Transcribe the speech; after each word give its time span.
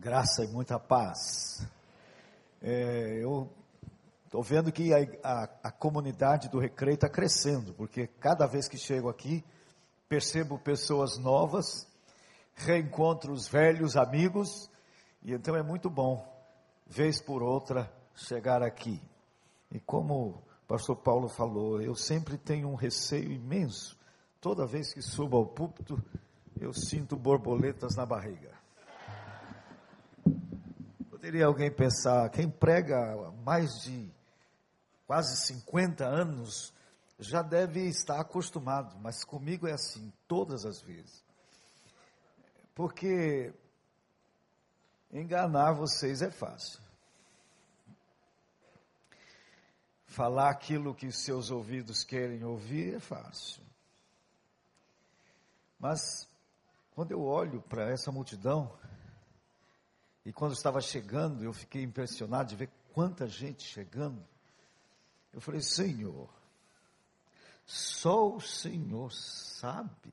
Graça 0.00 0.42
e 0.42 0.48
muita 0.48 0.80
paz. 0.80 1.62
É, 2.62 3.22
eu 3.22 3.52
estou 4.24 4.42
vendo 4.42 4.72
que 4.72 4.94
a, 4.94 5.00
a, 5.22 5.42
a, 5.64 5.70
comunidade 5.70 6.48
do 6.48 6.58
Recreio 6.58 6.94
está 6.94 7.06
crescendo, 7.06 7.74
porque 7.74 8.06
cada 8.06 8.46
vez 8.46 8.66
que 8.66 8.78
chego 8.78 9.10
aqui, 9.10 9.44
percebo 10.08 10.58
pessoas 10.58 11.18
novas, 11.18 11.86
reencontro 12.54 13.30
os 13.30 13.46
velhos 13.46 13.94
amigos, 13.94 14.70
e 15.22 15.34
então 15.34 15.54
é 15.54 15.62
muito 15.62 15.90
bom, 15.90 16.26
vez 16.86 17.20
por 17.20 17.42
outra, 17.42 17.92
chegar 18.14 18.62
aqui. 18.62 18.98
E 19.70 19.78
como 19.80 20.28
o 20.28 20.42
pastor 20.66 20.96
Paulo 20.96 21.28
falou, 21.28 21.78
eu 21.82 21.94
sempre 21.94 22.38
tenho 22.38 22.70
um 22.70 22.74
receio 22.74 23.30
imenso, 23.30 23.98
toda 24.40 24.66
vez 24.66 24.94
que 24.94 25.02
subo 25.02 25.36
ao 25.36 25.44
púlpito, 25.44 26.02
eu 26.58 26.72
sinto 26.72 27.16
borboletas 27.16 27.96
na 27.96 28.06
barriga. 28.06 28.59
Poderia 31.20 31.44
alguém 31.44 31.70
pensar, 31.70 32.30
quem 32.30 32.48
prega 32.48 33.30
mais 33.44 33.68
de 33.82 34.10
quase 35.06 35.36
50 35.48 36.02
anos 36.02 36.72
já 37.18 37.42
deve 37.42 37.86
estar 37.86 38.18
acostumado, 38.18 38.98
mas 39.00 39.22
comigo 39.22 39.68
é 39.68 39.72
assim, 39.72 40.10
todas 40.26 40.64
as 40.64 40.80
vezes. 40.80 41.22
Porque 42.74 43.52
enganar 45.12 45.74
vocês 45.74 46.22
é 46.22 46.30
fácil. 46.30 46.80
Falar 50.06 50.48
aquilo 50.48 50.94
que 50.94 51.12
seus 51.12 51.50
ouvidos 51.50 52.02
querem 52.02 52.42
ouvir 52.44 52.94
é 52.94 52.98
fácil. 52.98 53.62
Mas 55.78 56.00
quando 56.94 57.10
eu 57.10 57.22
olho 57.22 57.60
para 57.60 57.90
essa 57.90 58.10
multidão, 58.10 58.74
e 60.24 60.32
quando 60.32 60.52
estava 60.52 60.80
chegando, 60.80 61.42
eu 61.42 61.52
fiquei 61.52 61.82
impressionado 61.82 62.50
de 62.50 62.56
ver 62.56 62.70
quanta 62.92 63.26
gente 63.26 63.62
chegando. 63.62 64.22
Eu 65.32 65.40
falei, 65.40 65.62
Senhor, 65.62 66.28
só 67.64 68.28
o 68.28 68.40
Senhor 68.40 69.12
sabe 69.12 70.12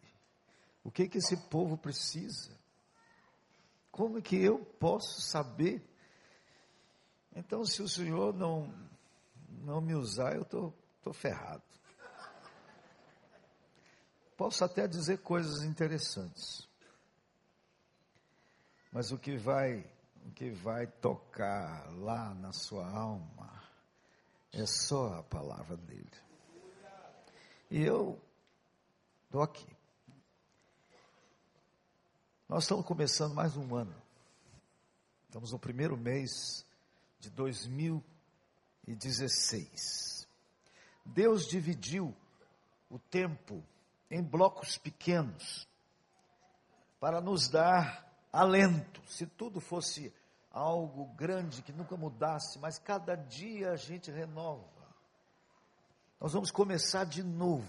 o 0.83 0.91
que 0.91 1.09
que 1.09 1.17
esse 1.17 1.35
povo 1.49 1.77
precisa. 1.77 2.51
Como 3.91 4.19
é 4.19 4.21
que 4.21 4.37
eu 4.37 4.59
posso 4.79 5.21
saber? 5.21 5.83
Então, 7.35 7.65
se 7.65 7.81
o 7.81 7.89
Senhor 7.89 8.33
não 8.33 8.73
não 9.67 9.81
me 9.81 9.93
usar, 9.95 10.35
eu 10.35 10.45
tô, 10.45 10.71
tô 11.01 11.11
ferrado. 11.11 11.63
Posso 14.37 14.63
até 14.63 14.87
dizer 14.87 15.17
coisas 15.17 15.63
interessantes. 15.63 16.67
Mas 18.91 19.11
o 19.11 19.17
que 19.17 19.35
vai, 19.35 19.83
que 20.31 20.51
vai 20.51 20.87
tocar 20.87 21.89
lá 21.97 22.33
na 22.33 22.51
sua 22.51 22.89
alma 22.89 23.63
é 24.51 24.65
só 24.65 25.19
a 25.19 25.23
palavra 25.23 25.77
dele. 25.77 26.27
E 27.69 27.83
eu 27.83 28.19
estou 29.25 29.41
aqui. 29.41 29.67
Nós 32.47 32.63
estamos 32.63 32.85
começando 32.85 33.35
mais 33.35 33.57
um 33.57 33.75
ano. 33.75 33.93
Estamos 35.25 35.51
no 35.51 35.59
primeiro 35.59 35.97
mês 35.97 36.65
de 37.19 37.29
2016. 37.29 40.25
Deus 41.05 41.45
dividiu 41.45 42.15
o 42.89 42.97
tempo 42.97 43.61
em 44.09 44.23
blocos 44.23 44.77
pequenos 44.77 45.67
para 46.99 47.19
nos 47.19 47.49
dar 47.49 48.06
alento. 48.31 49.01
Se 49.07 49.25
tudo 49.25 49.59
fosse 49.59 50.13
algo 50.51 51.05
grande 51.15 51.61
que 51.61 51.71
nunca 51.71 51.95
mudasse, 51.95 52.57
mas 52.59 52.79
cada 52.79 53.15
dia 53.15 53.71
a 53.71 53.75
gente 53.75 54.09
renova. 54.11 54.65
Nós 56.19 56.33
vamos 56.33 56.51
começar 56.51 57.05
de 57.05 57.23
novo. 57.23 57.67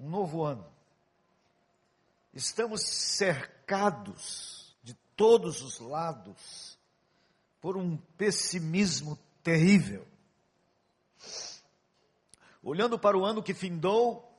Um 0.00 0.08
novo 0.08 0.44
ano. 0.44 0.66
Estamos 2.32 2.82
cercados 2.82 4.76
de 4.82 4.94
todos 5.16 5.60
os 5.60 5.80
lados 5.80 6.78
por 7.60 7.76
um 7.76 7.96
pessimismo 8.16 9.18
terrível. 9.42 10.06
Olhando 12.62 12.98
para 12.98 13.18
o 13.18 13.24
ano 13.24 13.42
que 13.42 13.54
findou, 13.54 14.32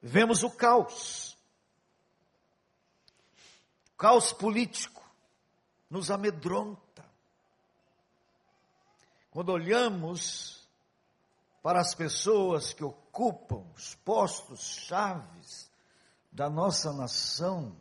vemos 0.00 0.42
o 0.42 0.50
caos 0.50 1.33
caos 3.96 4.32
político 4.32 5.02
nos 5.88 6.10
amedronta. 6.10 7.04
Quando 9.30 9.50
olhamos 9.50 10.68
para 11.62 11.80
as 11.80 11.94
pessoas 11.94 12.72
que 12.72 12.84
ocupam 12.84 13.64
os 13.74 13.94
postos 13.96 14.60
chaves 14.60 15.70
da 16.30 16.50
nossa 16.50 16.92
nação, 16.92 17.76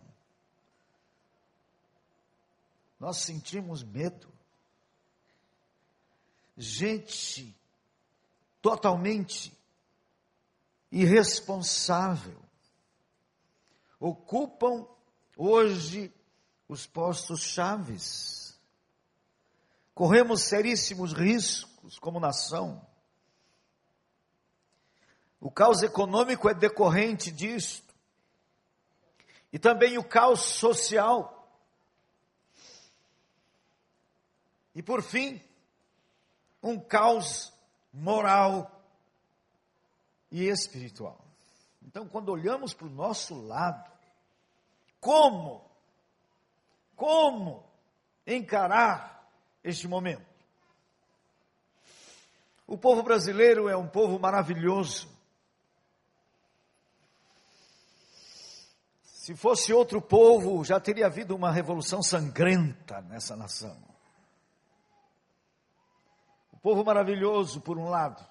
nós 2.99 3.17
sentimos 3.17 3.83
medo. 3.83 4.31
Gente 6.55 7.55
totalmente 8.61 9.51
irresponsável 10.91 12.39
ocupam 13.99 14.87
hoje 15.35 16.13
os 16.67 16.85
postos 16.85 17.41
chaves. 17.41 18.57
Corremos 19.93 20.41
seríssimos 20.41 21.13
riscos 21.13 21.99
como 21.99 22.19
nação. 22.19 22.85
O 25.39 25.51
caos 25.51 25.83
econômico 25.83 26.49
é 26.49 26.53
decorrente 26.53 27.31
disto. 27.31 27.93
E 29.51 29.59
também 29.59 29.97
o 29.97 30.03
caos 30.03 30.41
social. 30.41 31.31
E 34.73 34.81
por 34.81 35.03
fim, 35.03 35.39
um 36.61 36.79
caos 36.79 37.53
moral 37.93 38.83
e 40.31 40.47
espiritual. 40.47 41.23
Então, 41.83 42.07
quando 42.07 42.29
olhamos 42.29 42.73
para 42.73 42.87
o 42.87 42.89
nosso 42.89 43.35
lado, 43.35 43.92
como, 45.03 45.69
como 46.95 47.69
encarar 48.25 49.29
este 49.61 49.85
momento. 49.85 50.25
O 52.65 52.77
povo 52.77 53.03
brasileiro 53.03 53.67
é 53.67 53.75
um 53.75 53.87
povo 53.87 54.17
maravilhoso. 54.17 55.09
Se 59.03 59.35
fosse 59.35 59.73
outro 59.73 60.01
povo, 60.01 60.63
já 60.63 60.79
teria 60.79 61.07
havido 61.07 61.35
uma 61.35 61.51
revolução 61.51 62.01
sangrenta 62.01 63.01
nessa 63.01 63.35
nação. 63.35 63.77
O 66.53 66.57
povo 66.59 66.83
maravilhoso, 66.85 67.59
por 67.59 67.77
um 67.77 67.89
lado, 67.89 68.25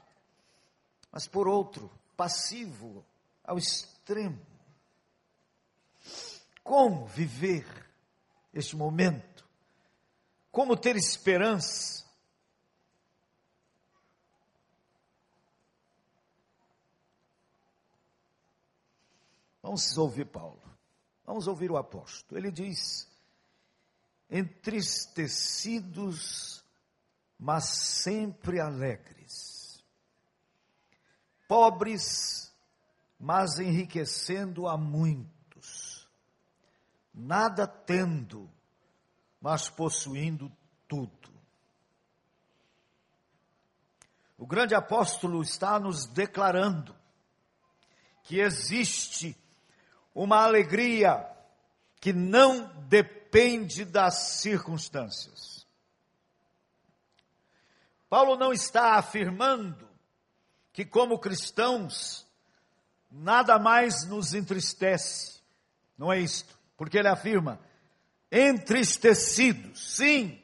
mas 1.10 1.28
por 1.28 1.46
outro, 1.46 1.90
passivo 2.16 3.04
ao 3.44 3.58
extremo. 3.58 4.51
Como 6.62 7.06
viver 7.06 7.66
este 8.52 8.76
momento? 8.76 9.48
Como 10.50 10.76
ter 10.76 10.96
esperança? 10.96 12.02
Vamos 19.62 19.96
ouvir 19.96 20.26
Paulo. 20.26 20.60
Vamos 21.24 21.46
ouvir 21.46 21.70
o 21.70 21.76
apóstolo. 21.76 22.36
Ele 22.38 22.50
diz: 22.50 23.08
entristecidos, 24.28 26.64
mas 27.38 27.64
sempre 27.64 28.60
alegres, 28.60 29.82
pobres, 31.48 32.52
mas 33.18 33.58
enriquecendo 33.58 34.68
a 34.68 34.76
muito 34.76 35.62
nada 37.12 37.66
tendo, 37.66 38.50
mas 39.40 39.68
possuindo 39.68 40.50
tudo. 40.88 41.30
O 44.38 44.46
grande 44.46 44.74
apóstolo 44.74 45.42
está 45.42 45.78
nos 45.78 46.06
declarando 46.06 46.96
que 48.24 48.40
existe 48.40 49.36
uma 50.14 50.42
alegria 50.42 51.28
que 52.00 52.12
não 52.12 52.66
depende 52.88 53.84
das 53.84 54.40
circunstâncias. 54.40 55.66
Paulo 58.08 58.36
não 58.36 58.52
está 58.52 58.96
afirmando 58.96 59.88
que, 60.72 60.84
como 60.84 61.18
cristãos, 61.18 62.26
nada 63.10 63.58
mais 63.58 64.04
nos 64.04 64.34
entristece. 64.34 65.40
Não 65.96 66.12
é 66.12 66.18
isto. 66.18 66.58
Porque 66.82 66.98
ele 66.98 67.06
afirma: 67.06 67.60
entristecidos. 68.28 69.94
Sim, 69.94 70.42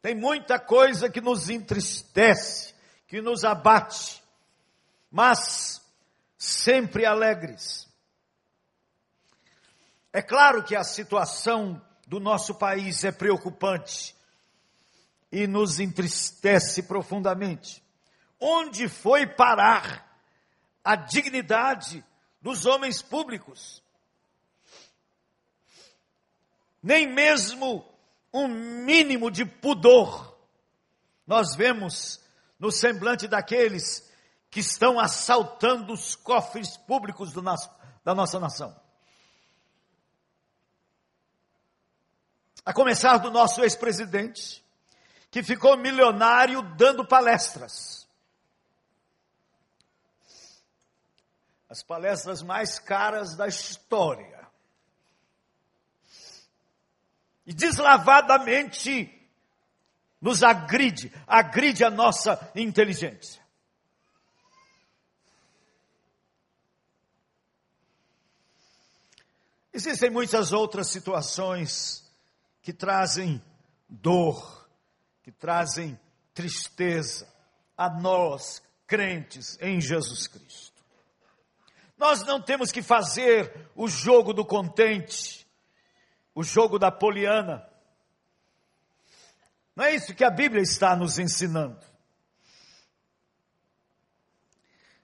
tem 0.00 0.14
muita 0.14 0.60
coisa 0.60 1.10
que 1.10 1.20
nos 1.20 1.50
entristece, 1.50 2.72
que 3.08 3.20
nos 3.20 3.42
abate, 3.42 4.22
mas 5.10 5.84
sempre 6.36 7.04
alegres. 7.04 7.88
É 10.12 10.22
claro 10.22 10.62
que 10.62 10.76
a 10.76 10.84
situação 10.84 11.84
do 12.06 12.20
nosso 12.20 12.54
país 12.54 13.02
é 13.02 13.10
preocupante 13.10 14.14
e 15.32 15.48
nos 15.48 15.80
entristece 15.80 16.84
profundamente. 16.84 17.82
Onde 18.38 18.88
foi 18.88 19.26
parar 19.26 20.16
a 20.84 20.94
dignidade 20.94 22.04
dos 22.40 22.66
homens 22.66 23.02
públicos? 23.02 23.82
Nem 26.82 27.06
mesmo 27.06 27.84
um 28.32 28.48
mínimo 28.48 29.30
de 29.30 29.44
pudor 29.44 30.28
nós 31.28 31.54
vemos 31.54 32.18
no 32.58 32.72
semblante 32.72 33.28
daqueles 33.28 34.10
que 34.50 34.60
estão 34.60 34.98
assaltando 34.98 35.92
os 35.92 36.16
cofres 36.16 36.78
públicos 36.78 37.34
nosso, 37.42 37.70
da 38.02 38.14
nossa 38.14 38.40
nação. 38.40 38.74
A 42.64 42.72
começar 42.72 43.18
do 43.18 43.30
nosso 43.30 43.62
ex-presidente, 43.62 44.64
que 45.30 45.42
ficou 45.42 45.76
milionário 45.76 46.62
dando 46.76 47.06
palestras. 47.06 48.08
As 51.68 51.82
palestras 51.82 52.42
mais 52.42 52.78
caras 52.78 53.36
da 53.36 53.46
história. 53.46 54.37
E 57.48 57.54
deslavadamente 57.54 59.10
nos 60.20 60.42
agride, 60.42 61.10
agride 61.26 61.82
a 61.82 61.88
nossa 61.88 62.52
inteligência. 62.54 63.40
Existem 69.72 70.10
muitas 70.10 70.52
outras 70.52 70.88
situações 70.88 72.06
que 72.60 72.70
trazem 72.70 73.42
dor, 73.88 74.68
que 75.22 75.32
trazem 75.32 75.98
tristeza 76.34 77.26
a 77.78 77.88
nós, 77.88 78.62
crentes 78.86 79.56
em 79.58 79.80
Jesus 79.80 80.26
Cristo. 80.26 80.84
Nós 81.96 82.22
não 82.24 82.42
temos 82.42 82.70
que 82.70 82.82
fazer 82.82 83.70
o 83.74 83.88
jogo 83.88 84.34
do 84.34 84.44
contente, 84.44 85.47
o 86.38 86.44
jogo 86.44 86.78
da 86.78 86.88
poliana. 86.92 87.68
Não 89.74 89.84
é 89.84 89.92
isso 89.92 90.14
que 90.14 90.22
a 90.22 90.30
Bíblia 90.30 90.62
está 90.62 90.94
nos 90.94 91.18
ensinando. 91.18 91.84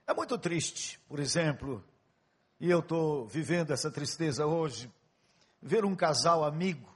É 0.07 0.13
muito 0.13 0.37
triste, 0.37 0.97
por 1.09 1.19
exemplo, 1.19 1.83
e 2.57 2.71
eu 2.71 2.79
estou 2.79 3.27
vivendo 3.27 3.71
essa 3.71 3.91
tristeza 3.91 4.45
hoje, 4.45 4.89
ver 5.61 5.83
um 5.83 5.93
casal 5.93 6.45
amigo 6.45 6.89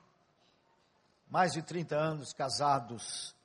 mais 1.29 1.51
de 1.51 1.61
30 1.61 1.97
anos 1.97 2.31
casados, 2.31 3.35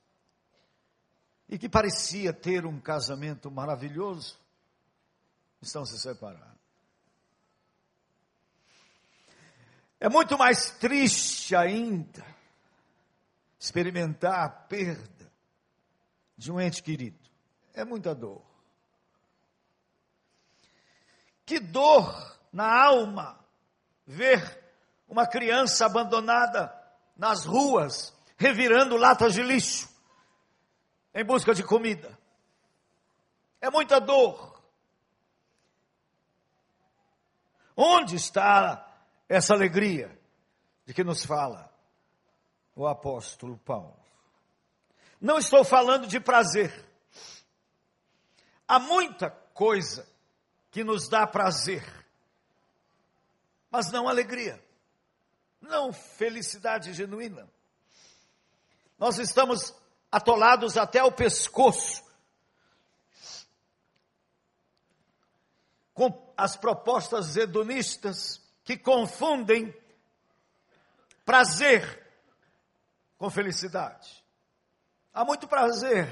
e 1.48 1.58
que 1.58 1.68
parecia 1.68 2.32
ter 2.32 2.64
um 2.64 2.78
casamento 2.78 3.50
maravilhoso, 3.50 4.38
estão 5.60 5.84
se 5.84 5.98
separando. 5.98 6.53
É 10.00 10.08
muito 10.08 10.36
mais 10.36 10.70
triste 10.70 11.54
ainda 11.56 12.24
experimentar 13.58 14.44
a 14.44 14.48
perda 14.48 15.32
de 16.36 16.52
um 16.52 16.60
ente 16.60 16.82
querido. 16.82 17.18
É 17.72 17.84
muita 17.84 18.14
dor. 18.14 18.44
Que 21.46 21.58
dor 21.58 22.38
na 22.52 22.84
alma 22.84 23.38
ver 24.06 24.62
uma 25.08 25.26
criança 25.26 25.86
abandonada 25.86 26.72
nas 27.16 27.44
ruas, 27.44 28.14
revirando 28.36 28.96
latas 28.96 29.34
de 29.34 29.42
lixo, 29.42 29.88
em 31.14 31.24
busca 31.24 31.54
de 31.54 31.62
comida. 31.62 32.18
É 33.60 33.70
muita 33.70 34.00
dor. 34.00 34.62
Onde 37.76 38.16
está 38.16 38.93
essa 39.28 39.54
alegria 39.54 40.16
de 40.86 40.92
que 40.92 41.04
nos 41.04 41.24
fala 41.24 41.72
o 42.74 42.86
apóstolo 42.86 43.58
Paulo? 43.58 43.98
Não 45.20 45.38
estou 45.38 45.64
falando 45.64 46.06
de 46.06 46.20
prazer. 46.20 46.84
Há 48.66 48.78
muita 48.78 49.30
coisa 49.30 50.06
que 50.70 50.82
nos 50.84 51.08
dá 51.08 51.26
prazer, 51.26 51.84
mas 53.70 53.90
não 53.90 54.08
alegria 54.08 54.64
não 55.68 55.92
felicidade 55.92 56.92
genuína. 56.92 57.48
Nós 58.98 59.18
estamos 59.18 59.74
atolados 60.10 60.76
até 60.76 61.02
o 61.02 61.10
pescoço 61.10 62.02
com 65.92 66.32
as 66.36 66.56
propostas 66.56 67.36
hedonistas 67.36 68.40
que 68.64 68.76
confundem 68.76 69.74
prazer 71.24 72.02
com 73.18 73.30
felicidade. 73.30 74.24
Há 75.12 75.24
muito 75.24 75.46
prazer 75.46 76.08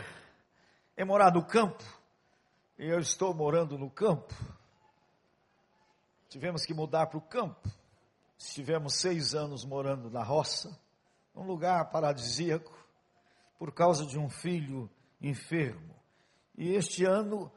em 0.97 1.05
morar 1.05 1.33
no 1.33 1.45
campo, 1.45 1.83
e 2.79 2.87
eu 2.87 3.01
estou 3.01 3.35
morando 3.35 3.77
no 3.77 3.91
campo. 3.91 4.35
Tivemos 6.29 6.65
que 6.65 6.73
mudar 6.73 7.07
para 7.07 7.19
o 7.19 7.23
campo 7.23 7.69
Estivemos 8.45 8.97
seis 8.97 9.37
anos 9.37 9.65
morando 9.65 10.11
na 10.11 10.23
roça, 10.25 10.77
num 11.33 11.45
lugar 11.45 11.89
paradisíaco, 11.91 12.77
por 13.57 13.73
causa 13.73 14.05
de 14.05 14.19
um 14.19 14.29
filho 14.29 14.91
enfermo. 15.21 15.95
E 16.59 16.75
este 16.75 17.05
ano 17.05 17.53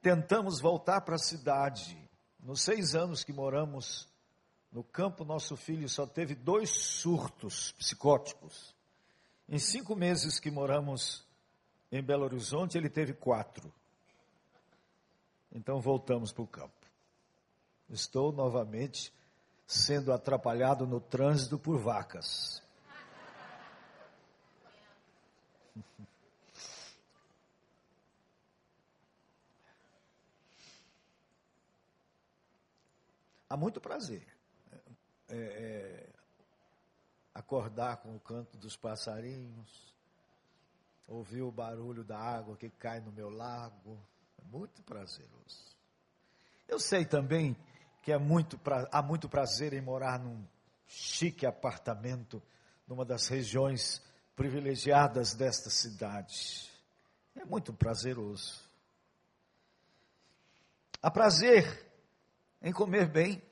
tentamos 0.00 0.58
voltar 0.58 1.02
para 1.02 1.16
a 1.16 1.18
cidade. 1.18 1.98
Nos 2.40 2.62
seis 2.62 2.94
anos 2.94 3.22
que 3.22 3.32
moramos 3.32 4.08
no 4.72 4.82
campo, 4.82 5.22
nosso 5.22 5.54
filho 5.54 5.86
só 5.86 6.06
teve 6.06 6.34
dois 6.34 6.70
surtos 6.70 7.72
psicóticos. 7.72 8.74
Em 9.46 9.58
cinco 9.58 9.94
meses 9.94 10.40
que 10.40 10.50
moramos 10.50 11.26
em 11.90 12.02
Belo 12.02 12.24
Horizonte, 12.24 12.78
ele 12.78 12.88
teve 12.88 13.12
quatro. 13.12 13.70
Então 15.52 15.78
voltamos 15.78 16.32
para 16.32 16.42
o 16.42 16.46
campo. 16.46 16.72
Estou 17.90 18.32
novamente 18.32 19.12
sendo 19.66 20.10
atrapalhado 20.10 20.86
no 20.86 20.98
trânsito 20.98 21.58
por 21.58 21.78
vacas. 21.78 22.62
Há 33.50 33.56
muito 33.56 33.78
prazer. 33.78 34.31
É, 35.34 35.36
é, 35.36 36.08
acordar 37.34 37.96
com 38.02 38.14
o 38.14 38.20
canto 38.20 38.58
dos 38.58 38.76
passarinhos, 38.76 39.96
ouvir 41.08 41.40
o 41.40 41.50
barulho 41.50 42.04
da 42.04 42.18
água 42.18 42.54
que 42.54 42.68
cai 42.68 43.00
no 43.00 43.10
meu 43.10 43.30
lago. 43.30 43.98
É 44.38 44.44
muito 44.44 44.82
prazeroso. 44.82 45.74
Eu 46.68 46.78
sei 46.78 47.06
também 47.06 47.56
que 48.02 48.12
é 48.12 48.18
muito 48.18 48.58
pra, 48.58 48.86
há 48.92 49.00
muito 49.00 49.28
prazer 49.28 49.72
em 49.72 49.80
morar 49.80 50.18
num 50.18 50.46
chique 50.86 51.46
apartamento 51.46 52.42
numa 52.86 53.04
das 53.04 53.28
regiões 53.28 54.02
privilegiadas 54.36 55.34
desta 55.34 55.70
cidade. 55.70 56.70
É 57.34 57.44
muito 57.44 57.72
prazeroso. 57.72 58.60
Há 61.00 61.10
prazer 61.10 61.90
em 62.60 62.72
comer 62.72 63.10
bem. 63.10 63.42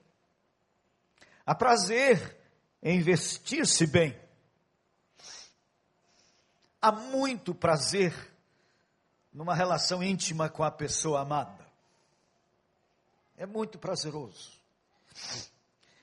Há 1.51 1.55
prazer 1.57 2.39
em 2.81 3.03
vestir-se 3.03 3.85
bem. 3.85 4.17
Há 6.81 6.93
muito 6.93 7.53
prazer 7.53 8.15
numa 9.33 9.53
relação 9.53 10.01
íntima 10.01 10.49
com 10.49 10.63
a 10.63 10.71
pessoa 10.71 11.23
amada. 11.23 11.67
É 13.37 13.47
muito 13.47 13.81
prazeroso. 13.81 14.53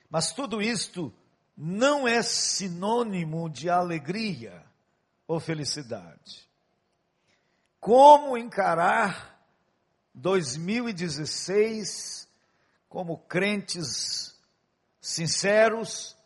Mas 0.10 0.34
tudo 0.34 0.62
isto 0.62 1.14
não 1.56 2.06
é 2.06 2.22
sinônimo 2.22 3.50
de 3.50 3.70
alegria 3.70 4.66
ou 5.26 5.40
felicidade. 5.40 6.46
Como 7.80 8.38
encarar 8.38 9.40
2016 10.14 12.28
como 12.90 13.20
crentes 13.20 14.36
sinceros, 15.08 16.18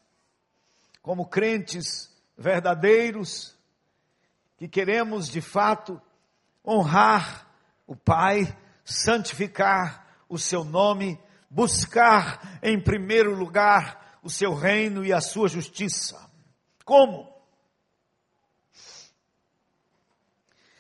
como 1.04 1.28
crentes 1.28 2.12
verdadeiros, 2.36 3.56
que 4.58 4.68
queremos 4.68 5.30
de 5.30 5.40
fato 5.40 6.02
honrar 6.66 7.48
o 7.86 7.96
Pai, 7.96 8.58
santificar 8.84 10.24
o 10.28 10.40
seu 10.40 10.64
nome, 10.64 11.20
buscar 11.48 12.60
em 12.64 12.82
primeiro 12.82 13.36
lugar 13.36 14.20
o 14.24 14.32
seu 14.32 14.56
reino 14.56 15.06
e 15.06 15.14
a 15.14 15.22
sua 15.22 15.48
justiça. 15.48 16.20
Como? 16.84 17.32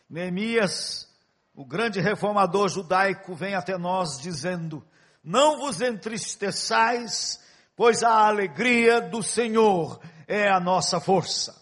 Neemias, 0.09 1.07
o 1.53 1.63
grande 1.63 2.01
reformador 2.01 2.67
judaico, 2.67 3.35
vem 3.35 3.53
até 3.53 3.77
nós 3.77 4.19
dizendo: 4.19 4.83
Não 5.23 5.59
vos 5.59 5.81
entristeçais, 5.81 7.39
pois 7.81 8.03
a 8.03 8.27
alegria 8.27 9.01
do 9.01 9.23
Senhor 9.23 9.99
é 10.27 10.47
a 10.47 10.59
nossa 10.59 11.01
força. 11.01 11.59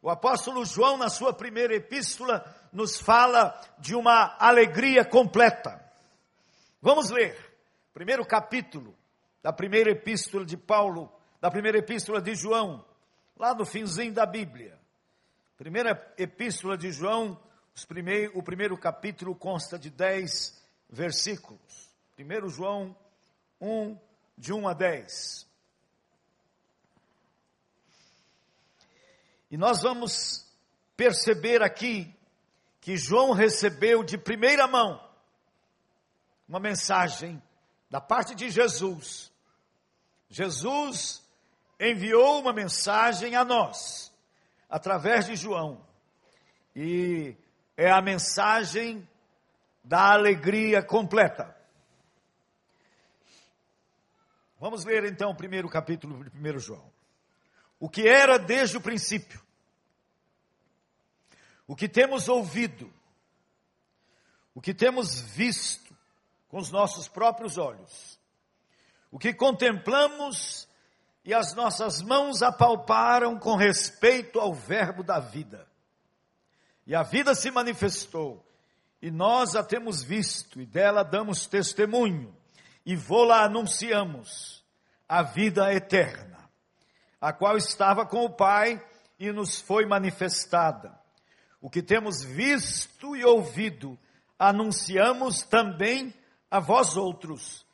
O 0.00 0.08
apóstolo 0.08 0.64
João, 0.64 0.96
na 0.96 1.10
sua 1.10 1.30
primeira 1.30 1.74
epístola, 1.74 2.42
nos 2.72 2.98
fala 2.98 3.54
de 3.78 3.94
uma 3.94 4.34
alegria 4.38 5.04
completa. 5.04 5.78
Vamos 6.80 7.10
ler, 7.10 7.36
primeiro 7.92 8.24
capítulo 8.24 8.96
da 9.42 9.52
primeira 9.52 9.90
epístola 9.90 10.42
de 10.42 10.56
Paulo, 10.56 11.12
da 11.38 11.50
primeira 11.50 11.76
epístola 11.76 12.22
de 12.22 12.34
João, 12.34 12.82
lá 13.36 13.54
no 13.54 13.66
finzinho 13.66 14.14
da 14.14 14.24
Bíblia. 14.24 14.80
Primeira 15.58 16.14
epístola 16.16 16.78
de 16.78 16.90
João, 16.90 17.38
o 18.32 18.42
primeiro 18.42 18.78
capítulo 18.78 19.34
consta 19.34 19.78
de 19.78 19.90
dez 19.90 20.58
versículos. 20.88 21.90
Primeiro 22.14 22.48
João 22.48 22.96
1, 23.60 23.98
de 24.36 24.52
1 24.52 24.68
a 24.68 24.74
10. 24.74 25.46
E 29.50 29.56
nós 29.56 29.82
vamos 29.82 30.46
perceber 30.96 31.62
aqui 31.62 32.14
que 32.80 32.96
João 32.96 33.32
recebeu 33.32 34.04
de 34.04 34.18
primeira 34.18 34.66
mão 34.66 35.04
uma 36.48 36.60
mensagem 36.60 37.42
da 37.90 38.00
parte 38.00 38.34
de 38.34 38.50
Jesus. 38.50 39.32
Jesus 40.28 41.24
enviou 41.80 42.40
uma 42.40 42.52
mensagem 42.52 43.36
a 43.36 43.44
nós, 43.44 44.12
através 44.68 45.26
de 45.26 45.36
João. 45.36 45.84
E 46.74 47.36
é 47.76 47.90
a 47.90 48.02
mensagem 48.02 49.08
da 49.82 50.12
alegria 50.12 50.82
completa. 50.82 51.55
Vamos 54.66 54.84
ler 54.84 55.04
então 55.04 55.30
o 55.30 55.34
primeiro 55.36 55.68
capítulo 55.68 56.24
de 56.24 56.36
1 56.36 56.58
João 56.58 56.90
o 57.78 57.88
que 57.88 58.08
era 58.08 58.36
desde 58.36 58.76
o 58.76 58.80
princípio, 58.80 59.40
o 61.68 61.76
que 61.76 61.88
temos 61.88 62.28
ouvido, 62.28 62.92
o 64.52 64.60
que 64.60 64.74
temos 64.74 65.20
visto 65.20 65.96
com 66.48 66.58
os 66.58 66.72
nossos 66.72 67.06
próprios 67.06 67.58
olhos, 67.58 68.18
o 69.08 69.20
que 69.20 69.32
contemplamos 69.32 70.68
e 71.24 71.32
as 71.32 71.54
nossas 71.54 72.02
mãos 72.02 72.42
apalparam 72.42 73.38
com 73.38 73.54
respeito 73.54 74.40
ao 74.40 74.52
Verbo 74.52 75.04
da 75.04 75.20
vida. 75.20 75.64
E 76.84 76.92
a 76.92 77.04
vida 77.04 77.36
se 77.36 77.52
manifestou, 77.52 78.44
e 79.00 79.12
nós 79.12 79.54
a 79.54 79.62
temos 79.62 80.02
visto, 80.02 80.60
e 80.60 80.66
dela 80.66 81.04
damos 81.04 81.46
testemunho, 81.46 82.36
e 82.86 82.94
vô-la 82.94 83.44
anunciamos, 83.44 84.55
a 85.08 85.22
vida 85.22 85.72
eterna 85.72 86.36
a 87.20 87.32
qual 87.32 87.56
estava 87.56 88.06
com 88.06 88.24
o 88.24 88.30
Pai 88.30 88.80
e 89.18 89.32
nos 89.32 89.60
foi 89.60 89.86
manifestada. 89.86 90.96
O 91.60 91.70
que 91.70 91.82
temos 91.82 92.22
visto 92.22 93.16
e 93.16 93.24
ouvido, 93.24 93.98
anunciamos 94.38 95.42
também 95.42 96.14
a 96.50 96.60
vós 96.60 96.96
outros, 96.96 97.66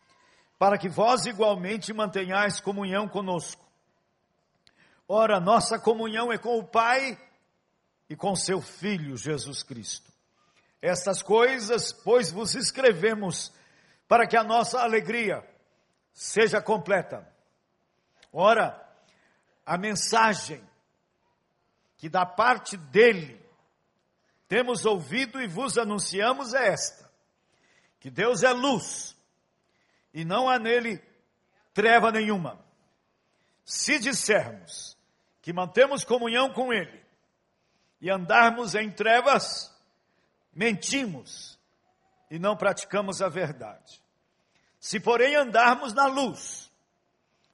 para 0.59 0.79
que 0.79 0.89
vós 0.89 1.27
igualmente 1.27 1.93
mantenhais 1.93 2.61
comunhão 2.61 3.09
conosco. 3.09 3.63
Ora, 5.09 5.41
nossa 5.41 5.79
comunhão 5.79 6.33
é 6.33 6.39
com 6.39 6.59
o 6.59 6.65
Pai 6.65 7.19
e 8.09 8.17
com 8.17 8.35
seu 8.35 8.63
Filho 8.63 9.17
Jesus 9.17 9.63
Cristo. 9.63 10.11
Estas 10.81 11.23
coisas, 11.23 11.93
pois, 11.93 12.33
vos 12.33 12.55
escrevemos 12.55 13.53
para 14.09 14.27
que 14.27 14.37
a 14.37 14.45
nossa 14.45 14.81
alegria 14.81 15.45
seja 16.13 16.61
completa. 16.61 17.27
Ora, 18.33 18.79
a 19.65 19.77
mensagem 19.79 20.63
que 21.97 22.09
da 22.09 22.27
parte 22.27 22.77
dele 22.77 23.41
temos 24.49 24.85
ouvido 24.85 25.41
e 25.41 25.47
vos 25.47 25.79
anunciamos 25.79 26.53
é 26.53 26.69
esta: 26.69 27.11
que 28.01 28.11
Deus 28.11 28.43
é 28.43 28.53
luz 28.53 29.17
e 30.13 30.25
não 30.25 30.49
há 30.49 30.59
nele 30.59 31.03
treva 31.73 32.11
nenhuma. 32.11 32.63
Se 33.65 33.99
dissermos 33.99 34.99
que 35.41 35.53
mantemos 35.53 36.05
comunhão 36.05 36.53
com 36.53 36.73
ele 36.73 37.03
e 38.01 38.11
andarmos 38.11 38.75
em 38.75 38.91
trevas, 38.91 39.73
mentimos 40.53 41.59
e 42.31 42.39
não 42.39 42.57
praticamos 42.57 43.23
a 43.23 43.29
verdade. 43.29 44.02
Se, 44.83 44.99
porém, 44.99 45.37
andarmos 45.37 45.95
na 45.95 46.07
luz, 46.07 46.69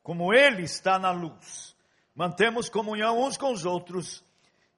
como 0.02 0.32
ele 0.32 0.62
está 0.62 0.99
na 0.99 1.11
luz, 1.11 1.76
mantemos 2.14 2.70
comunhão 2.70 3.23
uns 3.23 3.37
com 3.37 3.52
os 3.52 3.66
outros, 3.66 4.25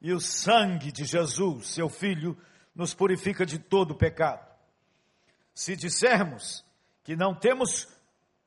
e 0.01 0.13
o 0.13 0.19
sangue 0.19 0.91
de 0.91 1.05
Jesus, 1.05 1.69
seu 1.69 1.89
Filho, 1.89 2.37
nos 2.75 2.93
purifica 2.93 3.47
de 3.47 3.57
todo 3.57 3.95
pecado. 3.95 4.45
Se 5.55 5.77
dissermos 5.77 6.65
que 7.05 7.15
não 7.15 7.37
temos 7.37 7.87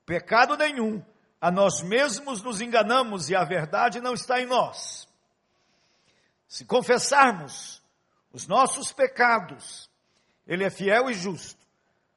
pecado 0.06 0.58
nenhum, 0.58 1.02
a 1.40 1.50
nós 1.50 1.82
mesmos 1.82 2.44
nos 2.44 2.60
enganamos 2.60 3.30
e 3.30 3.36
a 3.38 3.46
verdade 3.46 4.02
não 4.02 4.14
está 4.14 4.42
em 4.42 4.46
nós. 4.46 5.08
Se 6.46 6.66
confessarmos 6.66 7.82
os 8.34 8.48
nossos 8.48 8.92
pecados, 8.92 9.90
Ele 10.46 10.66
é 10.66 10.70
fiel 10.70 11.10
e 11.10 11.14
justo 11.14 11.63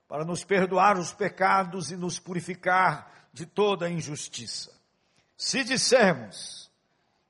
para 0.08 0.24
nos 0.24 0.44
perdoar 0.44 0.98
os 0.98 1.12
pecados 1.12 1.90
e 1.90 1.96
nos 1.96 2.18
purificar 2.18 3.28
de 3.32 3.44
toda 3.44 3.90
injustiça. 3.90 4.72
Se 5.36 5.64
dissermos 5.64 6.70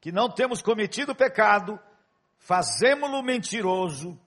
que 0.00 0.12
não 0.12 0.30
temos 0.30 0.62
cometido 0.62 1.14
pecado, 1.14 1.80
fazemos-lo 2.38 3.22
mentiroso 3.22 4.18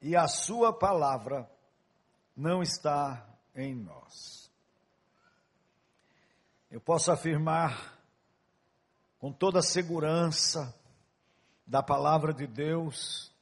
e 0.00 0.14
a 0.14 0.28
sua 0.28 0.72
palavra 0.72 1.50
não 2.36 2.62
está 2.62 3.26
em 3.54 3.74
nós. 3.74 4.50
Eu 6.70 6.80
posso 6.80 7.10
afirmar 7.10 7.98
com 9.18 9.32
toda 9.32 9.60
a 9.60 9.62
segurança 9.62 10.74
da 11.66 11.82
palavra 11.82 12.32
de 12.32 12.46
Deus, 12.46 13.32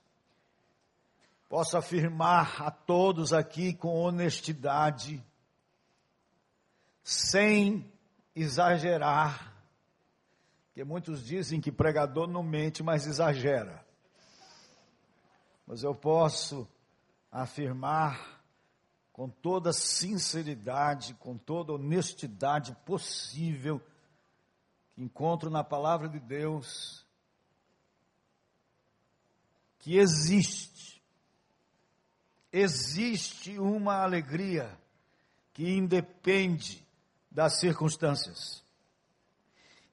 posso 1.54 1.76
afirmar 1.76 2.61
a 2.61 2.68
todos 2.68 3.32
aqui 3.32 3.73
com 3.73 3.94
honestidade, 3.94 5.25
sem 7.00 7.88
exagerar, 8.34 9.54
porque 10.66 10.82
muitos 10.82 11.25
dizem 11.25 11.61
que 11.61 11.70
pregador 11.70 12.26
não 12.26 12.42
mente, 12.42 12.82
mas 12.82 13.06
exagera. 13.06 13.87
Mas 15.64 15.84
eu 15.84 15.94
posso 15.94 16.66
afirmar 17.30 18.42
com 19.12 19.28
toda 19.28 19.73
sinceridade, 19.73 21.14
com 21.14 21.38
toda 21.38 21.75
honestidade 21.75 22.76
possível, 22.84 23.80
que 24.92 25.04
encontro 25.04 25.49
na 25.50 25.62
palavra 25.62 26.08
de 26.08 26.18
Deus, 26.18 27.06
que 29.78 29.99
existe, 29.99 30.74
existe 32.54 33.58
uma 33.58 34.00
alegria 34.00 34.70
que 35.52 35.68
independe 35.68 36.87
das 37.28 37.58
circunstâncias. 37.58 38.64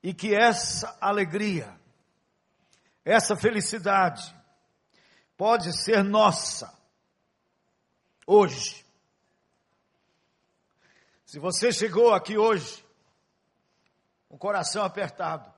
E 0.04 0.14
que 0.14 0.36
essa 0.36 0.96
alegria, 1.02 1.76
essa 3.04 3.36
felicidade, 3.36 4.36
pode 5.36 5.76
ser 5.76 6.04
nossa, 6.04 6.72
hoje. 8.28 8.86
Se 11.26 11.40
você 11.40 11.72
chegou 11.72 12.14
aqui 12.14 12.38
hoje, 12.38 12.86
com 14.30 14.36
o 14.36 14.40
coração 14.40 14.84
apertado, 14.84 15.52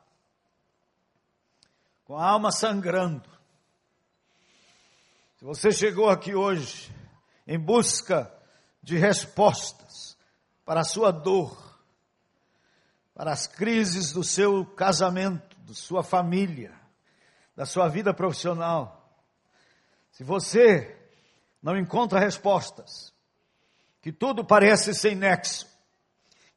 com 2.05 2.17
a 2.17 2.25
alma 2.25 2.50
sangrando, 2.50 3.29
se 5.38 5.43
você 5.43 5.69
chegou 5.69 6.10
aqui 6.10 6.33
hoje 6.33 6.92
em 7.45 7.59
busca 7.59 8.31
de 8.81 8.97
respostas 8.97 10.17
para 10.65 10.81
a 10.81 10.85
sua 10.85 11.12
dor, 11.12 11.79
para 13.13 13.31
as 13.31 13.47
crises 13.47 14.12
do 14.12 14.23
seu 14.23 14.65
casamento, 14.65 15.55
da 15.62 15.73
sua 15.73 16.03
família, 16.03 16.73
da 17.55 17.65
sua 17.65 17.88
vida 17.88 18.13
profissional. 18.13 19.21
Se 20.12 20.23
você 20.23 20.97
não 21.62 21.77
encontra 21.77 22.19
respostas, 22.19 23.13
que 24.01 24.12
tudo 24.12 24.43
parece 24.43 24.93
sem 24.93 25.15
nexo, 25.15 25.67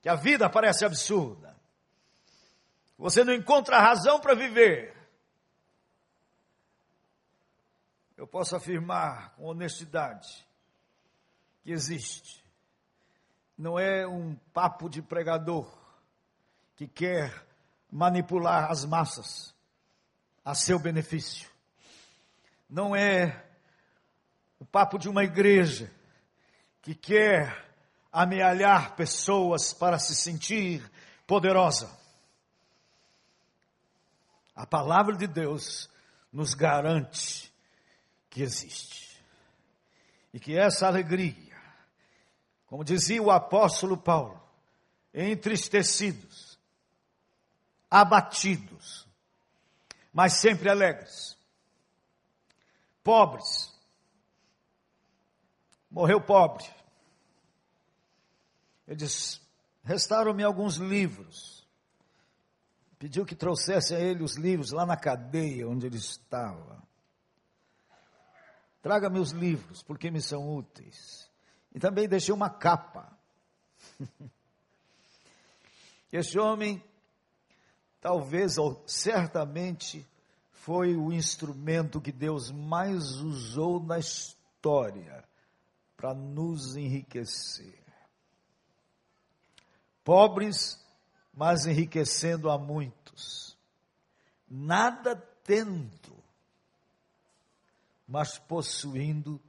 que 0.00 0.08
a 0.08 0.14
vida 0.14 0.48
parece 0.48 0.84
absurda, 0.84 1.54
você 2.98 3.22
não 3.22 3.32
encontra 3.32 3.78
razão 3.78 4.18
para 4.18 4.34
viver, 4.34 4.96
eu 8.16 8.26
posso 8.26 8.56
afirmar 8.56 9.34
com 9.36 9.44
honestidade 9.44 10.46
que 11.66 11.72
existe. 11.72 12.44
Não 13.58 13.76
é 13.76 14.06
um 14.06 14.36
papo 14.54 14.88
de 14.88 15.02
pregador 15.02 15.68
que 16.76 16.86
quer 16.86 17.44
manipular 17.90 18.70
as 18.70 18.84
massas 18.84 19.52
a 20.44 20.54
seu 20.54 20.78
benefício. 20.78 21.50
Não 22.70 22.94
é 22.94 23.44
o 24.60 24.64
papo 24.64 24.96
de 24.96 25.08
uma 25.08 25.24
igreja 25.24 25.90
que 26.82 26.94
quer 26.94 27.68
amealhar 28.12 28.94
pessoas 28.94 29.74
para 29.74 29.98
se 29.98 30.14
sentir 30.14 30.88
poderosa. 31.26 31.90
A 34.54 34.64
palavra 34.64 35.16
de 35.16 35.26
Deus 35.26 35.90
nos 36.32 36.54
garante 36.54 37.52
que 38.30 38.40
existe. 38.40 39.20
E 40.32 40.38
que 40.38 40.56
essa 40.56 40.86
alegria, 40.86 41.45
como 42.66 42.84
dizia 42.84 43.22
o 43.22 43.30
apóstolo 43.30 43.96
Paulo, 43.96 44.40
entristecidos, 45.14 46.58
abatidos, 47.90 49.06
mas 50.12 50.34
sempre 50.34 50.68
alegres, 50.68 51.38
pobres, 53.02 53.72
morreu 55.90 56.20
pobre. 56.20 56.64
Ele 58.86 58.96
diz: 58.96 59.40
restaram-me 59.82 60.42
alguns 60.42 60.76
livros. 60.76 61.66
Pediu 62.98 63.26
que 63.26 63.34
trouxesse 63.34 63.94
a 63.94 64.00
ele 64.00 64.22
os 64.22 64.36
livros 64.36 64.72
lá 64.72 64.86
na 64.86 64.96
cadeia 64.96 65.68
onde 65.68 65.86
ele 65.86 65.98
estava. 65.98 66.82
Traga 68.80 69.10
meus 69.10 69.30
livros, 69.30 69.82
porque 69.82 70.10
me 70.10 70.22
são 70.22 70.56
úteis. 70.56 71.25
E 71.76 71.78
também 71.78 72.08
deixei 72.08 72.34
uma 72.34 72.48
capa. 72.48 73.14
Este 76.10 76.38
homem, 76.38 76.82
talvez 78.00 78.56
ou 78.56 78.82
certamente, 78.86 80.06
foi 80.50 80.96
o 80.96 81.12
instrumento 81.12 82.00
que 82.00 82.10
Deus 82.10 82.50
mais 82.50 83.16
usou 83.16 83.78
na 83.82 83.98
história 83.98 85.22
para 85.94 86.14
nos 86.14 86.74
enriquecer. 86.76 87.78
Pobres, 90.02 90.82
mas 91.34 91.66
enriquecendo 91.66 92.48
a 92.48 92.56
muitos. 92.56 93.54
Nada 94.48 95.14
tendo 95.44 96.16
mas 98.06 98.38
possuindo. 98.38 99.40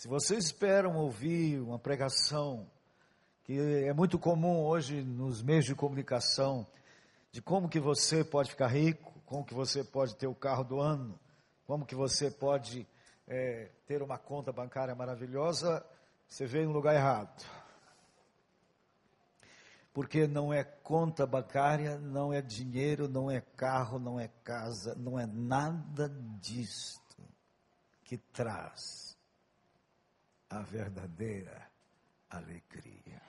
Se 0.00 0.08
vocês 0.08 0.46
esperam 0.46 0.96
ouvir 0.96 1.60
uma 1.60 1.78
pregação, 1.78 2.66
que 3.44 3.52
é 3.52 3.92
muito 3.92 4.18
comum 4.18 4.64
hoje 4.64 5.02
nos 5.02 5.42
meios 5.42 5.66
de 5.66 5.74
comunicação, 5.74 6.66
de 7.30 7.42
como 7.42 7.68
que 7.68 7.78
você 7.78 8.24
pode 8.24 8.48
ficar 8.48 8.68
rico, 8.68 9.12
como 9.26 9.44
que 9.44 9.52
você 9.52 9.84
pode 9.84 10.16
ter 10.16 10.26
o 10.26 10.34
carro 10.34 10.64
do 10.64 10.80
ano, 10.80 11.20
como 11.66 11.84
que 11.84 11.94
você 11.94 12.30
pode 12.30 12.88
é, 13.28 13.70
ter 13.86 14.02
uma 14.02 14.16
conta 14.16 14.50
bancária 14.50 14.94
maravilhosa, 14.94 15.84
você 16.26 16.46
veio 16.46 16.68
no 16.68 16.72
lugar 16.72 16.94
errado. 16.94 17.44
Porque 19.92 20.26
não 20.26 20.50
é 20.50 20.64
conta 20.64 21.26
bancária, 21.26 21.98
não 21.98 22.32
é 22.32 22.40
dinheiro, 22.40 23.06
não 23.06 23.30
é 23.30 23.42
carro, 23.42 23.98
não 23.98 24.18
é 24.18 24.28
casa, 24.42 24.94
não 24.94 25.20
é 25.20 25.26
nada 25.26 26.08
disto 26.40 27.22
que 28.02 28.16
traz 28.16 29.09
a 30.50 30.60
verdadeira 30.62 31.70
alegria. 32.28 33.22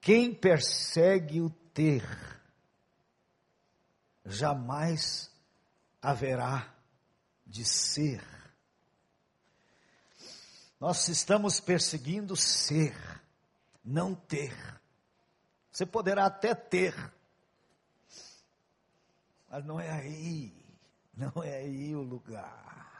Quem 0.00 0.34
persegue 0.34 1.40
o 1.40 1.48
ter, 1.48 2.06
jamais 4.26 5.30
haverá 6.02 6.74
de 7.46 7.64
ser. 7.64 8.22
Nós 10.78 11.08
estamos 11.08 11.60
perseguindo 11.60 12.36
ser 12.36 12.94
não 13.84 14.14
ter. 14.14 14.56
Você 15.70 15.86
poderá 15.86 16.26
até 16.26 16.54
ter, 16.54 16.94
mas 19.48 19.64
não 19.64 19.80
é 19.80 19.90
aí, 19.90 20.52
não 21.14 21.42
é 21.42 21.58
aí 21.58 21.94
o 21.94 22.02
lugar. 22.02 22.91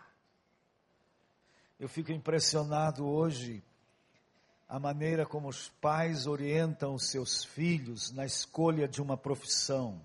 Eu 1.83 1.89
fico 1.89 2.13
impressionado 2.13 3.05
hoje 3.05 3.61
a 4.69 4.79
maneira 4.79 5.27
como 5.27 5.49
os 5.49 5.69
pais 5.69 6.29
orientam 6.29 6.95
os 6.95 7.11
seus 7.11 7.43
filhos 7.43 8.13
na 8.13 8.25
escolha 8.25 8.87
de 8.87 9.03
uma 9.03 9.17
profissão. 9.17 10.01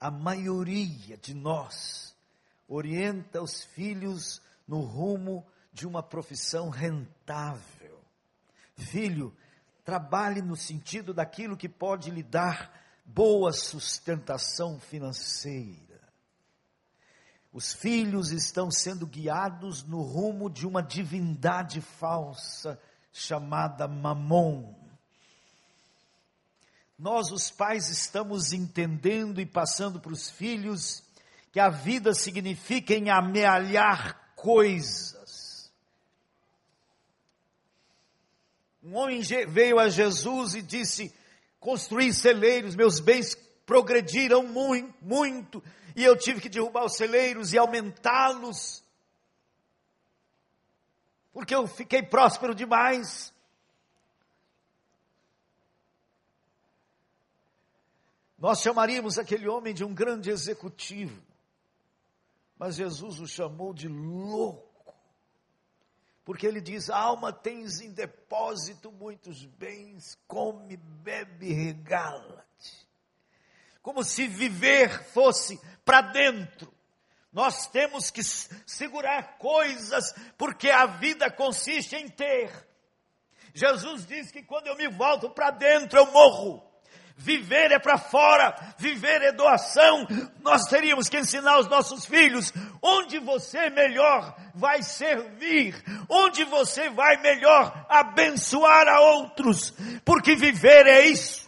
A 0.00 0.10
maioria 0.10 1.16
de 1.16 1.32
nós 1.32 2.12
orienta 2.66 3.40
os 3.40 3.62
filhos 3.62 4.42
no 4.66 4.80
rumo 4.80 5.46
de 5.72 5.86
uma 5.86 6.02
profissão 6.02 6.70
rentável 6.70 8.02
Filho, 8.78 9.32
trabalhe 9.84 10.42
no 10.42 10.56
sentido 10.56 11.14
daquilo 11.14 11.56
que 11.56 11.68
pode 11.68 12.10
lhe 12.10 12.24
dar 12.24 12.72
boa 13.04 13.52
sustentação 13.52 14.80
financeira. 14.80 15.87
Os 17.58 17.72
filhos 17.72 18.30
estão 18.30 18.70
sendo 18.70 19.04
guiados 19.04 19.82
no 19.82 20.00
rumo 20.00 20.48
de 20.48 20.64
uma 20.64 20.80
divindade 20.80 21.80
falsa 21.80 22.80
chamada 23.12 23.88
Mamon. 23.88 24.76
Nós, 26.96 27.32
os 27.32 27.50
pais, 27.50 27.88
estamos 27.88 28.52
entendendo 28.52 29.40
e 29.40 29.44
passando 29.44 29.98
para 29.98 30.12
os 30.12 30.30
filhos 30.30 31.02
que 31.50 31.58
a 31.58 31.68
vida 31.68 32.14
significa 32.14 32.94
em 32.94 33.10
amealhar 33.10 34.34
coisas 34.36 35.68
Um 38.80 38.94
homem 38.94 39.20
veio 39.48 39.80
a 39.80 39.88
Jesus 39.88 40.54
e 40.54 40.62
disse: 40.62 41.12
Construí 41.58 42.12
celeiros, 42.14 42.76
meus 42.76 43.00
bens 43.00 43.36
progrediram 43.66 44.44
muito, 44.44 44.94
muito, 45.02 45.62
e 45.98 46.04
eu 46.04 46.16
tive 46.16 46.40
que 46.40 46.48
derrubar 46.48 46.84
os 46.84 46.96
celeiros 46.96 47.52
e 47.52 47.58
aumentá-los, 47.58 48.84
porque 51.32 51.52
eu 51.52 51.66
fiquei 51.66 52.04
próspero 52.04 52.54
demais. 52.54 53.34
Nós 58.38 58.60
chamaríamos 58.60 59.18
aquele 59.18 59.48
homem 59.48 59.74
de 59.74 59.82
um 59.82 59.92
grande 59.92 60.30
executivo, 60.30 61.20
mas 62.56 62.76
Jesus 62.76 63.18
o 63.18 63.26
chamou 63.26 63.74
de 63.74 63.88
louco 63.88 64.68
porque 66.24 66.46
ele 66.46 66.60
diz: 66.60 66.90
alma 66.90 67.32
tens 67.32 67.80
em 67.80 67.90
depósito 67.90 68.92
muitos 68.92 69.44
bens, 69.46 70.16
come, 70.28 70.76
bebe, 70.76 71.52
regala-te. 71.52 72.87
Como 73.82 74.02
se 74.04 74.26
viver 74.26 75.04
fosse 75.12 75.60
para 75.84 76.00
dentro. 76.00 76.72
Nós 77.32 77.66
temos 77.66 78.10
que 78.10 78.22
segurar 78.22 79.38
coisas, 79.38 80.14
porque 80.36 80.70
a 80.70 80.86
vida 80.86 81.30
consiste 81.30 81.94
em 81.94 82.08
ter. 82.08 82.50
Jesus 83.54 84.06
diz 84.06 84.30
que 84.30 84.42
quando 84.42 84.66
eu 84.66 84.76
me 84.76 84.88
volto 84.88 85.30
para 85.30 85.50
dentro, 85.50 85.98
eu 85.98 86.06
morro. 86.10 86.68
Viver 87.20 87.72
é 87.72 87.80
para 87.80 87.98
fora, 87.98 88.54
viver 88.78 89.22
é 89.22 89.32
doação. 89.32 90.06
Nós 90.40 90.66
teríamos 90.66 91.08
que 91.08 91.18
ensinar 91.18 91.58
os 91.58 91.66
nossos 91.66 92.06
filhos 92.06 92.52
onde 92.80 93.18
você 93.18 93.68
melhor 93.70 94.36
vai 94.54 94.82
servir, 94.82 95.74
onde 96.08 96.44
você 96.44 96.88
vai 96.88 97.16
melhor 97.16 97.86
abençoar 97.88 98.86
a 98.86 99.00
outros, 99.00 99.74
porque 100.04 100.36
viver 100.36 100.86
é 100.86 101.06
isso. 101.06 101.47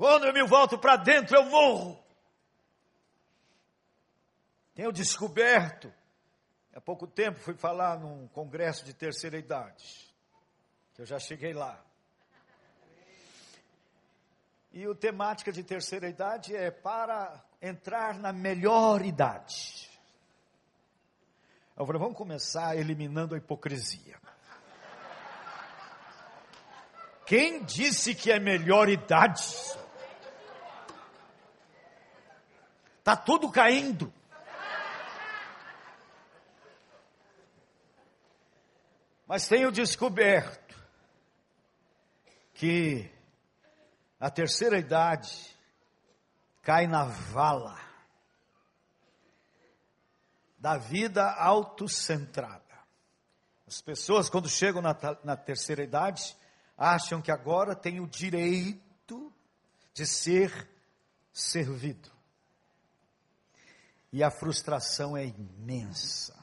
Quando 0.00 0.24
eu 0.24 0.32
me 0.32 0.42
volto 0.46 0.78
para 0.78 0.96
dentro, 0.96 1.36
eu 1.36 1.44
morro. 1.44 2.02
Tenho 4.74 4.90
descoberto, 4.90 5.92
Há 6.74 6.80
pouco 6.80 7.06
tempo 7.06 7.38
fui 7.38 7.52
falar 7.52 7.98
num 7.98 8.26
congresso 8.28 8.82
de 8.82 8.94
terceira 8.94 9.36
idade, 9.36 10.10
que 10.94 11.02
eu 11.02 11.04
já 11.04 11.18
cheguei 11.18 11.52
lá. 11.52 11.78
E 14.72 14.88
o 14.88 14.94
temática 14.94 15.52
de 15.52 15.62
terceira 15.62 16.08
idade 16.08 16.56
é 16.56 16.70
para 16.70 17.44
entrar 17.60 18.18
na 18.18 18.32
melhor 18.32 19.04
idade. 19.04 19.90
Eu 21.76 21.84
falei, 21.84 22.00
vamos 22.00 22.16
começar 22.16 22.74
eliminando 22.74 23.34
a 23.34 23.38
hipocrisia. 23.38 24.18
Quem 27.26 27.62
disse 27.64 28.14
que 28.14 28.32
é 28.32 28.40
melhor 28.40 28.88
idade? 28.88 29.42
Está 33.10 33.16
tudo 33.24 33.50
caindo. 33.50 34.14
Mas 39.26 39.48
tenho 39.48 39.72
descoberto 39.72 40.76
que 42.54 43.10
a 44.20 44.30
terceira 44.30 44.78
idade 44.78 45.56
cai 46.62 46.86
na 46.86 47.02
vala 47.02 47.76
da 50.56 50.76
vida 50.76 51.32
autocentrada. 51.32 52.62
As 53.66 53.80
pessoas, 53.80 54.30
quando 54.30 54.48
chegam 54.48 54.80
na, 54.80 54.96
na 55.24 55.36
terceira 55.36 55.82
idade, 55.82 56.36
acham 56.78 57.20
que 57.20 57.32
agora 57.32 57.74
têm 57.74 57.98
o 57.98 58.06
direito 58.06 59.34
de 59.92 60.06
ser 60.06 60.70
servido. 61.32 62.19
E 64.12 64.22
a 64.22 64.30
frustração 64.30 65.16
é 65.16 65.26
imensa. 65.26 66.36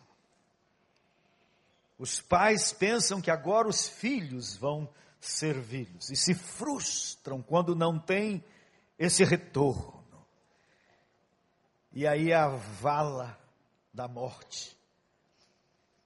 Os 1.97 2.21
pais 2.21 2.71
pensam 2.71 3.19
que 3.19 3.31
agora 3.31 3.67
os 3.67 3.87
filhos 3.87 4.55
vão 4.55 4.87
servi-los 5.19 6.09
e 6.09 6.15
se 6.15 6.33
frustram 6.33 7.41
quando 7.41 7.75
não 7.75 7.99
tem 7.99 8.43
esse 8.97 9.23
retorno. 9.23 10.25
E 11.91 12.05
aí 12.05 12.31
a 12.31 12.47
vala 12.47 13.37
da 13.91 14.07
morte. 14.07 14.77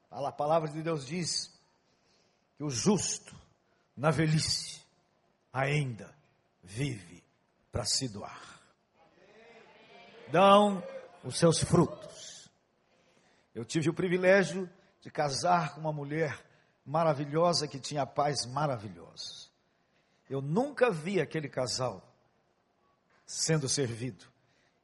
A 0.09 0.31
palavra 0.31 0.69
de 0.69 0.81
Deus 0.81 1.05
diz 1.05 1.51
que 2.57 2.63
o 2.63 2.69
justo, 2.69 3.35
na 3.95 4.11
velhice, 4.11 4.81
ainda 5.51 6.13
vive 6.63 7.23
para 7.71 7.83
se 7.83 8.07
doar. 8.07 8.61
Dão 10.31 10.81
os 11.23 11.37
seus 11.37 11.63
frutos. 11.63 12.49
Eu 13.53 13.65
tive 13.65 13.89
o 13.89 13.93
privilégio 13.93 14.69
de 15.01 15.09
casar 15.09 15.73
com 15.73 15.81
uma 15.81 15.91
mulher 15.91 16.39
maravilhosa 16.85 17.67
que 17.67 17.79
tinha 17.79 18.05
pais 18.05 18.45
maravilhosos. 18.45 19.51
Eu 20.29 20.41
nunca 20.41 20.89
vi 20.89 21.19
aquele 21.19 21.49
casal 21.49 22.01
sendo 23.25 23.67
servido. 23.67 24.25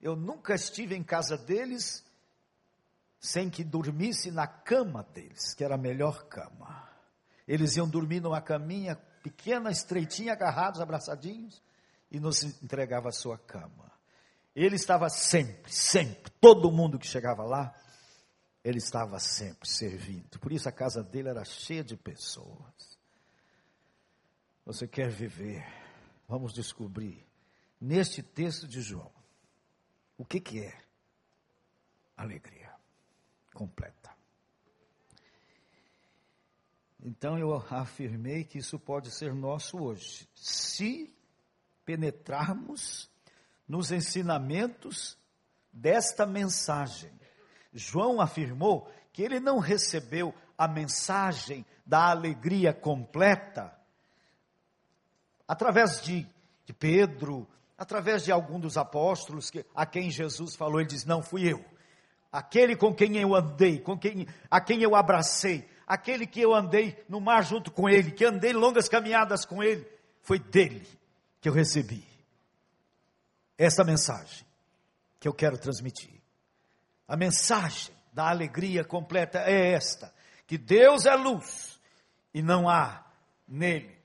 Eu 0.01 0.15
nunca 0.15 0.53
estive 0.53 0.95
em 0.95 1.03
casa 1.03 1.37
deles 1.37 2.05
sem 3.19 3.49
que 3.49 3.63
dormisse 3.63 4.31
na 4.31 4.45
cama 4.45 5.03
deles, 5.13 5.53
que 5.53 5.63
era 5.63 5.75
a 5.75 5.77
melhor 5.77 6.25
cama. 6.25 6.87
Eles 7.47 7.75
iam 7.75 7.87
dormir 7.87 8.19
numa 8.19 8.41
caminha 8.41 8.95
pequena, 9.23 9.71
estreitinha, 9.71 10.33
agarrados, 10.33 10.79
abraçadinhos, 10.79 11.61
e 12.11 12.19
nos 12.19 12.43
entregava 12.43 13.09
a 13.09 13.11
sua 13.11 13.37
cama. 13.37 13.86
Ele 14.59 14.75
estava 14.75 15.07
sempre, 15.07 15.71
sempre, 15.71 16.31
todo 16.41 16.71
mundo 16.71 16.97
que 16.97 17.05
chegava 17.05 17.43
lá, 17.43 17.79
ele 18.63 18.79
estava 18.79 19.19
sempre 19.19 19.69
servindo. 19.69 20.39
Por 20.39 20.51
isso 20.51 20.67
a 20.67 20.71
casa 20.71 21.03
dele 21.03 21.29
era 21.29 21.45
cheia 21.45 21.83
de 21.83 21.95
pessoas. 21.95 22.97
Você 24.65 24.87
quer 24.87 25.11
viver? 25.11 25.63
Vamos 26.27 26.53
descobrir 26.53 27.23
neste 27.79 28.23
texto 28.23 28.67
de 28.67 28.81
João 28.81 29.11
o 30.17 30.25
que, 30.25 30.39
que 30.39 30.59
é 30.59 30.75
alegria 32.17 32.73
completa. 33.53 34.09
Então 36.99 37.37
eu 37.37 37.53
afirmei 37.53 38.43
que 38.43 38.57
isso 38.57 38.79
pode 38.79 39.11
ser 39.11 39.35
nosso 39.35 39.77
hoje, 39.77 40.27
se 40.33 41.15
penetrarmos 41.85 43.07
nos 43.67 43.91
ensinamentos 43.91 45.17
desta 45.71 46.25
mensagem. 46.25 47.11
João 47.73 48.21
afirmou 48.21 48.89
que 49.11 49.21
ele 49.21 49.39
não 49.39 49.59
recebeu 49.59 50.33
a 50.57 50.67
mensagem 50.67 51.65
da 51.85 52.09
alegria 52.09 52.73
completa 52.73 53.75
através 55.47 56.01
de, 56.01 56.27
de 56.65 56.73
Pedro, 56.73 57.47
através 57.77 58.23
de 58.23 58.31
algum 58.31 58.59
dos 58.59 58.77
apóstolos 58.77 59.49
que, 59.49 59.65
a 59.75 59.85
quem 59.85 60.09
Jesus 60.09 60.55
falou, 60.55 60.79
ele 60.79 60.89
diz: 60.89 61.05
Não 61.05 61.21
fui 61.21 61.51
eu. 61.51 61.63
Aquele 62.31 62.75
com 62.75 62.93
quem 62.93 63.17
eu 63.17 63.35
andei, 63.35 63.79
com 63.79 63.97
quem, 63.97 64.27
a 64.49 64.59
quem 64.59 64.81
eu 64.81 64.95
abracei, 64.95 65.67
aquele 65.85 66.27
que 66.27 66.41
eu 66.41 66.53
andei 66.53 67.03
no 67.07 67.21
mar 67.21 67.43
junto 67.43 67.71
com 67.71 67.87
ele, 67.87 68.11
que 68.11 68.25
andei 68.25 68.53
longas 68.53 68.89
caminhadas 68.89 69.45
com 69.45 69.63
ele, 69.63 69.87
foi 70.21 70.37
dele 70.39 70.85
que 71.39 71.47
eu 71.47 71.53
recebi 71.53 72.16
essa 73.57 73.83
mensagem 73.83 74.45
que 75.19 75.27
eu 75.27 75.33
quero 75.33 75.57
transmitir. 75.57 76.21
A 77.07 77.17
mensagem 77.17 77.95
da 78.13 78.29
alegria 78.29 78.83
completa 78.83 79.39
é 79.39 79.73
esta: 79.73 80.13
que 80.45 80.57
Deus 80.57 81.05
é 81.05 81.15
luz 81.15 81.79
e 82.33 82.41
não 82.41 82.69
há 82.69 83.05
nele 83.47 83.97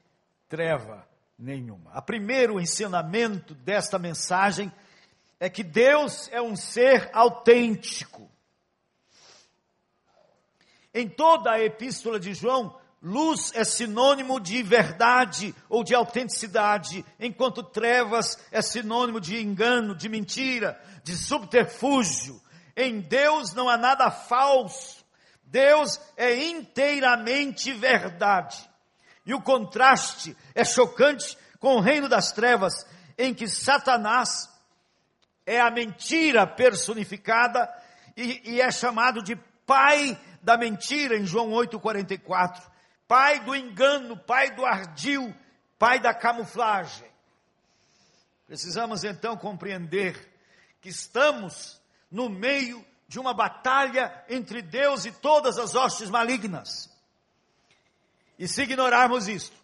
treva 0.49 1.07
nenhuma. 1.38 1.97
O 1.99 2.03
primeiro 2.03 2.61
ensinamento 2.61 3.55
desta 3.55 3.99
mensagem 3.99 4.73
é 5.41 5.51
que 5.51 5.65
Deus 5.65 6.29
é 6.31 6.41
um 6.41 6.55
ser 6.55 7.11
autêntico. 7.12 8.31
Em 10.95 11.09
toda 11.09 11.53
a 11.53 11.61
epístola 11.61 12.21
de 12.21 12.35
João, 12.35 12.79
luz 13.03 13.51
é 13.55 13.65
sinônimo 13.65 14.38
de 14.38 14.62
verdade 14.62 15.55
ou 15.69 15.83
de 15.83 15.95
autenticidade, 15.95 17.05
enquanto 17.19 17.62
trevas 17.62 18.38
é 18.53 18.62
sinônimo 18.62 19.21
de 19.21 19.41
engano, 19.41 19.95
de 19.95 20.09
mentira, 20.09 20.81
de 21.03 21.17
subterfúgio. 21.17 22.41
Em 22.77 23.01
Deus 23.01 23.53
não 23.53 23.69
há 23.69 23.77
nada 23.77 24.11
falso. 24.11 25.05
Deus 25.43 26.01
é 26.17 26.35
inteiramente 26.47 27.73
verdade. 27.73 28.57
E 29.27 29.35
o 29.35 29.43
contraste 29.43 30.37
é 30.55 30.65
chocante 30.65 31.37
com 31.59 31.77
o 31.77 31.81
reino 31.81 32.09
das 32.09 32.33
trevas, 32.33 32.87
em 33.19 33.35
que 33.35 33.49
Satanás 33.49 34.49
é 35.45 35.61
a 35.61 35.71
mentira 35.71 36.47
personificada 36.47 37.69
e, 38.17 38.55
e 38.55 38.61
é 38.61 38.71
chamado 38.71 39.23
de 39.23 39.37
pai 39.67 40.19
da 40.43 40.57
mentira 40.57 41.17
em 41.17 41.27
João 41.27 41.51
8,44. 41.51 42.71
Pai 43.12 43.40
do 43.40 43.55
engano, 43.55 44.16
pai 44.16 44.55
do 44.55 44.64
ardil, 44.64 45.37
pai 45.79 46.01
da 46.01 46.14
camuflagem. 46.14 47.07
Precisamos 48.46 49.05
então 49.05 49.37
compreender 49.37 50.33
que 50.81 50.88
estamos 50.88 51.79
no 52.11 52.31
meio 52.31 52.83
de 53.07 53.20
uma 53.20 53.35
batalha 53.35 54.25
entre 54.31 54.62
Deus 54.62 55.05
e 55.05 55.12
todas 55.12 55.59
as 55.59 55.75
hostes 55.75 56.09
malignas. 56.09 56.88
E 58.38 58.48
se 58.48 58.62
ignorarmos 58.62 59.29
isto, 59.29 59.59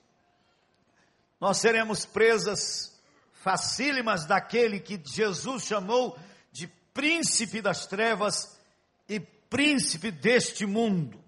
nós 1.40 1.56
seremos 1.56 2.04
presas 2.04 3.00
facílimas 3.32 4.26
daquele 4.26 4.78
que 4.78 5.00
Jesus 5.02 5.64
chamou 5.64 6.18
de 6.52 6.66
príncipe 6.92 7.62
das 7.62 7.86
trevas 7.86 8.60
e 9.08 9.18
príncipe 9.18 10.10
deste 10.10 10.66
mundo. 10.66 11.27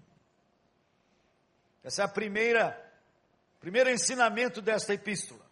Essa 1.83 2.03
é 2.03 2.05
a 2.05 2.09
primeira 2.09 2.77
primeiro 3.59 3.91
ensinamento 3.91 4.59
desta 4.61 4.93
epístola. 4.93 5.45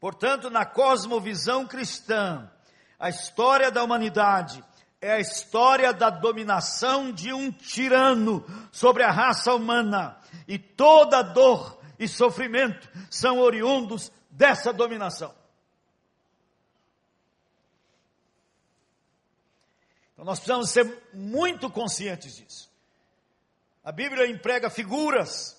Portanto, 0.00 0.48
na 0.48 0.64
cosmovisão 0.64 1.66
cristã, 1.66 2.50
a 2.98 3.10
história 3.10 3.70
da 3.70 3.84
humanidade 3.84 4.64
é 5.00 5.12
a 5.12 5.20
história 5.20 5.92
da 5.92 6.08
dominação 6.08 7.12
de 7.12 7.32
um 7.32 7.52
tirano 7.52 8.44
sobre 8.72 9.02
a 9.02 9.10
raça 9.10 9.54
humana. 9.54 10.18
E 10.48 10.58
toda 10.58 11.20
dor 11.20 11.78
e 11.98 12.08
sofrimento 12.08 12.88
são 13.10 13.38
oriundos 13.38 14.10
dessa 14.30 14.72
dominação. 14.72 15.34
Então 20.14 20.24
nós 20.24 20.38
precisamos 20.38 20.70
ser 20.70 21.02
muito 21.12 21.68
conscientes 21.68 22.36
disso. 22.36 22.70
A 23.84 23.92
Bíblia 23.92 24.26
emprega 24.26 24.70
figuras 24.70 25.53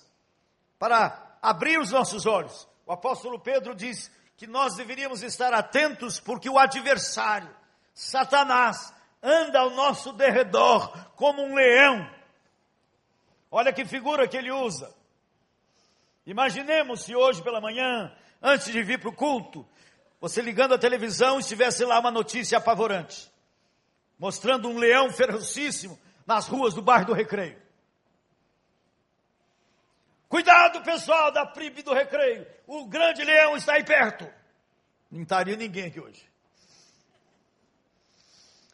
para 0.78 1.38
abrir 1.42 1.78
os 1.78 1.90
nossos 1.90 2.26
olhos. 2.26 2.68
O 2.84 2.92
apóstolo 2.92 3.38
Pedro 3.38 3.74
diz 3.74 4.10
que 4.36 4.46
nós 4.46 4.74
deveríamos 4.76 5.22
estar 5.22 5.52
atentos 5.54 6.20
porque 6.20 6.48
o 6.48 6.58
adversário, 6.58 7.48
Satanás, 7.94 8.92
anda 9.22 9.60
ao 9.60 9.70
nosso 9.70 10.12
derredor 10.12 10.92
como 11.14 11.42
um 11.42 11.54
leão, 11.54 12.08
Olha 13.50 13.72
que 13.72 13.84
figura 13.84 14.26
que 14.26 14.36
ele 14.36 14.50
usa. 14.50 14.94
Imaginemos 16.26 17.04
se 17.04 17.14
hoje 17.14 17.42
pela 17.42 17.60
manhã, 17.60 18.12
antes 18.42 18.72
de 18.72 18.82
vir 18.82 19.00
para 19.00 19.08
o 19.08 19.14
culto, 19.14 19.66
você 20.20 20.42
ligando 20.42 20.74
a 20.74 20.78
televisão, 20.78 21.38
estivesse 21.38 21.84
lá 21.84 21.98
uma 22.00 22.10
notícia 22.10 22.58
apavorante, 22.58 23.30
mostrando 24.18 24.68
um 24.68 24.78
leão 24.78 25.10
ferocíssimo 25.10 25.98
nas 26.26 26.48
ruas 26.48 26.74
do 26.74 26.82
bairro 26.82 27.06
do 27.06 27.12
Recreio. 27.12 27.56
Cuidado, 30.36 30.82
pessoal 30.82 31.32
da 31.32 31.46
PRIB 31.46 31.82
do 31.82 31.94
Recreio, 31.94 32.46
o 32.66 32.84
grande 32.84 33.24
leão 33.24 33.56
está 33.56 33.72
aí 33.72 33.82
perto. 33.82 34.30
Não 35.10 35.22
estaria 35.22 35.56
ninguém 35.56 35.86
aqui 35.86 35.98
hoje. 35.98 36.30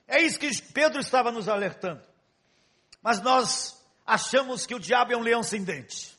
É 0.09 0.21
isso 0.21 0.41
que 0.41 0.51
Pedro 0.73 0.99
estava 0.99 1.31
nos 1.31 1.49
alertando. 1.49 2.03
Mas 3.01 3.21
nós 3.21 3.81
achamos 4.05 4.67
que 4.67 4.75
o 4.75 4.81
diabo 4.81 5.13
é 5.13 5.17
um 5.17 5.21
leão 5.21 5.41
sem 5.45 5.63
dente. 5.63 6.19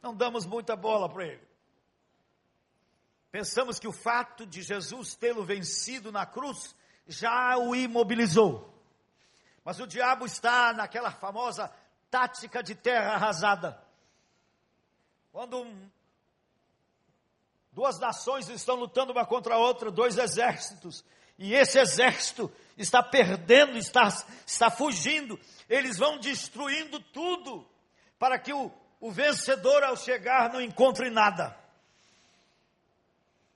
Não 0.00 0.16
damos 0.16 0.46
muita 0.46 0.74
bola 0.74 1.06
para 1.06 1.26
ele. 1.26 1.46
Pensamos 3.30 3.78
que 3.78 3.86
o 3.86 3.92
fato 3.92 4.46
de 4.46 4.62
Jesus 4.62 5.14
tê-lo 5.14 5.44
vencido 5.44 6.10
na 6.10 6.24
cruz 6.24 6.74
já 7.06 7.58
o 7.58 7.76
imobilizou. 7.76 8.74
Mas 9.62 9.78
o 9.78 9.86
diabo 9.86 10.24
está 10.24 10.72
naquela 10.72 11.10
famosa 11.10 11.70
tática 12.10 12.62
de 12.62 12.74
terra 12.74 13.14
arrasada. 13.14 13.80
Quando 15.32 15.66
duas 17.72 17.98
nações 17.98 18.48
estão 18.48 18.76
lutando 18.76 19.12
uma 19.12 19.26
contra 19.26 19.54
a 19.54 19.58
outra, 19.58 19.90
dois 19.90 20.18
exércitos, 20.18 21.04
e 21.38 21.54
esse 21.54 21.78
exército 21.78 22.52
está 22.76 23.02
perdendo, 23.02 23.78
está, 23.78 24.08
está 24.44 24.70
fugindo, 24.70 25.38
eles 25.68 25.96
vão 25.96 26.18
destruindo 26.18 26.98
tudo, 26.98 27.64
para 28.18 28.38
que 28.38 28.52
o, 28.52 28.72
o 29.00 29.12
vencedor, 29.12 29.84
ao 29.84 29.96
chegar, 29.96 30.52
não 30.52 30.60
encontre 30.60 31.10
nada. 31.10 31.56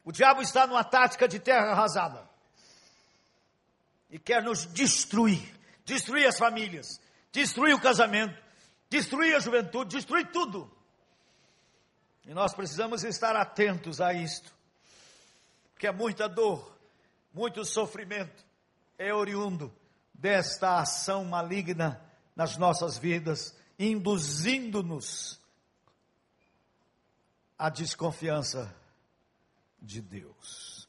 O 0.05 0.13
diabo 0.13 0.43
está 0.43 0.67
numa 0.67 0.85
tática 0.85 1.27
de 1.27 1.39
terra 1.39 1.73
arrasada. 1.73 2.29
E 4.11 4.19
quer 4.19 4.43
nos 4.43 4.67
destruir. 4.67 5.53
Destruir 5.85 6.27
as 6.27 6.39
famílias. 6.39 7.01
Destruir 7.33 7.75
o 7.75 7.81
casamento. 7.81 8.41
Destruir 8.89 9.35
a 9.35 9.41
juventude. 9.41 9.97
Destruir 9.97 10.31
tudo. 10.31 10.71
E 12.27 12.33
nós 12.35 12.55
precisamos 12.55 13.03
estar 13.03 13.35
atentos 13.35 14.01
a 14.01 14.13
isto. 14.13 14.53
Porque 15.73 15.87
é 15.87 15.93
muita 15.93 16.29
dor, 16.29 16.79
muito 17.33 17.65
sofrimento 17.65 18.45
é 19.03 19.13
oriundo 19.13 19.75
desta 20.15 20.79
ação 20.79 21.25
maligna 21.25 22.01
nas 22.37 22.57
nossas 22.57 22.97
vidas, 22.97 23.55
induzindo-nos 23.79 25.41
à 27.59 27.69
desconfiança 27.69 28.75
de 29.81 30.01
Deus. 30.01 30.89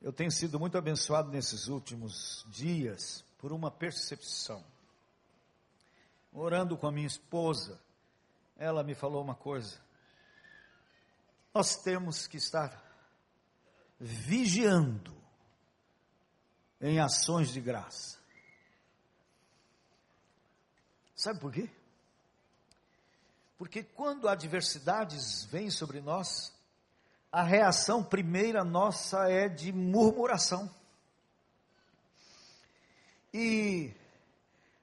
Eu 0.00 0.12
tenho 0.12 0.32
sido 0.32 0.58
muito 0.58 0.76
abençoado 0.76 1.30
nesses 1.30 1.68
últimos 1.68 2.44
dias 2.48 3.24
por 3.38 3.52
uma 3.52 3.70
percepção. 3.70 4.64
Orando 6.32 6.76
com 6.76 6.86
a 6.86 6.92
minha 6.92 7.06
esposa, 7.06 7.78
ela 8.56 8.82
me 8.82 8.94
falou 8.94 9.22
uma 9.22 9.34
coisa. 9.34 9.78
Nós 11.52 11.76
temos 11.76 12.26
que 12.26 12.38
estar 12.38 12.82
vigiando 14.00 15.14
em 16.80 16.98
ações 16.98 17.52
de 17.52 17.60
graça. 17.60 18.18
Sabe 21.14 21.38
por 21.38 21.52
quê? 21.52 21.70
Porque 23.56 23.84
quando 23.84 24.28
adversidades 24.28 25.44
vêm 25.44 25.70
sobre 25.70 26.00
nós, 26.00 26.52
a 27.30 27.44
reação 27.44 28.02
primeira 28.02 28.64
nossa 28.64 29.30
é 29.30 29.48
de 29.48 29.72
murmuração. 29.72 30.68
E 33.32 33.94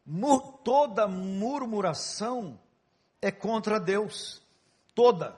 mur, 0.05 0.59
toda 0.69 1.08
murmuração 1.08 2.60
é 3.19 3.32
contra 3.32 3.79
Deus. 3.79 4.39
Toda. 4.93 5.36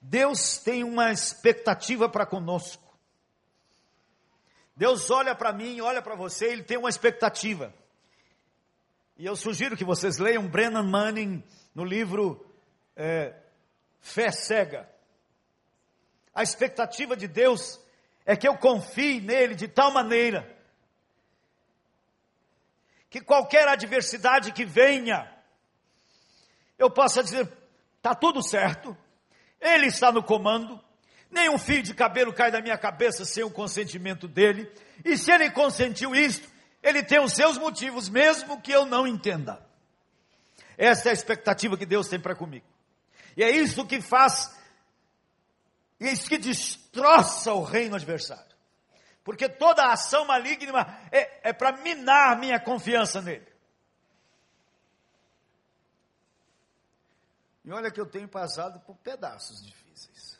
Deus 0.00 0.56
tem 0.56 0.82
uma 0.82 1.12
expectativa 1.12 2.08
para 2.08 2.24
conosco. 2.24 2.82
Deus 4.74 5.10
olha 5.10 5.34
para 5.34 5.52
mim, 5.52 5.78
olha 5.82 6.00
para 6.00 6.14
você, 6.14 6.46
Ele 6.46 6.62
tem 6.62 6.78
uma 6.78 6.88
expectativa. 6.88 7.74
E 9.18 9.26
eu 9.26 9.36
sugiro 9.36 9.76
que 9.76 9.84
vocês 9.84 10.16
leiam 10.16 10.48
Brennan 10.48 10.84
Manning 10.84 11.44
no 11.74 11.84
livro 11.84 12.42
é, 12.96 13.34
fé 14.00 14.32
cega. 14.32 14.88
A 16.34 16.42
expectativa 16.42 17.14
de 17.14 17.28
Deus 17.28 17.78
é 18.24 18.34
que 18.34 18.48
eu 18.48 18.56
confie 18.56 19.20
nele 19.20 19.54
de 19.54 19.68
tal 19.68 19.90
maneira 19.90 20.61
que 23.12 23.20
qualquer 23.20 23.68
adversidade 23.68 24.52
que 24.52 24.64
venha, 24.64 25.30
eu 26.78 26.90
possa 26.90 27.22
dizer: 27.22 27.46
está 27.98 28.14
tudo 28.14 28.42
certo, 28.42 28.96
ele 29.60 29.86
está 29.86 30.10
no 30.10 30.22
comando, 30.22 30.82
nenhum 31.30 31.58
fio 31.58 31.82
de 31.82 31.92
cabelo 31.92 32.32
cai 32.32 32.50
da 32.50 32.62
minha 32.62 32.78
cabeça 32.78 33.26
sem 33.26 33.44
o 33.44 33.50
consentimento 33.50 34.26
dele, 34.26 34.72
e 35.04 35.18
se 35.18 35.30
ele 35.30 35.50
consentiu 35.50 36.14
isto, 36.14 36.48
ele 36.82 37.02
tem 37.02 37.20
os 37.20 37.34
seus 37.34 37.58
motivos, 37.58 38.08
mesmo 38.08 38.58
que 38.62 38.72
eu 38.72 38.86
não 38.86 39.06
entenda. 39.06 39.62
Essa 40.78 41.08
é 41.08 41.10
a 41.10 41.12
expectativa 41.12 41.76
que 41.76 41.84
Deus 41.84 42.08
tem 42.08 42.18
para 42.18 42.34
comigo. 42.34 42.64
E 43.36 43.44
é 43.44 43.50
isso 43.50 43.86
que 43.86 44.00
faz, 44.00 44.50
e 46.00 46.08
é 46.08 46.12
isso 46.12 46.26
que 46.26 46.38
destroça 46.38 47.52
o 47.52 47.62
reino 47.62 47.94
adversário. 47.94 48.51
Porque 49.24 49.48
toda 49.48 49.92
ação 49.92 50.24
maligna 50.24 50.80
é, 51.10 51.50
é 51.50 51.52
para 51.52 51.72
minar 51.78 52.38
minha 52.38 52.58
confiança 52.58 53.20
nele. 53.20 53.50
E 57.64 57.70
olha 57.70 57.90
que 57.90 58.00
eu 58.00 58.06
tenho 58.06 58.28
passado 58.28 58.80
por 58.80 58.96
pedaços 58.96 59.64
difíceis. 59.64 60.38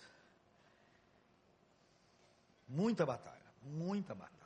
Muita 2.68 3.06
batalha, 3.06 3.52
muita 3.62 4.14
batalha. 4.14 4.42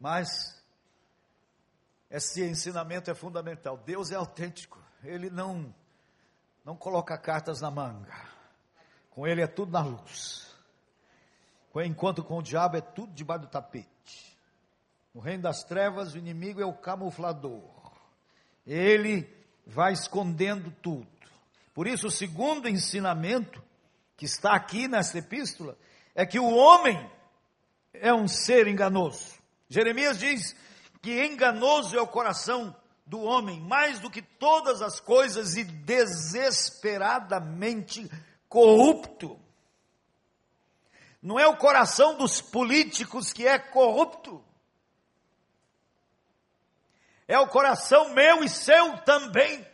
Mas 0.00 0.62
esse 2.10 2.42
ensinamento 2.42 3.10
é 3.10 3.14
fundamental. 3.14 3.76
Deus 3.76 4.10
é 4.10 4.14
autêntico. 4.14 4.82
Ele 5.02 5.28
não 5.28 5.74
não 6.64 6.76
coloca 6.76 7.18
cartas 7.18 7.60
na 7.60 7.70
manga. 7.70 8.14
Com 9.10 9.26
ele 9.26 9.42
é 9.42 9.46
tudo 9.46 9.72
na 9.72 9.82
luz. 9.82 10.53
Enquanto 11.82 12.22
com 12.22 12.38
o 12.38 12.42
diabo 12.42 12.76
é 12.76 12.80
tudo 12.80 13.12
debaixo 13.12 13.42
do 13.42 13.48
tapete. 13.48 14.36
No 15.14 15.20
reino 15.20 15.42
das 15.42 15.64
trevas, 15.64 16.14
o 16.14 16.18
inimigo 16.18 16.60
é 16.60 16.66
o 16.66 16.72
camuflador. 16.72 17.62
Ele 18.66 19.28
vai 19.66 19.92
escondendo 19.92 20.72
tudo. 20.82 21.06
Por 21.72 21.86
isso, 21.86 22.06
o 22.06 22.10
segundo 22.10 22.68
ensinamento 22.68 23.62
que 24.16 24.24
está 24.24 24.54
aqui 24.54 24.86
nessa 24.86 25.18
epístola 25.18 25.76
é 26.14 26.24
que 26.24 26.38
o 26.38 26.54
homem 26.54 27.10
é 27.92 28.14
um 28.14 28.28
ser 28.28 28.68
enganoso. 28.68 29.34
Jeremias 29.68 30.18
diz 30.18 30.54
que 31.02 31.24
enganoso 31.24 31.96
é 31.96 32.00
o 32.00 32.06
coração 32.06 32.74
do 33.06 33.20
homem 33.20 33.60
mais 33.60 34.00
do 34.00 34.10
que 34.10 34.22
todas 34.22 34.80
as 34.80 34.98
coisas 35.00 35.56
e 35.56 35.64
desesperadamente 35.64 38.10
corrupto. 38.48 39.38
Não 41.24 41.40
é 41.40 41.46
o 41.48 41.56
coração 41.56 42.18
dos 42.18 42.42
políticos 42.42 43.32
que 43.32 43.46
é 43.46 43.58
corrupto. 43.58 44.44
É 47.26 47.38
o 47.38 47.48
coração 47.48 48.10
meu 48.10 48.44
e 48.44 48.48
seu 48.50 48.98
também. 48.98 49.66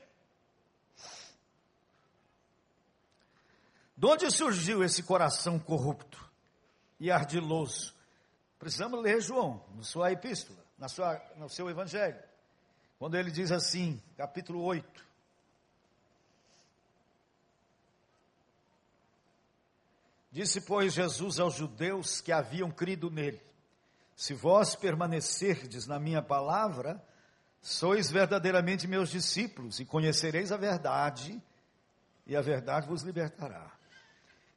De 3.97 4.07
onde 4.07 4.31
surgiu 4.31 4.85
esse 4.85 5.03
coração 5.03 5.59
corrupto 5.59 6.25
e 7.01 7.11
ardiloso? 7.11 7.93
Precisamos 8.57 9.03
ler 9.03 9.21
João, 9.21 9.61
na 9.75 9.83
sua 9.83 10.13
epístola, 10.13 10.65
na 10.79 10.89
sua, 10.89 11.21
no 11.35 11.49
seu 11.49 11.69
evangelho. 11.69 12.23
Quando 12.97 13.17
ele 13.17 13.33
diz 13.33 13.51
assim, 13.51 14.01
capítulo 14.17 14.63
8. 14.63 15.05
Disse, 20.31 20.61
pois, 20.61 20.93
Jesus 20.93 21.41
aos 21.41 21.55
judeus 21.55 22.21
que 22.21 22.31
haviam 22.31 22.71
crido 22.71 23.11
nele: 23.11 23.43
Se 24.15 24.33
vós 24.33 24.77
permanecerdes 24.77 25.87
na 25.87 25.99
minha 25.99 26.23
palavra, 26.23 27.03
sois 27.61 28.11
verdadeiramente 28.11 28.87
meus 28.87 29.11
discípulos 29.11 29.81
e 29.81 29.85
conhecereis 29.85 30.53
a 30.53 30.57
verdade, 30.57 31.43
e 32.27 32.37
a 32.37 32.41
verdade 32.41 32.87
vos 32.87 33.03
libertará. 33.03 33.73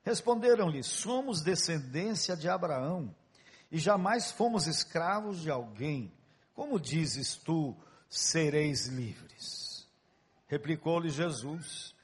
Responderam-lhe: 0.03 0.83
Somos 0.83 1.41
descendência 1.41 2.37
de 2.37 2.47
Abraão 2.47 3.13
e 3.71 3.79
jamais 3.79 4.31
fomos 4.31 4.67
escravos 4.67 5.41
de 5.41 5.49
alguém. 5.49 6.13
Como 6.53 6.79
dizes 6.79 7.35
tu, 7.35 7.75
sereis 8.07 8.85
livres. 8.85 9.87
Replicou-lhe 10.47 11.09
Jesus: 11.09 11.95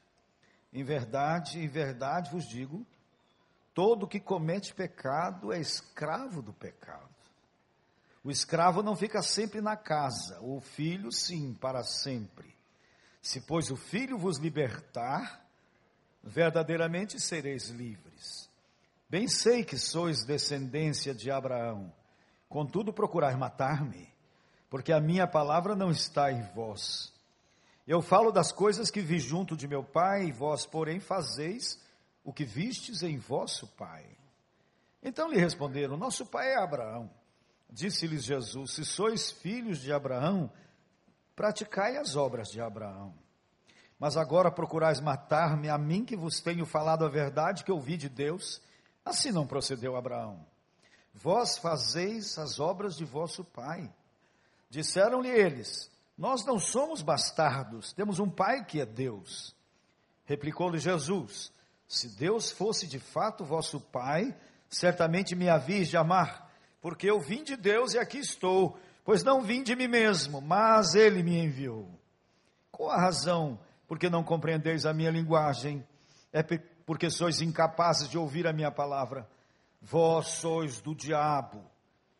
Em 0.73 0.83
verdade, 0.83 1.59
em 1.59 1.67
verdade 1.67 2.31
vos 2.31 2.47
digo, 2.47 2.83
todo 3.79 4.09
que 4.09 4.19
comete 4.19 4.73
pecado 4.73 5.53
é 5.53 5.57
escravo 5.61 6.41
do 6.41 6.51
pecado. 6.51 7.07
O 8.21 8.29
escravo 8.29 8.83
não 8.83 8.93
fica 8.93 9.21
sempre 9.21 9.61
na 9.61 9.77
casa, 9.77 10.37
o 10.41 10.59
filho 10.59 11.09
sim, 11.13 11.53
para 11.53 11.81
sempre. 11.81 12.53
Se, 13.21 13.39
pois, 13.39 13.71
o 13.71 13.77
filho 13.77 14.17
vos 14.17 14.37
libertar, 14.37 15.47
verdadeiramente 16.21 17.21
sereis 17.21 17.69
livres. 17.69 18.49
Bem 19.09 19.29
sei 19.29 19.63
que 19.63 19.77
sois 19.77 20.25
descendência 20.25 21.15
de 21.15 21.31
Abraão, 21.31 21.89
contudo 22.49 22.91
procurai 22.91 23.37
matar-me, 23.37 24.13
porque 24.69 24.91
a 24.91 24.99
minha 24.99 25.25
palavra 25.25 25.73
não 25.73 25.89
está 25.89 26.33
em 26.33 26.41
vós. 26.53 27.13
Eu 27.87 28.01
falo 28.01 28.29
das 28.29 28.51
coisas 28.51 28.91
que 28.91 28.99
vi 28.99 29.19
junto 29.19 29.55
de 29.55 29.69
meu 29.69 29.85
pai, 29.85 30.25
e 30.25 30.31
vós, 30.33 30.65
porém, 30.65 30.99
fazeis 30.99 31.79
o 32.29 32.33
que 32.33 32.45
vistes 32.45 33.01
em 33.01 33.17
vosso 33.17 33.65
pai. 33.69 34.05
Então 35.01 35.31
lhe 35.31 35.39
responderam: 35.39 35.97
Nosso 35.97 36.27
pai 36.27 36.53
é 36.53 36.57
Abraão. 36.57 37.09
Disse-lhes 37.67 38.23
Jesus: 38.23 38.73
Se 38.73 38.85
sois 38.85 39.31
filhos 39.31 39.79
de 39.79 39.91
Abraão, 39.91 40.51
praticai 41.35 41.97
as 41.97 42.15
obras 42.15 42.49
de 42.49 42.61
Abraão. 42.61 43.15
Mas 43.97 44.15
agora 44.15 44.51
procurais 44.51 45.01
matar-me, 45.01 45.69
a 45.69 45.77
mim 45.77 46.05
que 46.05 46.15
vos 46.15 46.39
tenho 46.39 46.67
falado 46.67 47.03
a 47.03 47.09
verdade 47.09 47.63
que 47.63 47.71
ouvi 47.71 47.97
de 47.97 48.07
Deus. 48.07 48.61
Assim 49.03 49.31
não 49.31 49.47
procedeu 49.47 49.95
Abraão. 49.95 50.45
Vós 51.11 51.57
fazeis 51.57 52.37
as 52.37 52.59
obras 52.59 52.95
de 52.95 53.05
vosso 53.05 53.43
pai. 53.43 53.91
Disseram-lhe 54.69 55.29
eles: 55.29 55.89
Nós 56.15 56.45
não 56.45 56.59
somos 56.59 57.01
bastardos, 57.01 57.91
temos 57.91 58.19
um 58.19 58.29
pai 58.29 58.63
que 58.63 58.79
é 58.79 58.85
Deus. 58.85 59.55
Replicou-lhe 60.25 60.77
Jesus: 60.77 61.51
Se 61.89 62.07
Deus 62.07 62.51
fosse 62.51 62.87
de 62.87 62.99
fato 62.99 63.43
vosso 63.43 63.81
pai, 63.81 64.33
certamente 64.69 65.35
me 65.35 65.49
havias 65.49 65.89
de 65.89 65.97
amar, 65.97 66.49
porque 66.79 67.09
eu 67.09 67.19
vim 67.19 67.43
de 67.43 67.57
Deus 67.57 67.93
e 67.93 67.99
aqui 67.99 68.19
estou, 68.19 68.79
pois 69.03 69.25
não 69.25 69.41
vim 69.41 69.61
de 69.61 69.75
mim 69.75 69.89
mesmo, 69.89 70.39
mas 70.39 70.95
ele 70.95 71.21
me 71.21 71.37
enviou. 71.37 71.89
Qual 72.71 72.89
a 72.89 73.01
razão 73.01 73.59
porque 73.89 74.07
não 74.07 74.23
compreendeis 74.23 74.85
a 74.85 74.93
minha 74.93 75.09
linguagem, 75.09 75.83
é 76.31 76.43
porque 76.85 77.09
sois 77.09 77.41
incapazes 77.41 78.07
de 78.07 78.19
ouvir 78.19 78.45
a 78.45 78.53
minha 78.53 78.69
palavra. 78.69 79.27
Vós 79.81 80.27
sois 80.27 80.79
do 80.79 80.93
diabo, 80.93 81.63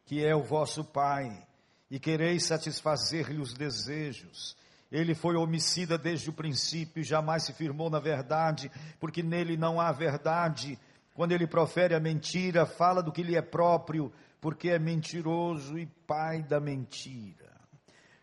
que 0.04 0.26
é 0.26 0.36
o 0.36 0.42
vosso 0.42 0.84
pai, 0.84 1.46
e 1.92 2.00
quereis 2.00 2.46
satisfazer-lhe 2.46 3.40
os 3.40 3.54
desejos. 3.54 4.58
Ele 4.92 5.14
foi 5.14 5.36
homicida 5.36 5.98
desde 5.98 6.30
o 6.30 6.34
princípio 6.34 7.02
e 7.02 7.04
jamais 7.04 7.44
se 7.44 7.54
firmou 7.54 7.90
na 7.90 8.00
verdade, 8.00 8.72
porque 9.00 9.22
nele 9.22 9.56
não 9.56 9.80
há 9.80 9.92
verdade. 9.92 10.80
Quando 11.14 11.32
ele 11.32 11.46
profere 11.46 11.94
a 11.94 12.00
mentira, 12.00 12.66
fala 12.66 13.04
do 13.04 13.12
que 13.12 13.22
lhe 13.22 13.36
é 13.36 13.42
próprio, 13.42 14.12
porque 14.42 14.70
é 14.70 14.80
mentiroso 14.80 15.78
e 15.78 15.86
pai 15.86 16.42
da 16.42 16.60
mentira. 16.60 17.50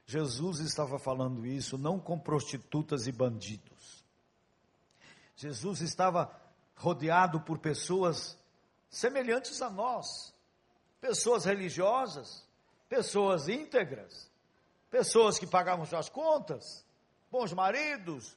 Jesus 0.06 0.60
estava 0.60 0.98
falando 0.98 1.44
isso 1.44 1.76
não 1.76 1.98
com 1.98 2.18
prostitutas 2.18 3.06
e 3.06 3.12
bandidos. 3.12 4.04
Jesus 5.36 5.80
estava 5.80 6.30
rodeado 6.74 7.40
por 7.40 7.58
pessoas 7.58 8.38
semelhantes 8.88 9.60
a 9.60 9.68
nós, 9.68 10.34
pessoas 11.00 11.44
religiosas, 11.44 12.46
pessoas 12.88 13.48
íntegras, 13.48 14.30
pessoas 14.96 15.38
que 15.38 15.46
pagavam 15.46 15.84
suas 15.84 16.08
contas, 16.08 16.82
bons 17.30 17.52
maridos, 17.52 18.34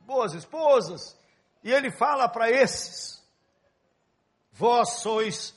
boas 0.00 0.34
esposas, 0.34 1.16
e 1.62 1.70
ele 1.70 1.88
fala 1.92 2.28
para 2.28 2.50
esses: 2.50 3.22
Vós 4.50 4.94
sois 4.94 5.54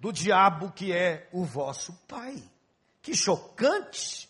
do 0.00 0.12
diabo 0.12 0.72
que 0.72 0.92
é 0.92 1.28
o 1.32 1.44
vosso 1.44 1.92
pai. 2.08 2.42
Que 3.00 3.14
chocante! 3.14 4.28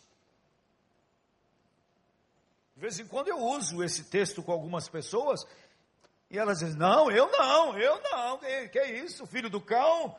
De 2.74 2.80
vez 2.82 3.00
em 3.00 3.06
quando 3.06 3.28
eu 3.28 3.38
uso 3.38 3.82
esse 3.82 4.04
texto 4.04 4.42
com 4.42 4.52
algumas 4.52 4.86
pessoas 4.86 5.40
e 6.30 6.38
elas 6.38 6.58
dizem: 6.58 6.76
Não, 6.76 7.10
eu 7.10 7.30
não, 7.30 7.78
eu 7.78 8.02
não, 8.02 8.38
que, 8.38 8.68
que 8.68 8.78
é 8.78 8.98
isso, 8.98 9.26
filho 9.26 9.48
do 9.48 9.62
cão? 9.62 10.14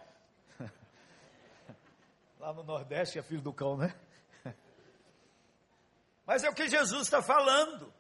Lá 2.40 2.52
no 2.52 2.64
Nordeste 2.64 3.20
é 3.20 3.22
filho 3.22 3.42
do 3.42 3.54
cão, 3.54 3.78
né? 3.78 3.96
Mas 6.26 6.44
é 6.44 6.50
o 6.50 6.54
que 6.54 6.68
Jesus 6.68 7.04
está 7.04 7.22
falando. 7.22 7.94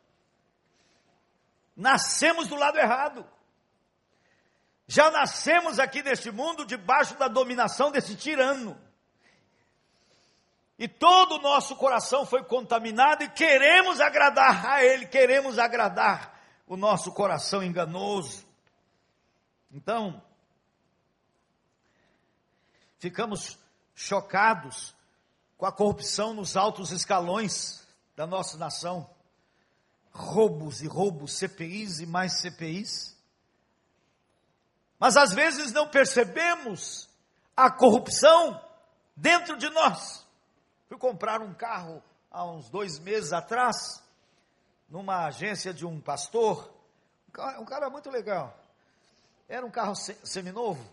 Nascemos 1.75 2.47
do 2.47 2.55
lado 2.55 2.77
errado. 2.77 3.25
Já 4.87 5.09
nascemos 5.09 5.79
aqui 5.79 6.03
neste 6.03 6.31
mundo 6.31 6.65
debaixo 6.65 7.17
da 7.17 7.27
dominação 7.27 7.91
desse 7.91 8.15
tirano. 8.15 8.79
E 10.77 10.87
todo 10.87 11.35
o 11.35 11.41
nosso 11.41 11.75
coração 11.75 12.25
foi 12.25 12.43
contaminado 12.43 13.23
e 13.23 13.29
queremos 13.29 14.01
agradar 14.01 14.65
a 14.65 14.83
Ele, 14.83 15.05
queremos 15.05 15.59
agradar 15.59 16.39
o 16.65 16.75
nosso 16.75 17.11
coração 17.11 17.63
enganoso. 17.63 18.45
Então, 19.71 20.21
ficamos 22.97 23.57
chocados 23.93 24.95
com 25.57 25.65
a 25.65 25.71
corrupção 25.71 26.33
nos 26.33 26.57
altos 26.57 26.91
escalões 26.91 27.80
da 28.21 28.27
nossa 28.27 28.55
nação. 28.55 29.09
Roubos 30.11 30.83
e 30.83 30.87
roubos, 30.87 31.39
CPIs 31.39 32.01
e 32.01 32.05
mais 32.05 32.39
CPIs. 32.39 33.17
Mas 34.99 35.17
às 35.17 35.33
vezes 35.33 35.71
não 35.71 35.87
percebemos 35.87 37.09
a 37.57 37.71
corrupção 37.71 38.63
dentro 39.15 39.57
de 39.57 39.67
nós. 39.71 40.23
Fui 40.87 40.99
comprar 40.99 41.41
um 41.41 41.51
carro 41.55 42.03
há 42.29 42.45
uns 42.45 42.69
dois 42.69 42.99
meses 42.99 43.33
atrás, 43.33 44.03
numa 44.87 45.25
agência 45.25 45.73
de 45.73 45.83
um 45.83 45.99
pastor, 45.99 46.71
um 47.57 47.65
cara, 47.65 47.89
muito 47.89 48.11
legal. 48.11 48.55
Era 49.49 49.65
um 49.65 49.71
carro 49.71 49.95
seminovo 49.95 50.85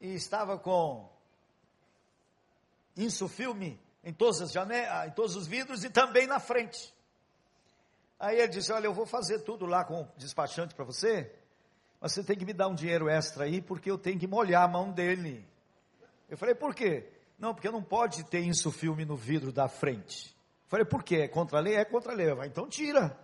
e 0.00 0.14
estava 0.14 0.56
com 0.56 1.10
insufilme 2.96 3.80
em 4.02 4.12
todas 4.12 4.40
as 4.40 4.52
janelas, 4.52 5.08
em 5.08 5.12
todos 5.12 5.36
os 5.36 5.46
vidros 5.46 5.84
e 5.84 5.90
também 5.90 6.26
na 6.26 6.38
frente. 6.38 6.94
Aí 8.18 8.38
ele 8.38 8.48
disse: 8.48 8.72
Olha, 8.72 8.86
eu 8.86 8.94
vou 8.94 9.06
fazer 9.06 9.40
tudo 9.40 9.66
lá 9.66 9.84
com 9.84 10.02
o 10.02 10.08
despachante 10.16 10.74
para 10.74 10.84
você, 10.84 11.32
mas 12.00 12.12
você 12.12 12.22
tem 12.22 12.36
que 12.36 12.44
me 12.44 12.52
dar 12.52 12.68
um 12.68 12.74
dinheiro 12.74 13.08
extra 13.08 13.44
aí, 13.44 13.60
porque 13.60 13.90
eu 13.90 13.98
tenho 13.98 14.18
que 14.18 14.26
molhar 14.26 14.64
a 14.64 14.68
mão 14.68 14.90
dele. 14.90 15.46
Eu 16.28 16.36
falei: 16.36 16.54
Por 16.54 16.74
quê? 16.74 17.12
Não, 17.38 17.54
porque 17.54 17.70
não 17.70 17.82
pode 17.82 18.24
ter 18.24 18.40
isso 18.40 18.72
filme 18.72 19.04
no 19.04 19.14
vidro 19.14 19.52
da 19.52 19.68
frente. 19.68 20.36
Falei, 20.66 20.84
por 20.84 21.02
quê? 21.02 21.16
É 21.16 21.28
contra 21.28 21.58
a 21.58 21.60
lei? 21.60 21.76
É 21.76 21.84
contra 21.84 22.12
a 22.12 22.14
lei. 22.14 22.34
Vai, 22.34 22.48
então 22.48 22.68
tira. 22.68 23.16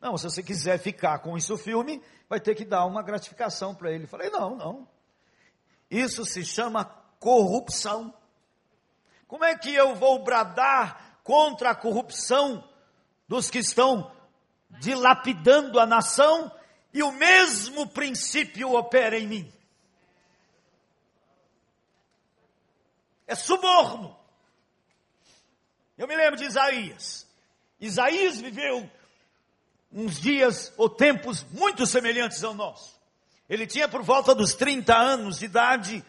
Não, 0.00 0.16
se 0.16 0.24
você 0.24 0.42
quiser 0.42 0.78
ficar 0.78 1.18
com 1.18 1.36
isso 1.36 1.58
filme, 1.58 2.00
vai 2.28 2.40
ter 2.40 2.54
que 2.54 2.64
dar 2.64 2.86
uma 2.86 3.02
gratificação 3.02 3.74
para 3.74 3.92
ele. 3.92 4.06
Falei, 4.06 4.30
não, 4.30 4.56
não. 4.56 4.88
Isso 5.90 6.24
se 6.24 6.44
chama 6.44 6.84
corrupção. 7.18 8.14
Como 9.28 9.44
é 9.44 9.56
que 9.56 9.72
eu 9.72 9.94
vou 9.94 10.24
bradar 10.24 11.20
contra 11.22 11.70
a 11.70 11.74
corrupção 11.76 12.68
dos 13.28 13.48
que 13.48 13.58
estão 13.58 14.10
dilapidando 14.80 15.78
a 15.78 15.86
nação 15.86 16.50
e 16.92 17.02
o 17.02 17.12
mesmo 17.12 17.86
princípio 17.86 18.74
opera 18.74 19.16
em 19.16 19.28
mim? 19.28 19.52
é 23.28 23.34
suborno. 23.34 24.16
Eu 25.96 26.08
me 26.08 26.16
lembro 26.16 26.36
de 26.36 26.46
Isaías. 26.46 27.26
Isaías 27.78 28.40
viveu 28.40 28.90
uns 29.92 30.18
dias 30.18 30.72
ou 30.76 30.88
tempos 30.88 31.44
muito 31.52 31.86
semelhantes 31.86 32.42
ao 32.42 32.54
nosso. 32.54 32.98
Ele 33.48 33.66
tinha 33.66 33.86
por 33.86 34.02
volta 34.02 34.34
dos 34.34 34.54
30 34.54 34.96
anos 34.96 35.38
de 35.38 35.44
idade 35.44 36.04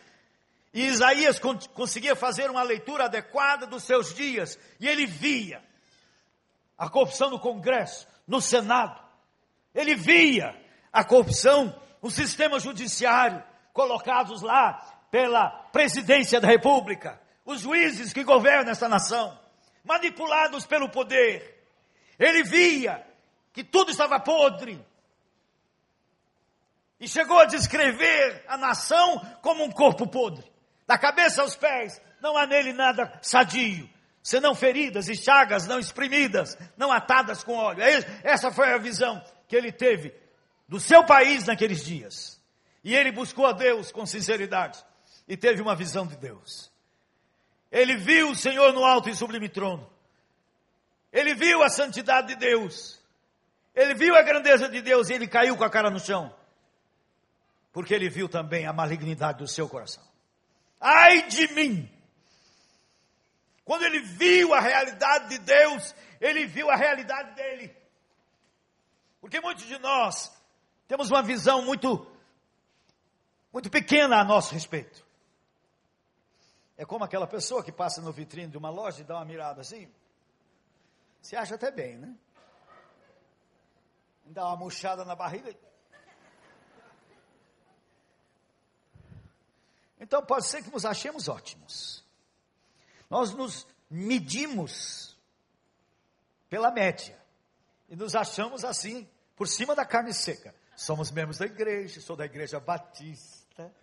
e 0.73 0.85
Isaías 0.85 1.39
conseguia 1.73 2.15
fazer 2.15 2.49
uma 2.49 2.61
leitura 2.61 3.05
adequada 3.05 3.65
dos 3.65 3.83
seus 3.83 4.13
dias 4.13 4.59
e 4.79 4.87
ele 4.87 5.05
via 5.05 5.63
a 6.77 6.87
corrupção 6.87 7.29
no 7.29 7.39
Congresso, 7.39 8.07
no 8.27 8.39
Senado. 8.39 9.01
Ele 9.73 9.95
via 9.95 10.55
a 10.93 11.03
corrupção 11.03 11.75
no 12.01 12.11
sistema 12.11 12.59
judiciário, 12.59 13.43
colocados 13.73 14.41
lá 14.41 14.73
pela 15.11 15.49
presidência 15.71 16.39
da 16.39 16.47
República, 16.47 17.19
os 17.43 17.61
juízes 17.61 18.13
que 18.13 18.23
governam 18.23 18.71
essa 18.71 18.87
nação, 18.87 19.37
manipulados 19.83 20.67
pelo 20.67 20.89
poder. 20.89 21.65
Ele 22.17 22.43
via 22.43 23.05
que 23.51 23.63
tudo 23.63 23.89
estava 23.89 24.19
podre. 24.19 24.79
E 26.99 27.07
chegou 27.07 27.39
a 27.39 27.45
descrever 27.45 28.43
a 28.47 28.57
nação 28.57 29.19
como 29.41 29.63
um 29.63 29.71
corpo 29.71 30.05
podre. 30.05 30.49
Da 30.89 30.97
cabeça 30.97 31.43
aos 31.43 31.55
pés, 31.55 32.01
não 32.19 32.35
há 32.35 32.47
nele 32.47 32.73
nada 32.73 33.13
sadio. 33.21 33.87
senão 34.23 34.55
feridas 34.55 35.07
e 35.07 35.15
chagas 35.15 35.67
não 35.67 35.77
exprimidas, 35.77 36.57
não 36.75 36.91
atadas 36.91 37.43
com 37.43 37.53
óleo. 37.53 37.83
É 37.83 38.03
essa 38.23 38.51
foi 38.51 38.73
a 38.73 38.77
visão 38.79 39.23
que 39.47 39.55
ele 39.55 39.71
teve 39.71 40.11
do 40.67 40.79
seu 40.79 41.03
país 41.05 41.45
naqueles 41.45 41.85
dias. 41.85 42.41
E 42.83 42.95
ele 42.95 43.11
buscou 43.11 43.45
a 43.45 43.51
Deus 43.51 43.91
com 43.91 44.03
sinceridade 44.03 44.83
e 45.27 45.37
teve 45.37 45.61
uma 45.61 45.75
visão 45.75 46.07
de 46.07 46.17
Deus. 46.17 46.71
Ele 47.71 47.95
viu 47.95 48.31
o 48.31 48.35
Senhor 48.35 48.73
no 48.73 48.83
alto 48.83 49.09
e 49.09 49.15
sublime 49.15 49.47
trono. 49.47 49.87
Ele 51.13 51.35
viu 51.35 51.61
a 51.61 51.69
santidade 51.69 52.29
de 52.29 52.35
Deus. 52.35 52.99
Ele 53.75 53.93
viu 53.93 54.15
a 54.15 54.23
grandeza 54.23 54.67
de 54.67 54.81
Deus 54.81 55.09
e 55.09 55.13
ele 55.13 55.27
caiu 55.27 55.55
com 55.55 55.63
a 55.63 55.69
cara 55.69 55.91
no 55.91 55.99
chão. 55.99 56.33
Porque 57.71 57.93
ele 57.93 58.09
viu 58.09 58.27
também 58.27 58.65
a 58.65 58.73
malignidade 58.73 59.37
do 59.37 59.47
seu 59.47 59.69
coração. 59.69 60.08
Ai 60.79 61.27
de 61.27 61.47
mim! 61.53 61.89
Quando 63.65 63.83
ele 63.83 63.99
viu 63.99 64.53
a 64.53 64.59
realidade 64.59 65.29
de 65.29 65.37
Deus, 65.39 65.93
ele 66.19 66.45
viu 66.47 66.69
a 66.69 66.75
realidade 66.75 67.35
dele. 67.35 67.75
Porque 69.21 69.39
muitos 69.39 69.65
de 69.65 69.77
nós 69.77 70.31
temos 70.87 71.11
uma 71.11 71.21
visão 71.21 71.61
muito, 71.61 72.09
muito 73.53 73.69
pequena 73.69 74.19
a 74.19 74.23
nosso 74.23 74.53
respeito. 74.53 75.05
É 76.77 76.85
como 76.85 77.03
aquela 77.03 77.27
pessoa 77.27 77.63
que 77.63 77.71
passa 77.71 78.01
no 78.01 78.11
vitrine 78.11 78.49
de 78.49 78.57
uma 78.57 78.69
loja 78.69 79.01
e 79.01 79.03
dá 79.03 79.17
uma 79.17 79.25
mirada 79.25 79.61
assim. 79.61 79.91
Se 81.21 81.35
acha 81.35 81.55
até 81.55 81.69
bem, 81.69 81.97
né? 81.97 82.15
Dá 84.25 84.45
uma 84.47 84.55
murchada 84.55 85.03
na 85.03 85.15
barriga. 85.15 85.53
Então 89.99 90.25
pode 90.25 90.45
ser 90.45 90.63
que 90.63 90.71
nos 90.71 90.85
achemos 90.85 91.27
ótimos. 91.27 92.05
Nós 93.09 93.33
nos 93.33 93.67
medimos 93.89 95.17
pela 96.47 96.71
média 96.71 97.19
e 97.89 97.95
nos 97.95 98.15
achamos 98.15 98.63
assim, 98.63 99.09
por 99.35 99.47
cima 99.47 99.75
da 99.75 99.85
carne 99.85 100.13
seca. 100.13 100.53
Somos 100.75 101.11
membros 101.11 101.39
da 101.39 101.45
igreja, 101.45 101.99
sou 101.99 102.15
da 102.15 102.25
igreja 102.25 102.59
batista. 102.59 103.73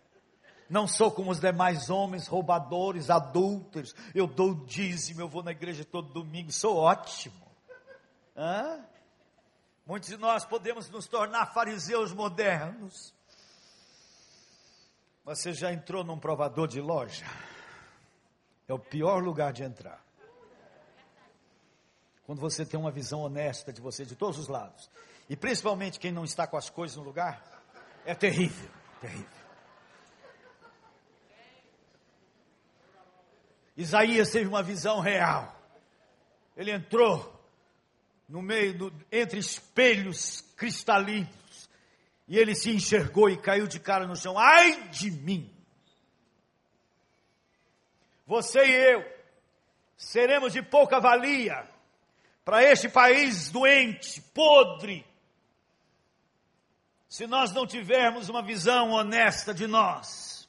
Não 0.68 0.88
sou 0.88 1.10
como 1.10 1.30
os 1.30 1.38
demais 1.38 1.90
homens, 1.90 2.26
roubadores, 2.26 3.10
adúlteros. 3.10 3.94
Eu 4.14 4.26
dou 4.26 4.54
dízimo, 4.64 5.20
eu 5.20 5.28
vou 5.28 5.42
na 5.42 5.52
igreja 5.52 5.84
todo 5.84 6.12
domingo, 6.12 6.50
sou 6.50 6.76
ótimo. 6.76 7.46
Hã? 8.36 8.84
Muitos 9.86 10.08
de 10.08 10.16
nós 10.16 10.44
podemos 10.44 10.90
nos 10.90 11.06
tornar 11.06 11.52
fariseus 11.52 12.12
modernos. 12.12 13.14
Você 15.27 15.53
já 15.53 15.72
entrou 15.72 16.05
num 16.05 16.20
provador 16.20 16.68
de 16.68 16.81
loja? 16.81 17.27
É 18.68 18.72
o 18.72 18.79
pior 18.79 19.20
lugar 19.20 19.53
de 19.53 19.64
entrar. 19.64 20.01
Quando 22.24 22.41
você 22.41 22.64
tem 22.64 22.79
uma 22.79 22.93
visão 22.93 23.22
honesta 23.22 23.72
de 23.72 23.81
você 23.81 24.05
de 24.05 24.14
todos 24.14 24.39
os 24.39 24.47
lados. 24.47 24.89
E 25.29 25.37
principalmente 25.37 25.99
quem 25.99 26.12
não 26.12 26.22
está 26.24 26.47
com 26.47 26.57
as 26.57 26.70
coisas 26.70 26.97
no 26.97 27.03
lugar, 27.03 27.43
é 28.05 28.14
terrível, 28.14 28.70
terrível. 29.01 29.27
Isaías 33.77 34.31
teve 34.31 34.47
uma 34.47 34.62
visão 34.62 35.01
real. 35.01 35.61
Ele 36.57 36.70
entrou 36.70 37.35
no 38.29 38.41
meio 38.41 38.79
do, 38.79 38.93
entre 39.11 39.41
espelhos 39.41 40.41
cristalinos 40.57 41.45
e 42.29 42.39
ele 42.39 42.55
se 42.55 42.70
enxergou 42.70 43.31
e 43.31 43.37
caiu 43.37 43.66
de 43.66 43.79
cara 43.79 44.07
no 44.07 44.16
chão. 44.16 44.39
Ai 44.39 44.89
de 44.89 45.11
mim! 45.11 45.53
Você 48.27 48.64
e 48.64 48.93
eu 48.93 49.16
seremos 49.97 50.53
de 50.53 50.62
pouca 50.62 51.01
valia 51.01 51.66
para 52.45 52.62
este 52.62 52.89
país 52.89 53.51
doente, 53.51 54.20
podre, 54.20 55.05
se 57.09 57.27
nós 57.27 57.53
não 57.53 57.66
tivermos 57.66 58.29
uma 58.29 58.43
visão 58.43 58.91
honesta 58.91 59.55
de 59.55 59.66
nós. 59.66 60.49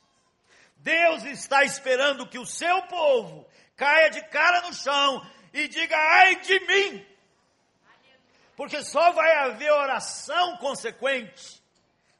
Deus 0.77 1.23
está 1.23 1.63
esperando 1.63 2.27
que 2.27 2.37
o 2.37 2.45
seu 2.45 2.83
povo 2.83 3.47
caia 3.75 4.09
de 4.09 4.21
cara 4.29 4.61
no 4.67 4.73
chão 4.73 5.25
e 5.53 5.67
diga: 5.67 5.95
ai 5.95 6.35
de 6.41 6.59
mim! 6.61 7.05
Porque 8.55 8.83
só 8.83 9.11
vai 9.11 9.31
haver 9.45 9.71
oração 9.71 10.57
consequente 10.57 11.61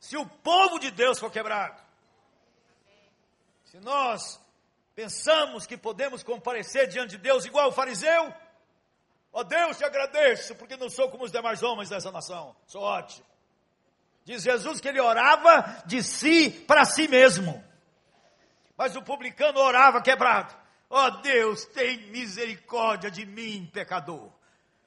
se 0.08 0.16
o 0.16 0.26
povo 0.26 0.80
de 0.80 0.90
Deus 0.90 1.20
for 1.20 1.30
quebrado. 1.30 1.82
Se 3.66 3.78
nós 3.82 4.40
pensamos 4.96 5.66
que 5.66 5.76
podemos 5.76 6.24
comparecer 6.24 6.88
diante 6.88 7.18
de 7.18 7.18
Deus 7.18 7.44
igual 7.44 7.68
o 7.68 7.74
fariseu, 7.74 8.34
ó 9.34 9.44
Deus, 9.44 9.78
te 9.78 9.84
agradeço, 9.84 10.56
porque 10.56 10.78
não 10.78 10.90
sou 10.90 11.10
como 11.12 11.26
os 11.26 11.32
demais 11.32 11.62
homens 11.62 11.90
dessa 11.90 12.10
nação, 12.10 12.56
sou 12.66 12.84
ótimo. 12.84 13.26
Diz 14.24 14.44
Jesus 14.44 14.80
que 14.80 14.88
ele 14.88 15.02
orava 15.02 15.84
de 15.86 16.02
si 16.02 16.52
para 16.52 16.86
si 16.86 17.10
mesmo. 17.10 17.62
Mas 18.78 18.96
o 18.96 19.02
publicano 19.02 19.60
orava 19.60 20.02
quebrado. 20.02 20.56
Ó 20.90 21.06
oh 21.06 21.12
Deus, 21.22 21.66
tem 21.66 22.10
misericórdia 22.12 23.12
de 23.12 23.26
mim, 23.26 23.70
pecador. 23.74 24.32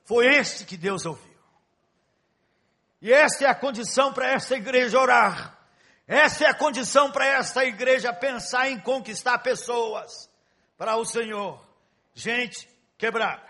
Foi 0.06 0.26
este 0.34 0.64
que 0.64 0.78
Deus 0.78 1.04
ouviu. 1.04 1.29
E 3.00 3.12
esta 3.12 3.44
é 3.44 3.48
a 3.48 3.54
condição 3.54 4.12
para 4.12 4.30
esta 4.30 4.56
igreja 4.56 4.98
orar. 4.98 5.58
Essa 6.06 6.44
é 6.44 6.48
a 6.48 6.54
condição 6.54 7.10
para 7.10 7.24
esta 7.24 7.64
igreja 7.64 8.12
pensar 8.12 8.68
em 8.68 8.78
conquistar 8.78 9.38
pessoas 9.38 10.28
para 10.76 10.96
o 10.96 11.04
Senhor. 11.04 11.64
Gente 12.12 12.68
quebrada. 12.98 13.48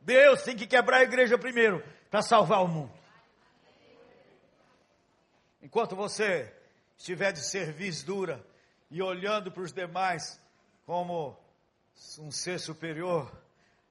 Deus 0.00 0.42
tem 0.42 0.56
que 0.56 0.66
quebrar 0.66 0.98
a 0.98 1.02
igreja 1.02 1.36
primeiro 1.36 1.84
para 2.10 2.22
salvar 2.22 2.62
o 2.62 2.68
mundo. 2.68 2.92
Enquanto 5.62 5.94
você 5.94 6.52
estiver 6.96 7.32
de 7.32 7.40
serviço 7.40 8.06
dura 8.06 8.44
e 8.90 9.02
olhando 9.02 9.50
para 9.50 9.62
os 9.62 9.72
demais 9.72 10.40
como 10.86 11.36
um 12.18 12.30
ser 12.30 12.58
superior, 12.58 13.30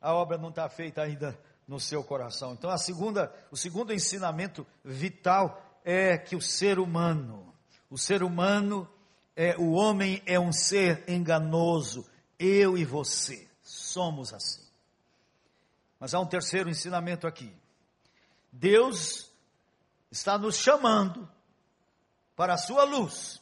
a 0.01 0.13
obra 0.13 0.37
não 0.37 0.49
está 0.49 0.67
feita 0.69 1.01
ainda 1.01 1.37
no 1.67 1.79
seu 1.79 2.03
coração. 2.03 2.53
Então, 2.53 2.69
a 2.69 2.77
segunda, 2.77 3.33
o 3.51 3.57
segundo 3.57 3.93
ensinamento 3.93 4.65
vital 4.83 5.61
é 5.83 6.17
que 6.17 6.35
o 6.35 6.41
ser 6.41 6.79
humano, 6.79 7.53
o 7.89 7.97
ser 7.97 8.23
humano 8.23 8.87
é 9.35 9.55
o 9.57 9.71
homem 9.71 10.21
é 10.25 10.39
um 10.39 10.53
ser 10.53 11.03
enganoso. 11.09 12.09
Eu 12.39 12.77
e 12.77 12.85
você 12.85 13.47
somos 13.61 14.33
assim. 14.33 14.63
Mas 15.99 16.13
há 16.13 16.19
um 16.19 16.25
terceiro 16.25 16.69
ensinamento 16.69 17.27
aqui. 17.27 17.51
Deus 18.51 19.29
está 20.11 20.37
nos 20.37 20.55
chamando 20.55 21.29
para 22.35 22.53
a 22.53 22.57
sua 22.57 22.83
luz. 22.83 23.41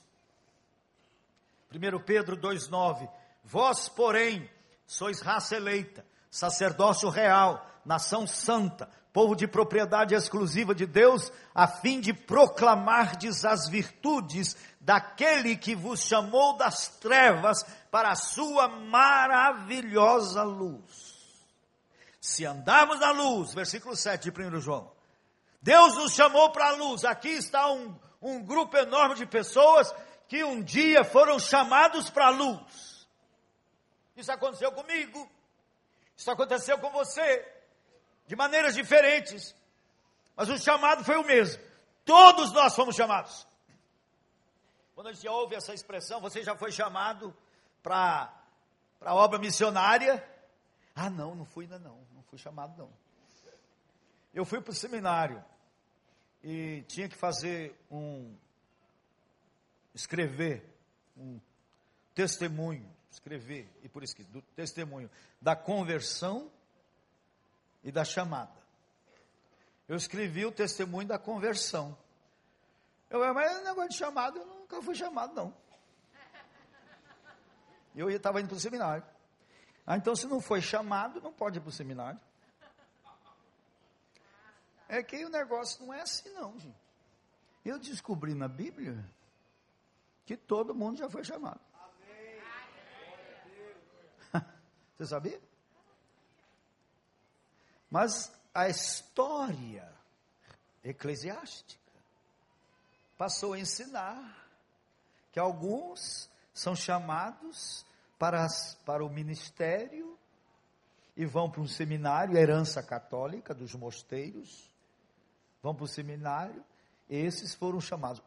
1 1.72 2.04
Pedro 2.04 2.38
2,9: 2.38 3.10
Vós, 3.44 3.90
porém, 3.90 4.50
sois 4.86 5.22
raça 5.22 5.56
eleita, 5.56 6.06
sacerdócio 6.30 7.10
real, 7.10 7.68
nação 7.86 8.26
santa, 8.26 8.90
povo 9.14 9.36
de 9.36 9.48
propriedade 9.48 10.16
exclusiva 10.16 10.74
de 10.74 10.88
Deus, 10.88 11.32
a 11.54 11.68
fim 11.68 12.02
de 12.02 12.14
proclamardes 12.14 13.46
as 13.46 13.70
virtudes 13.70 14.58
daquele 14.82 15.56
que 15.56 15.76
vos 15.76 16.02
chamou 16.02 16.58
das 16.58 16.88
trevas 16.98 17.64
para 17.92 18.10
a 18.10 18.16
sua 18.16 18.68
maravilhosa 18.68 20.44
luz. 20.44 21.14
Se 22.20 22.46
andarmos 22.46 23.00
na 23.00 23.12
luz, 23.12 23.54
versículo 23.54 23.96
7 23.96 24.32
de 24.32 24.42
1 24.42 24.60
João, 24.60 24.92
Deus 25.62 25.96
nos 25.96 26.14
chamou 26.14 26.52
para 26.52 26.70
a 26.70 26.76
luz, 26.76 27.06
aqui 27.06 27.30
está 27.30 27.72
um, 27.72 27.96
um 28.22 28.44
grupo 28.44 28.76
enorme 28.76 29.16
de 29.16 29.26
pessoas 29.26 29.94
que 30.28 30.44
um 30.44 30.62
dia 30.62 31.04
foram 31.04 31.38
chamados 31.40 32.10
para 32.10 32.28
a 32.28 32.32
luz. 32.32 33.08
Isso 34.16 34.32
aconteceu 34.32 34.72
comigo, 34.72 35.30
isso 36.16 36.32
aconteceu 36.32 36.78
com 36.80 36.90
você, 36.92 37.53
de 38.28 38.36
maneiras 38.36 38.76
diferentes, 38.76 39.56
mas 40.36 40.50
o 40.50 40.58
chamado 40.58 41.04
foi 41.04 41.18
o 41.18 41.26
mesmo. 41.26 41.62
Todos 42.06 42.52
nós 42.52 42.76
fomos 42.76 42.96
chamados. 42.96 43.48
Quando 44.96 45.08
a 45.08 45.14
gente 45.14 45.28
ouve 45.28 45.56
essa 45.56 45.74
expressão, 45.74 46.22
você 46.22 46.44
já 46.44 46.56
foi 46.56 46.72
chamado 46.72 47.36
para 47.82 48.32
a 49.02 49.16
obra 49.16 49.40
missionária? 49.40 50.24
Ah, 50.96 51.10
não, 51.10 51.34
não 51.34 51.46
fui 51.46 51.66
ainda 51.66 51.80
não, 51.80 51.98
não 52.14 52.24
fui 52.24 52.38
chamado 52.38 52.78
não. 52.78 52.90
Eu 54.34 54.46
fui 54.46 54.62
para 54.62 54.72
o 54.72 54.76
seminário 54.76 55.44
e 56.44 56.84
tinha 56.88 57.08
que 57.08 57.16
fazer 57.16 57.76
um, 57.90 58.36
escrever 59.94 60.64
um 61.18 61.40
testemunho, 62.14 62.90
escrever, 63.12 63.70
e 63.84 63.90
por 63.90 64.04
escrito, 64.04 64.32
do 64.32 64.42
testemunho 64.42 65.10
da 65.42 65.56
conversão 65.56 66.52
e 67.84 67.92
da 67.92 68.06
chamada. 68.06 68.64
Eu 69.88 69.96
escrevi 69.96 70.46
o 70.46 70.52
testemunho 70.52 71.08
da 71.08 71.20
conversão. 71.20 71.98
Eu, 73.10 73.20
mas 73.34 73.64
negócio 73.64 73.90
de 73.90 73.98
chamado, 73.98 74.40
eu 74.40 74.46
nunca 74.46 74.82
fui 74.82 74.96
chamado, 74.96 75.36
não. 75.36 75.54
Eu 77.96 78.10
estava 78.10 78.40
indo 78.40 78.48
para 78.48 78.58
o 78.58 78.60
seminário. 78.60 79.04
Ah, 79.86 79.98
então 79.98 80.16
se 80.16 80.26
não 80.26 80.40
foi 80.40 80.62
chamado, 80.62 81.22
não 81.22 81.34
pode 81.34 81.58
ir 81.58 81.62
para 81.62 81.70
o 81.70 81.72
seminário. 81.72 82.20
É 84.88 85.04
que 85.04 85.24
o 85.26 85.30
negócio 85.30 85.86
não 85.86 85.94
é 85.94 86.02
assim 86.02 86.30
não, 86.34 86.58
gente. 86.58 86.82
Eu 87.64 87.80
descobri 87.80 88.34
na 88.34 88.48
Bíblia 88.48 89.04
que 90.26 90.36
todo 90.38 90.74
mundo 90.74 90.98
já 90.98 91.10
foi 91.10 91.24
chamado. 91.24 91.60
Você 94.98 95.06
sabia? 95.06 95.42
Mas 97.94 98.34
a 98.56 98.68
história 98.68 99.88
eclesiástica 100.84 101.94
passou 103.16 103.54
a 103.54 103.60
ensinar 103.60 104.50
que 105.32 105.40
alguns 105.40 106.28
são 106.52 106.76
chamados 106.76 107.86
para, 108.18 108.48
para 108.84 109.06
o 109.06 109.10
ministério 109.12 110.18
e 111.16 111.24
vão 111.24 111.52
para 111.52 111.62
um 111.62 111.68
seminário, 111.68 112.36
herança 112.36 112.82
católica 112.82 113.54
dos 113.54 113.76
mosteiros, 113.76 114.68
vão 115.62 115.76
para 115.76 115.86
o 115.86 115.88
seminário, 115.88 116.66
esses 117.08 117.54
foram 117.54 117.80
chamados. 117.80 118.24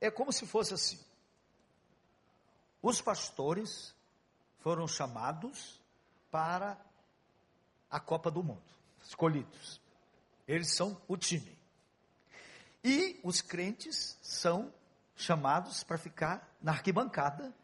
É 0.00 0.10
como 0.10 0.32
se 0.32 0.44
fosse 0.44 0.74
assim: 0.74 0.98
os 2.82 3.00
pastores 3.00 3.94
foram 4.58 4.88
chamados 4.88 5.80
para 6.32 6.76
a 7.88 8.00
Copa 8.00 8.28
do 8.28 8.42
Mundo, 8.42 8.73
escolhidos. 9.04 9.80
Eles 10.46 10.74
são 10.74 11.00
o 11.06 11.16
time. 11.16 11.56
E 12.82 13.18
os 13.22 13.40
crentes 13.40 14.18
são 14.20 14.72
chamados 15.16 15.84
para 15.84 15.96
ficar 15.96 16.54
na 16.60 16.72
arquibancada, 16.72 17.54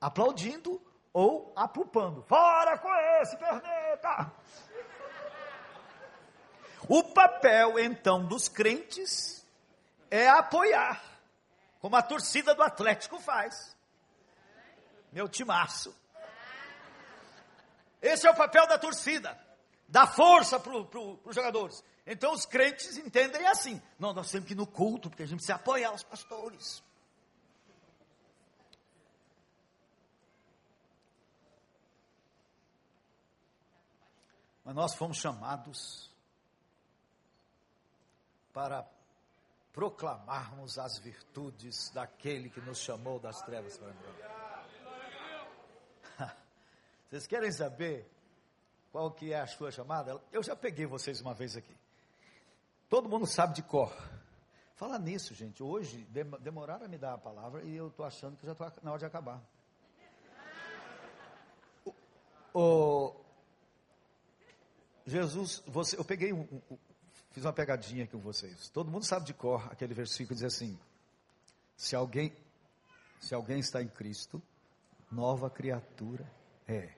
aplaudindo 0.00 0.80
ou 1.12 1.52
apupando. 1.56 2.22
Fora 2.22 2.78
com 2.78 2.94
esse, 3.20 3.36
perneta! 3.36 4.32
O 6.88 7.02
papel, 7.02 7.78
então, 7.78 8.24
dos 8.24 8.48
crentes 8.48 9.44
é 10.10 10.28
apoiar, 10.28 11.02
como 11.80 11.96
a 11.96 12.02
torcida 12.02 12.54
do 12.54 12.62
Atlético 12.62 13.18
faz. 13.18 13.76
Meu 15.10 15.28
timaço. 15.28 15.96
Esse 18.00 18.26
é 18.26 18.30
o 18.30 18.36
papel 18.36 18.68
da 18.68 18.78
torcida, 18.78 19.36
dar 19.88 20.06
força 20.06 20.58
para 20.58 20.84
pro, 20.84 21.20
os 21.24 21.34
jogadores. 21.34 21.82
Então 22.06 22.32
os 22.32 22.46
crentes 22.46 22.96
entendem 22.96 23.46
assim. 23.46 23.80
Não, 23.98 24.12
nós 24.12 24.30
temos 24.30 24.46
que 24.46 24.54
ir 24.54 24.56
no 24.56 24.66
culto, 24.66 25.08
porque 25.10 25.22
a 25.22 25.26
gente 25.26 25.38
precisa 25.38 25.56
apoiar 25.56 25.92
os 25.92 26.02
pastores. 26.02 26.82
Mas 34.64 34.74
nós 34.74 34.94
fomos 34.94 35.18
chamados 35.18 36.10
para 38.52 38.84
proclamarmos 39.72 40.78
as 40.78 40.98
virtudes 40.98 41.90
daquele 41.90 42.48
que 42.48 42.60
nos 42.62 42.78
chamou 42.78 43.20
das 43.20 43.40
trevas 43.42 43.78
para 43.78 43.92
a 46.18 46.34
Vocês 47.08 47.26
querem 47.26 47.52
saber 47.52 48.10
qual 48.92 49.10
que 49.10 49.32
é 49.32 49.40
a 49.40 49.46
sua 49.46 49.70
chamada? 49.70 50.20
Eu 50.32 50.42
já 50.42 50.56
peguei 50.56 50.86
vocês 50.86 51.20
uma 51.20 51.34
vez 51.34 51.56
aqui. 51.56 51.74
Todo 52.88 53.08
mundo 53.08 53.26
sabe 53.26 53.54
de 53.54 53.62
cor. 53.62 53.94
Fala 54.74 54.98
nisso, 54.98 55.34
gente. 55.34 55.62
Hoje 55.62 56.06
demoraram 56.40 56.86
a 56.86 56.88
me 56.88 56.98
dar 56.98 57.14
a 57.14 57.18
palavra 57.18 57.62
e 57.64 57.74
eu 57.74 57.88
estou 57.88 58.04
achando 58.04 58.36
que 58.36 58.46
já 58.46 58.52
estou 58.52 58.70
na 58.82 58.90
hora 58.90 58.98
de 58.98 59.06
acabar. 59.06 59.42
O, 61.84 61.94
o 62.54 63.16
Jesus, 65.06 65.62
você, 65.66 65.98
eu 65.98 66.04
peguei 66.04 66.32
um, 66.32 66.42
um, 66.70 66.78
Fiz 67.36 67.44
uma 67.44 67.52
pegadinha 67.52 68.04
aqui 68.04 68.12
com 68.12 68.18
vocês. 68.18 68.70
Todo 68.70 68.90
mundo 68.90 69.04
sabe 69.04 69.26
de 69.26 69.34
cor 69.34 69.70
aquele 69.70 69.92
versículo 69.92 70.34
diz 70.34 70.42
assim: 70.42 70.80
se 71.76 71.94
alguém 71.94 72.34
se 73.20 73.34
alguém 73.34 73.58
está 73.58 73.82
em 73.82 73.88
Cristo, 73.88 74.42
nova 75.12 75.50
criatura 75.50 76.26
é. 76.66 76.94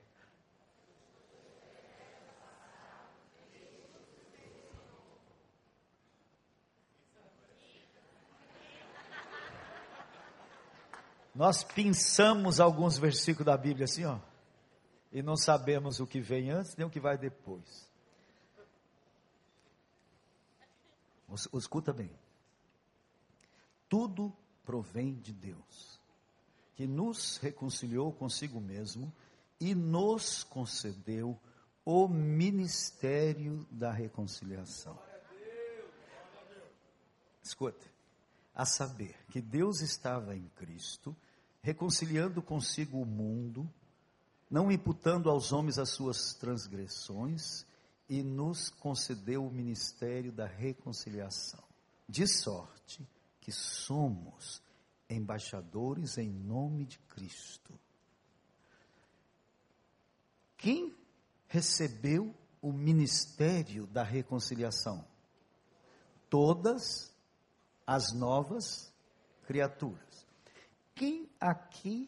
Nós 11.33 11.63
pensamos 11.63 12.59
alguns 12.59 12.97
versículos 12.97 13.45
da 13.45 13.57
Bíblia 13.57 13.85
assim, 13.85 14.05
ó, 14.05 14.19
e 15.11 15.21
não 15.21 15.35
sabemos 15.35 15.99
o 15.99 16.07
que 16.07 16.19
vem 16.19 16.51
antes 16.51 16.75
nem 16.75 16.85
o 16.85 16.89
que 16.89 16.99
vai 16.99 17.17
depois. 17.17 17.89
Escuta 21.53 21.93
bem. 21.93 22.11
Tudo 23.87 24.33
provém 24.63 25.15
de 25.15 25.33
Deus, 25.33 25.99
que 26.75 26.87
nos 26.87 27.37
reconciliou 27.37 28.11
consigo 28.11 28.59
mesmo 28.59 29.13
e 29.59 29.75
nos 29.75 30.43
concedeu 30.43 31.39
o 31.83 32.07
ministério 32.07 33.65
da 33.71 33.91
reconciliação. 33.91 34.97
Escuta, 37.41 37.85
a 38.59 38.65
saber 38.65 39.15
que 39.29 39.39
Deus 39.41 39.79
estava 39.79 40.35
em 40.35 40.49
Cristo, 40.49 41.15
reconciliando 41.61 42.41
consigo 42.41 43.01
o 43.01 43.05
mundo, 43.05 43.71
não 44.51 44.69
imputando 44.69 45.29
aos 45.29 45.53
homens 45.53 45.79
as 45.79 45.91
suas 45.91 46.33
transgressões, 46.33 47.65
e 48.09 48.21
nos 48.21 48.69
concedeu 48.69 49.45
o 49.45 49.49
ministério 49.49 50.33
da 50.33 50.45
reconciliação, 50.45 51.63
de 52.05 52.27
sorte 52.27 53.07
que 53.39 53.49
somos 53.49 54.61
embaixadores 55.09 56.17
em 56.17 56.29
nome 56.29 56.83
de 56.83 56.99
Cristo. 56.99 57.79
Quem 60.57 60.93
recebeu 61.47 62.35
o 62.61 62.73
ministério 62.73 63.87
da 63.87 64.03
reconciliação? 64.03 65.07
Todas 66.29 67.08
as 67.89 68.13
novas 68.13 68.93
criaturas. 69.47 70.27
Quem 70.93 71.27
aqui 71.39 72.07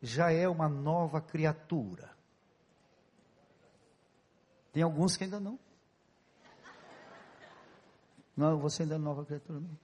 já 0.00 0.32
é 0.32 0.48
uma 0.48 0.66
nova 0.66 1.20
criatura? 1.20 2.10
Tem 4.72 4.82
alguns 4.82 5.18
que 5.18 5.24
ainda 5.24 5.38
não. 5.38 5.58
Não, 8.34 8.58
você 8.58 8.84
ainda 8.84 8.94
é 8.94 8.98
nova 8.98 9.22
criatura, 9.26 9.60
não. 9.60 9.78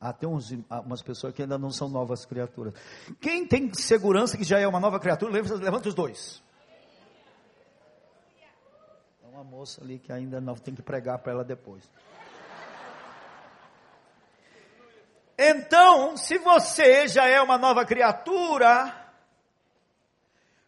Ah, 0.00 0.14
tem 0.14 0.26
uns, 0.26 0.50
ah, 0.70 0.80
umas 0.80 1.02
pessoas 1.02 1.34
que 1.34 1.42
ainda 1.42 1.58
não 1.58 1.70
são 1.70 1.86
novas 1.86 2.24
criaturas. 2.24 2.72
Quem 3.20 3.46
tem 3.46 3.70
segurança 3.74 4.38
que 4.38 4.44
já 4.44 4.58
é 4.58 4.66
uma 4.66 4.80
nova 4.80 4.98
criatura, 4.98 5.30
levanta 5.30 5.90
os 5.90 5.94
dois. 5.94 6.42
É 9.22 9.26
uma 9.26 9.44
moça 9.44 9.84
ali 9.84 9.98
que 9.98 10.10
ainda 10.10 10.40
não 10.40 10.54
tem 10.54 10.74
que 10.74 10.80
pregar 10.80 11.18
para 11.18 11.32
ela 11.32 11.44
depois. 11.44 11.86
Então, 15.42 16.16
se 16.16 16.36
você 16.38 17.08
já 17.08 17.26
é 17.26 17.40
uma 17.40 17.56
nova 17.56 17.84
criatura, 17.86 18.94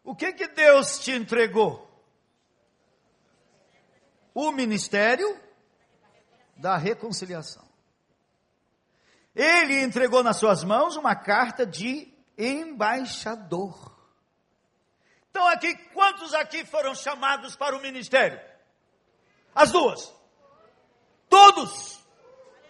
o 0.02 0.14
que 0.16 0.32
que 0.32 0.48
Deus 0.48 0.98
te 0.98 1.12
entregou? 1.12 1.92
o 4.34 4.50
ministério 4.52 5.38
da 6.56 6.76
reconciliação. 6.76 7.62
Ele 9.34 9.82
entregou 9.82 10.22
nas 10.22 10.36
suas 10.36 10.62
mãos 10.62 10.96
uma 10.96 11.14
carta 11.14 11.66
de 11.66 12.12
embaixador. 12.36 13.92
Então, 15.30 15.46
aqui, 15.48 15.74
quantos 15.94 16.34
aqui 16.34 16.64
foram 16.64 16.94
chamados 16.94 17.56
para 17.56 17.76
o 17.76 17.80
ministério? 17.80 18.40
As 19.54 19.72
duas. 19.72 20.12
Todos. 21.28 22.01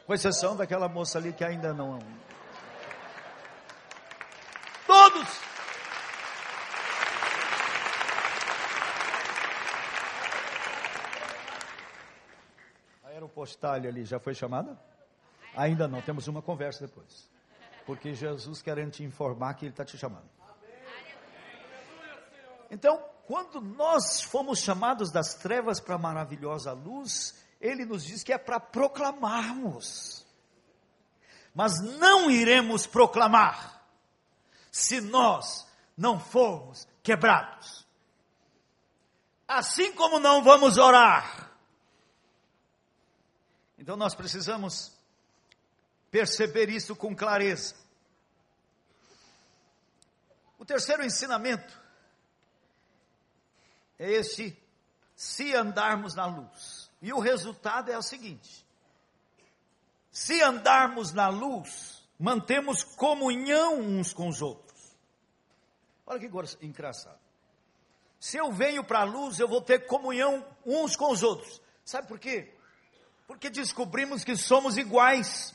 Com 0.06 0.14
exceção 0.14 0.56
daquela 0.56 0.88
moça 0.88 1.18
ali 1.18 1.32
que 1.32 1.44
ainda 1.44 1.72
não. 1.72 1.98
Todos. 4.86 5.52
aeropostalha 13.32 13.88
ali 13.88 14.04
já 14.04 14.18
foi 14.18 14.34
chamada? 14.34 14.78
Ainda 15.56 15.86
não, 15.88 16.00
temos 16.02 16.28
uma 16.28 16.42
conversa 16.42 16.86
depois. 16.86 17.30
Porque 17.86 18.14
Jesus 18.14 18.62
querendo 18.62 18.92
te 18.92 19.02
informar 19.02 19.54
que 19.54 19.64
Ele 19.64 19.72
está 19.72 19.84
te 19.84 19.98
chamando. 19.98 20.28
Então, 22.70 23.02
quando 23.26 23.60
nós 23.60 24.22
fomos 24.22 24.60
chamados 24.60 25.10
das 25.10 25.34
trevas 25.34 25.80
para 25.80 25.96
a 25.96 25.98
maravilhosa 25.98 26.72
luz, 26.72 27.34
Ele 27.62 27.84
nos 27.84 28.04
diz 28.04 28.24
que 28.24 28.32
é 28.32 28.38
para 28.38 28.58
proclamarmos. 28.58 30.26
Mas 31.54 31.80
não 31.80 32.28
iremos 32.28 32.86
proclamar 32.86 33.86
se 34.70 35.00
nós 35.00 35.64
não 35.96 36.18
formos 36.18 36.88
quebrados. 37.04 37.86
Assim 39.46 39.92
como 39.92 40.18
não 40.18 40.42
vamos 40.42 40.76
orar. 40.76 41.52
Então 43.78 43.96
nós 43.96 44.14
precisamos 44.14 44.92
perceber 46.10 46.68
isso 46.68 46.96
com 46.96 47.14
clareza. 47.14 47.76
O 50.58 50.64
terceiro 50.64 51.04
ensinamento 51.04 51.80
é 53.98 54.10
este: 54.10 54.56
se 55.14 55.54
andarmos 55.54 56.14
na 56.14 56.26
luz. 56.26 56.81
E 57.02 57.12
o 57.12 57.18
resultado 57.18 57.90
é 57.90 57.98
o 57.98 58.02
seguinte: 58.02 58.64
se 60.10 60.40
andarmos 60.40 61.12
na 61.12 61.28
luz, 61.28 62.08
mantemos 62.18 62.84
comunhão 62.84 63.80
uns 63.80 64.14
com 64.14 64.28
os 64.28 64.40
outros. 64.40 64.72
Olha 66.06 66.20
que 66.20 66.64
engraçado. 66.64 67.18
Se 68.20 68.36
eu 68.36 68.52
venho 68.52 68.84
para 68.84 69.00
a 69.00 69.04
luz, 69.04 69.40
eu 69.40 69.48
vou 69.48 69.60
ter 69.60 69.86
comunhão 69.86 70.46
uns 70.64 70.94
com 70.94 71.10
os 71.10 71.24
outros. 71.24 71.60
Sabe 71.84 72.06
por 72.06 72.20
quê? 72.20 72.54
Porque 73.26 73.50
descobrimos 73.50 74.22
que 74.22 74.36
somos 74.36 74.76
iguais. 74.76 75.52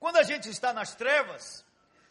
Quando 0.00 0.16
a 0.16 0.22
gente 0.22 0.48
está 0.48 0.72
nas 0.72 0.94
trevas, 0.94 1.64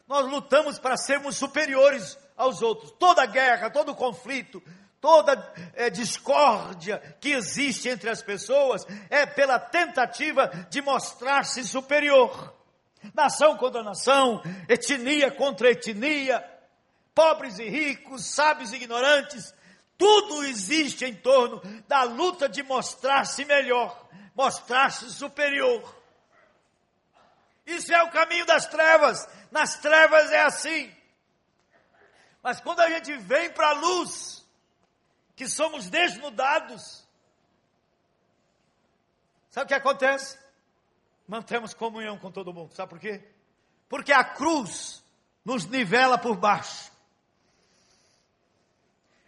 nós 0.07 0.29
lutamos 0.29 0.77
para 0.77 0.95
sermos 0.95 1.37
superiores 1.37 2.17
aos 2.35 2.61
outros. 2.61 2.91
Toda 2.99 3.25
guerra, 3.25 3.71
todo 3.71 3.95
conflito, 3.95 4.61
toda 4.99 5.53
é, 5.73 5.89
discórdia 5.89 6.99
que 7.19 7.31
existe 7.31 7.89
entre 7.89 8.09
as 8.09 8.21
pessoas 8.21 8.85
é 9.09 9.25
pela 9.25 9.59
tentativa 9.59 10.47
de 10.69 10.81
mostrar-se 10.81 11.63
superior. 11.63 12.55
Nação 13.13 13.55
contra 13.57 13.83
nação, 13.83 14.41
etnia 14.67 15.31
contra 15.31 15.71
etnia, 15.71 16.43
pobres 17.13 17.59
e 17.59 17.69
ricos, 17.69 18.25
sábios 18.25 18.73
e 18.73 18.75
ignorantes, 18.75 19.53
tudo 19.97 20.43
existe 20.43 21.05
em 21.05 21.15
torno 21.15 21.59
da 21.87 22.03
luta 22.03 22.47
de 22.47 22.61
mostrar-se 22.61 23.43
melhor, 23.45 24.07
mostrar-se 24.35 25.09
superior. 25.11 25.95
Isso 27.65 27.93
é 27.93 28.01
o 28.03 28.11
caminho 28.11 28.45
das 28.45 28.65
trevas. 28.67 29.27
Nas 29.51 29.77
trevas 29.79 30.31
é 30.31 30.41
assim. 30.41 30.95
Mas 32.43 32.61
quando 32.61 32.79
a 32.79 32.89
gente 32.89 33.13
vem 33.17 33.49
para 33.49 33.69
a 33.69 33.73
luz, 33.73 34.46
que 35.37 35.47
somos 35.47 35.87
desnudados, 35.87 37.07
sabe 39.51 39.65
o 39.65 39.67
que 39.67 39.73
acontece? 39.75 40.35
Mantemos 41.27 41.75
comunhão 41.75 42.17
com 42.17 42.31
todo 42.31 42.51
mundo. 42.51 42.73
Sabe 42.73 42.89
por 42.89 42.99
quê? 42.99 43.23
Porque 43.87 44.11
a 44.11 44.23
cruz 44.23 45.03
nos 45.45 45.63
nivela 45.65 46.17
por 46.17 46.35
baixo. 46.35 46.91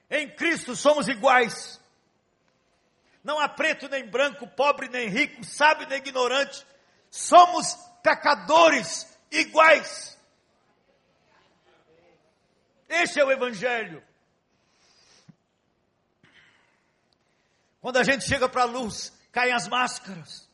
Em 0.10 0.28
Cristo 0.28 0.76
somos 0.76 1.08
iguais. 1.08 1.80
Não 3.24 3.40
há 3.40 3.48
preto 3.48 3.88
nem 3.88 4.04
branco, 4.04 4.48
pobre 4.48 4.90
nem 4.90 5.10
rico, 5.10 5.44
sábio 5.44 5.88
nem 5.88 6.00
ignorante. 6.00 6.66
Somos 7.12 7.76
pecadores 8.02 9.16
iguais. 9.30 10.18
Este 12.88 13.20
é 13.20 13.24
o 13.24 13.32
Evangelho. 13.32 14.09
Quando 17.82 17.98
a 17.98 18.04
gente 18.04 18.26
chega 18.26 18.50
para 18.50 18.64
a 18.64 18.66
luz, 18.66 19.14
caem 19.32 19.54
as 19.54 19.68
máscaras. 19.68 20.50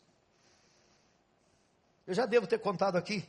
Eu 2.06 2.14
já 2.14 2.26
devo 2.26 2.46
ter 2.46 2.60
contado 2.60 2.98
aqui 2.98 3.28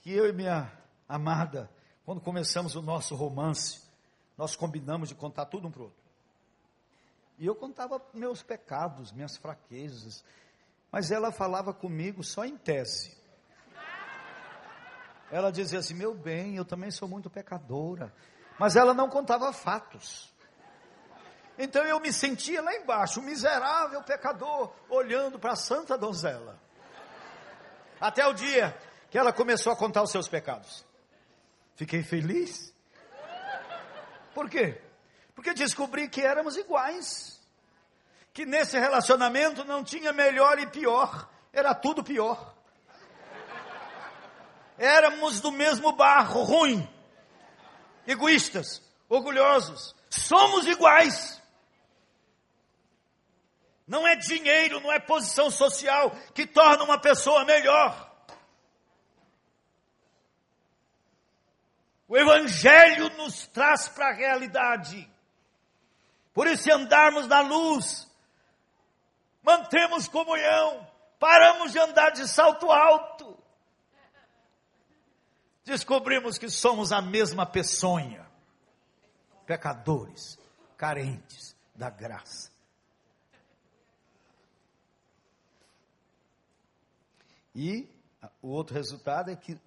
que 0.00 0.12
eu 0.12 0.28
e 0.28 0.32
minha 0.32 0.72
amada, 1.08 1.70
quando 2.04 2.20
começamos 2.20 2.74
o 2.74 2.82
nosso 2.82 3.14
romance, 3.14 3.80
nós 4.36 4.56
combinamos 4.56 5.08
de 5.08 5.14
contar 5.14 5.46
tudo 5.46 5.68
um 5.68 5.70
para 5.70 5.82
o 5.82 5.84
outro. 5.84 6.02
E 7.38 7.46
eu 7.46 7.54
contava 7.54 8.00
meus 8.12 8.42
pecados, 8.42 9.12
minhas 9.12 9.36
fraquezas, 9.36 10.24
mas 10.90 11.10
ela 11.10 11.30
falava 11.30 11.72
comigo 11.72 12.24
só 12.24 12.44
em 12.44 12.56
tese. 12.56 13.16
Ela 15.30 15.50
dizia 15.50 15.78
assim: 15.78 15.94
Meu 15.94 16.14
bem, 16.14 16.56
eu 16.56 16.64
também 16.64 16.90
sou 16.90 17.08
muito 17.08 17.30
pecadora. 17.30 18.12
Mas 18.58 18.76
ela 18.76 18.92
não 18.92 19.08
contava 19.08 19.52
fatos. 19.52 20.31
Então 21.62 21.84
eu 21.84 22.00
me 22.00 22.12
sentia 22.12 22.60
lá 22.60 22.74
embaixo, 22.74 23.20
um 23.20 23.22
miserável 23.22 24.02
pecador, 24.02 24.72
olhando 24.88 25.38
para 25.38 25.52
a 25.52 25.56
santa 25.56 25.96
donzela. 25.96 26.60
Até 28.00 28.26
o 28.26 28.32
dia 28.32 28.76
que 29.10 29.16
ela 29.16 29.32
começou 29.32 29.72
a 29.72 29.76
contar 29.76 30.02
os 30.02 30.10
seus 30.10 30.28
pecados. 30.28 30.84
Fiquei 31.76 32.02
feliz. 32.02 32.74
Por 34.34 34.50
quê? 34.50 34.80
Porque 35.34 35.54
descobri 35.54 36.08
que 36.08 36.20
éramos 36.20 36.56
iguais. 36.56 37.40
Que 38.32 38.44
nesse 38.44 38.78
relacionamento 38.78 39.64
não 39.64 39.84
tinha 39.84 40.12
melhor 40.12 40.58
e 40.58 40.66
pior, 40.66 41.28
era 41.52 41.74
tudo 41.74 42.02
pior 42.02 42.52
éramos 44.78 45.40
do 45.40 45.52
mesmo 45.52 45.92
barro, 45.92 46.42
ruim, 46.42 46.88
egoístas, 48.06 48.82
orgulhosos, 49.08 49.94
somos 50.10 50.66
iguais. 50.66 51.41
Não 53.86 54.06
é 54.06 54.16
dinheiro, 54.16 54.80
não 54.80 54.92
é 54.92 54.98
posição 54.98 55.50
social 55.50 56.10
que 56.34 56.46
torna 56.46 56.84
uma 56.84 56.98
pessoa 56.98 57.44
melhor. 57.44 58.10
O 62.08 62.16
Evangelho 62.16 63.08
nos 63.16 63.46
traz 63.46 63.88
para 63.88 64.08
a 64.08 64.12
realidade. 64.12 65.10
Por 66.32 66.46
isso, 66.46 66.72
andarmos 66.72 67.26
na 67.26 67.40
luz, 67.40 68.08
mantemos 69.42 70.08
comunhão, 70.08 70.86
paramos 71.18 71.72
de 71.72 71.78
andar 71.78 72.10
de 72.10 72.28
salto 72.28 72.70
alto 72.70 73.32
descobrimos 75.64 76.38
que 76.38 76.48
somos 76.48 76.92
a 76.92 77.00
mesma 77.00 77.46
peçonha, 77.46 78.26
pecadores, 79.46 80.38
carentes 80.76 81.56
da 81.74 81.90
graça. 81.90 82.51
E 87.54 87.88
o 88.40 88.48
outro 88.48 88.74
resultado 88.74 89.30
é 89.30 89.36
que 89.36 89.60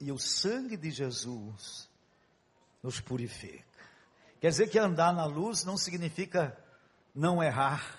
e 0.00 0.10
o 0.10 0.18
sangue 0.18 0.76
de 0.76 0.90
Jesus 0.90 1.88
nos 2.82 3.00
purifica. 3.00 3.64
Quer 4.40 4.48
dizer 4.48 4.70
que 4.70 4.78
andar 4.78 5.12
na 5.12 5.26
luz 5.26 5.64
não 5.64 5.76
significa 5.76 6.56
não 7.14 7.42
errar, 7.42 7.98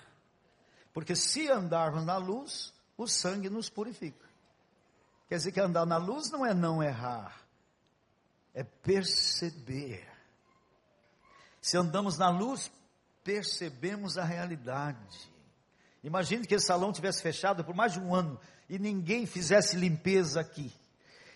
porque 0.92 1.14
se 1.14 1.48
andarmos 1.48 2.04
na 2.04 2.16
luz, 2.16 2.74
o 2.96 3.06
sangue 3.06 3.48
nos 3.48 3.70
purifica. 3.70 4.26
Quer 5.28 5.36
dizer 5.36 5.52
que 5.52 5.60
andar 5.60 5.86
na 5.86 5.96
luz 5.96 6.30
não 6.30 6.44
é 6.44 6.52
não 6.52 6.82
errar, 6.82 7.40
é 8.52 8.64
perceber. 8.64 10.06
Se 11.60 11.76
andamos 11.76 12.18
na 12.18 12.28
luz, 12.28 12.70
percebemos 13.22 14.18
a 14.18 14.24
realidade. 14.24 15.30
Imagine 16.02 16.44
que 16.44 16.56
esse 16.56 16.66
salão 16.66 16.92
tivesse 16.92 17.22
fechado 17.22 17.64
por 17.64 17.74
mais 17.76 17.92
de 17.92 18.00
um 18.00 18.12
ano 18.12 18.38
e 18.72 18.78
ninguém 18.78 19.26
fizesse 19.26 19.76
limpeza 19.76 20.40
aqui. 20.40 20.72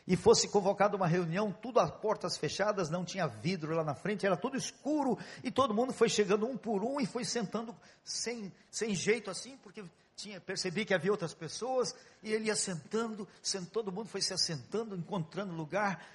E 0.07 0.16
fosse 0.16 0.49
convocada 0.49 0.97
uma 0.97 1.07
reunião, 1.07 1.53
tudo 1.53 1.78
as 1.80 1.91
portas 1.91 2.34
fechadas, 2.39 2.89
não 2.89 3.05
tinha 3.05 3.26
vidro 3.26 3.76
lá 3.76 3.84
na 3.84 3.95
frente, 3.95 4.24
era 4.24 4.39
tudo 4.39 4.57
escuro 4.57 5.18
e 5.45 5.51
todo 5.51 5.74
mundo 5.74 5.93
foi 5.93 6.09
chegando 6.09 6.47
um 6.47 6.57
por 6.57 6.82
um 6.82 6.99
e 6.99 7.05
foi 7.05 7.26
sentando 7.26 7.76
sem, 8.03 8.51
sem 8.70 8.95
jeito 8.95 9.30
assim, 9.30 9.59
porque 9.59 9.84
tinha, 10.16 10.41
percebi 10.41 10.87
que 10.87 10.95
havia 10.95 11.11
outras 11.11 11.34
pessoas 11.34 11.95
e 12.22 12.32
ele 12.32 12.47
ia 12.47 12.57
sentando, 12.57 13.28
sent, 13.43 13.68
todo 13.68 13.93
mundo 13.93 14.09
foi 14.09 14.22
se 14.22 14.32
assentando, 14.32 14.97
encontrando 14.97 15.53
lugar 15.53 16.09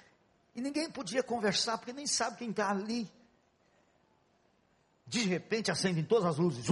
e 0.56 0.60
ninguém 0.60 0.90
podia 0.90 1.22
conversar, 1.22 1.78
porque 1.78 1.92
nem 1.92 2.06
sabe 2.06 2.38
quem 2.38 2.50
está 2.50 2.68
ali. 2.68 3.08
De 5.06 5.20
repente 5.20 5.70
acendem 5.70 6.02
todas 6.02 6.30
as 6.30 6.38
luzes. 6.38 6.66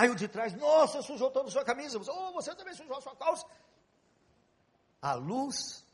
Aí 0.00 0.08
o 0.08 0.14
de 0.14 0.28
trás, 0.28 0.54
nossa, 0.54 1.02
sujou 1.02 1.30
toda 1.30 1.48
a 1.48 1.52
sua 1.52 1.64
camisa. 1.64 1.98
Oh, 1.98 2.32
você 2.32 2.54
também 2.54 2.74
sujou 2.74 2.96
a 2.96 3.00
sua 3.00 3.14
calça. 3.16 3.46
A 5.02 5.14
luz 5.14 5.84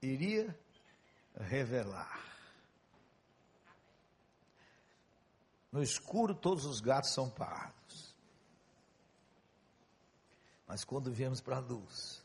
iria 0.00 0.56
revelar. 1.36 2.24
No 5.72 5.82
escuro 5.82 6.34
todos 6.34 6.64
os 6.64 6.80
gatos 6.80 7.12
são 7.12 7.28
pardos. 7.28 8.14
Mas 10.66 10.84
quando 10.84 11.10
viemos 11.10 11.40
para 11.40 11.56
a 11.56 11.60
luz, 11.60 12.24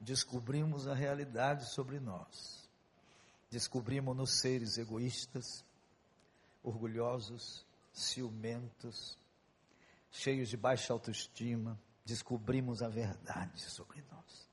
descobrimos 0.00 0.86
a 0.86 0.94
realidade 0.94 1.64
sobre 1.72 1.98
nós 1.98 2.58
descobrimos-nos 3.50 4.40
seres 4.40 4.76
egoístas, 4.78 5.64
orgulhosos, 6.62 7.64
ciumentos, 7.92 9.16
cheios 10.10 10.48
de 10.48 10.56
baixa 10.56 10.92
autoestima, 10.92 11.78
descobrimos 12.04 12.82
a 12.82 12.88
verdade 12.88 13.60
sobre 13.62 14.02
nós. 14.10 14.48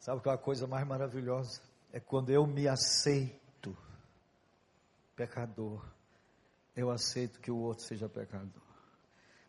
Sabe 0.00 0.22
qual 0.22 0.34
é 0.34 0.38
a 0.38 0.40
coisa 0.40 0.66
mais 0.66 0.86
maravilhosa? 0.86 1.60
é 1.92 2.00
quando 2.00 2.30
eu 2.30 2.46
me 2.46 2.68
aceito 2.68 3.76
pecador. 5.16 5.84
Eu 6.76 6.90
aceito 6.90 7.40
que 7.40 7.50
o 7.50 7.56
outro 7.56 7.84
seja 7.84 8.08
pecador. 8.08 8.62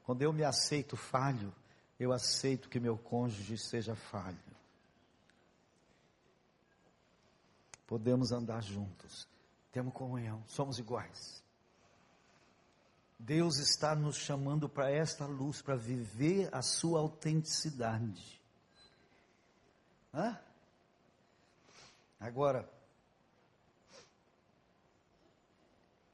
Quando 0.04 0.22
eu 0.22 0.34
me 0.34 0.44
aceito 0.44 0.98
falho, 0.98 1.54
eu 2.00 2.12
aceito 2.12 2.70
que 2.70 2.80
meu 2.80 2.98
cônjuge 2.98 3.58
seja 3.58 3.96
falho. 3.96 4.38
Podemos 7.86 8.32
andar 8.32 8.64
juntos. 8.64 9.28
Temos 9.72 9.94
comunhão, 9.94 10.44
somos 10.48 10.80
iguais. 10.80 11.44
Deus 13.20 13.58
está 13.58 13.94
nos 13.94 14.16
chamando 14.16 14.70
para 14.70 14.90
esta 14.90 15.26
luz, 15.26 15.62
para 15.62 15.76
viver 15.76 16.50
a 16.54 16.62
sua 16.62 17.00
autenticidade. 17.02 18.40
Hã? 20.14 20.40
Agora, 22.20 22.68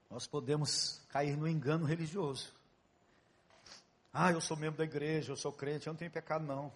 nós 0.10 0.26
podemos 0.28 1.02
cair 1.10 1.38
no 1.38 1.48
engano 1.48 1.86
religioso. 1.86 2.54
Ah, 4.12 4.32
eu 4.32 4.42
sou 4.42 4.58
membro 4.58 4.78
da 4.78 4.84
igreja, 4.84 5.32
eu 5.32 5.38
sou 5.38 5.52
crente, 5.52 5.88
eu 5.88 5.94
não 5.94 5.98
tenho 5.98 6.12
pecado 6.12 6.44
não. 6.44 6.72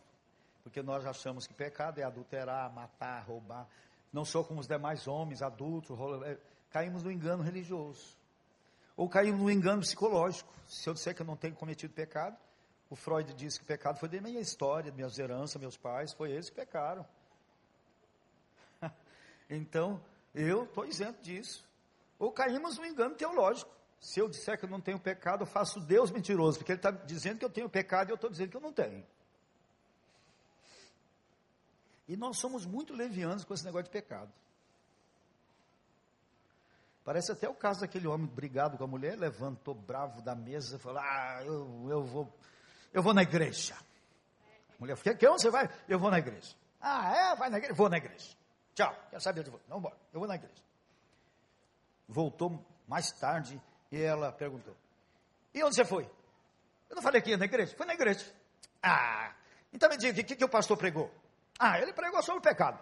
Porque 0.61 0.81
nós 0.81 1.05
achamos 1.05 1.47
que 1.47 1.53
pecado 1.53 1.99
é 1.99 2.03
adulterar, 2.03 2.71
matar, 2.73 3.23
roubar. 3.23 3.67
Não 4.11 4.25
sou 4.25 4.43
como 4.43 4.59
os 4.59 4.67
demais 4.67 5.07
homens, 5.07 5.41
adultos, 5.41 5.97
caímos 6.71 7.03
no 7.03 7.11
engano 7.11 7.43
religioso. 7.43 8.17
Ou 8.95 9.07
caímos 9.09 9.41
no 9.41 9.51
engano 9.51 9.81
psicológico. 9.81 10.53
Se 10.67 10.89
eu 10.89 10.93
disser 10.93 11.15
que 11.15 11.21
eu 11.21 11.25
não 11.25 11.35
tenho 11.35 11.55
cometido 11.55 11.93
pecado, 11.93 12.37
o 12.89 12.95
Freud 12.95 13.33
disse 13.33 13.59
que 13.59 13.63
o 13.63 13.67
pecado 13.67 13.99
foi 13.99 14.09
da 14.09 14.19
minha 14.19 14.39
história, 14.39 14.91
minhas 14.91 15.17
heranças, 15.17 15.61
meus 15.61 15.77
pais, 15.77 16.11
foi 16.13 16.31
eles 16.31 16.49
que 16.49 16.55
pecaram. 16.55 17.05
então, 19.49 20.01
eu 20.33 20.63
estou 20.63 20.85
isento 20.85 21.21
disso. 21.21 21.63
Ou 22.17 22.31
caímos 22.31 22.77
no 22.77 22.85
engano 22.85 23.15
teológico. 23.15 23.71
Se 23.99 24.19
eu 24.19 24.29
disser 24.29 24.57
que 24.57 24.65
eu 24.65 24.69
não 24.69 24.79
tenho 24.79 24.99
pecado, 24.99 25.43
eu 25.43 25.45
faço 25.45 25.79
Deus 25.79 26.09
mentiroso, 26.09 26.57
porque 26.57 26.71
Ele 26.71 26.79
está 26.79 26.89
dizendo 26.89 27.39
que 27.39 27.45
eu 27.45 27.49
tenho 27.49 27.69
pecado 27.69 28.09
e 28.09 28.11
eu 28.11 28.15
estou 28.15 28.29
dizendo 28.29 28.49
que 28.49 28.57
eu 28.57 28.61
não 28.61 28.71
tenho. 28.71 29.05
E 32.07 32.15
nós 32.17 32.37
somos 32.37 32.65
muito 32.65 32.93
levianos 32.93 33.43
com 33.43 33.53
esse 33.53 33.63
negócio 33.63 33.83
de 33.83 33.91
pecado. 33.91 34.31
Parece 37.09 37.31
até 37.31 37.49
o 37.49 37.55
caso 37.55 37.79
daquele 37.79 38.07
homem 38.07 38.27
brigado 38.27 38.77
com 38.77 38.83
a 38.83 38.87
mulher, 38.87 39.17
levantou 39.17 39.73
bravo 39.73 40.21
da 40.21 40.35
mesa 40.35 40.75
e 40.75 40.79
falou: 40.79 41.01
Ah, 41.01 41.41
eu, 41.43 41.87
eu, 41.89 42.03
vou, 42.03 42.31
eu 42.93 43.01
vou 43.01 43.15
na 43.15 43.23
igreja. 43.23 43.73
A 43.73 44.79
mulher 44.79 44.95
falou: 44.95 45.17
que, 45.17 45.27
onde 45.27 45.41
você 45.41 45.49
vai? 45.49 45.67
Eu 45.87 45.97
vou 45.97 46.11
na 46.11 46.19
igreja. 46.19 46.55
Ah, 46.79 47.11
é? 47.11 47.35
Vai 47.35 47.49
na 47.49 47.57
igreja? 47.57 47.73
Vou 47.73 47.89
na 47.89 47.97
igreja. 47.97 48.37
Tchau, 48.75 48.95
quero 49.09 49.23
saber 49.23 49.43
de 49.43 49.49
você. 49.49 49.63
Não, 49.67 49.81
bora, 49.81 49.97
eu 50.13 50.19
vou 50.19 50.29
na 50.29 50.35
igreja. 50.35 50.61
Voltou 52.07 52.63
mais 52.87 53.11
tarde 53.13 53.59
e 53.91 53.99
ela 53.99 54.31
perguntou: 54.31 54.77
E 55.51 55.63
onde 55.63 55.73
você 55.73 55.85
foi? 55.85 56.03
Eu 56.91 56.95
não 56.95 57.01
falei 57.01 57.23
que 57.23 57.31
ia 57.31 57.37
na 57.37 57.45
igreja? 57.45 57.75
Foi 57.75 57.87
na 57.87 57.95
igreja. 57.95 58.31
Ah, 58.83 59.33
então 59.73 59.89
me 59.89 59.97
diga, 59.97 60.21
o 60.21 60.23
que, 60.23 60.35
que 60.35 60.45
o 60.45 60.49
pastor 60.49 60.77
pregou? 60.77 61.11
Ah, 61.57 61.79
ele 61.79 61.91
pregou 61.91 62.21
sobre 62.21 62.37
o 62.37 62.43
pecado. 62.43 62.79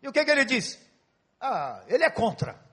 E 0.00 0.08
o 0.08 0.10
que, 0.10 0.24
que 0.24 0.30
ele 0.30 0.46
disse? 0.46 0.90
Ah, 1.38 1.84
ele 1.86 2.02
é 2.02 2.10
contra. 2.10 2.66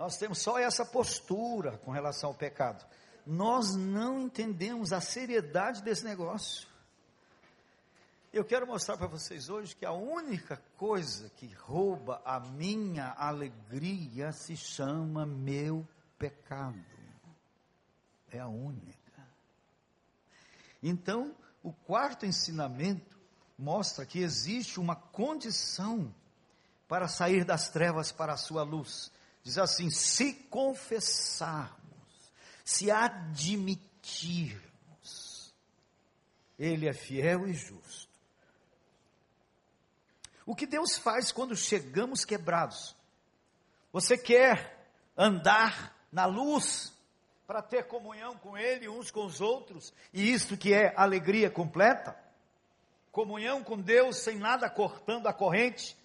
Nós 0.00 0.16
temos 0.16 0.38
só 0.38 0.58
essa 0.58 0.82
postura 0.82 1.76
com 1.84 1.90
relação 1.90 2.30
ao 2.30 2.34
pecado. 2.34 2.82
Nós 3.26 3.76
não 3.76 4.18
entendemos 4.18 4.94
a 4.94 5.00
seriedade 5.02 5.82
desse 5.82 6.02
negócio. 6.04 6.66
Eu 8.32 8.42
quero 8.42 8.66
mostrar 8.66 8.96
para 8.96 9.06
vocês 9.06 9.50
hoje 9.50 9.76
que 9.76 9.84
a 9.84 9.92
única 9.92 10.56
coisa 10.78 11.28
que 11.36 11.52
rouba 11.52 12.22
a 12.24 12.40
minha 12.40 13.12
alegria 13.12 14.32
se 14.32 14.56
chama 14.56 15.26
meu 15.26 15.86
pecado. 16.18 16.82
É 18.30 18.38
a 18.38 18.48
única. 18.48 19.28
Então, 20.82 21.36
o 21.62 21.74
quarto 21.74 22.24
ensinamento 22.24 23.20
mostra 23.58 24.06
que 24.06 24.20
existe 24.20 24.80
uma 24.80 24.96
condição 24.96 26.10
para 26.88 27.06
sair 27.06 27.44
das 27.44 27.68
trevas 27.68 28.10
para 28.10 28.32
a 28.32 28.38
sua 28.38 28.62
luz. 28.62 29.12
Diz 29.42 29.58
assim: 29.58 29.90
se 29.90 30.32
confessarmos, 30.34 32.32
se 32.64 32.90
admitirmos, 32.90 34.60
Ele 36.58 36.88
é 36.88 36.92
fiel 36.92 37.46
e 37.48 37.54
justo. 37.54 38.10
O 40.44 40.54
que 40.54 40.66
Deus 40.66 40.98
faz 40.98 41.30
quando 41.30 41.54
chegamos 41.56 42.24
quebrados? 42.24 42.96
Você 43.92 44.18
quer 44.18 44.88
andar 45.16 45.96
na 46.10 46.26
luz 46.26 46.92
para 47.46 47.62
ter 47.62 47.86
comunhão 47.86 48.36
com 48.36 48.56
Ele 48.56 48.88
uns 48.88 49.10
com 49.10 49.24
os 49.24 49.40
outros, 49.40 49.92
e 50.12 50.32
isto 50.32 50.56
que 50.56 50.72
é 50.72 50.92
alegria 50.96 51.50
completa? 51.50 52.16
Comunhão 53.10 53.64
com 53.64 53.80
Deus 53.80 54.18
sem 54.18 54.38
nada 54.38 54.70
cortando 54.70 55.26
a 55.26 55.32
corrente, 55.32 55.96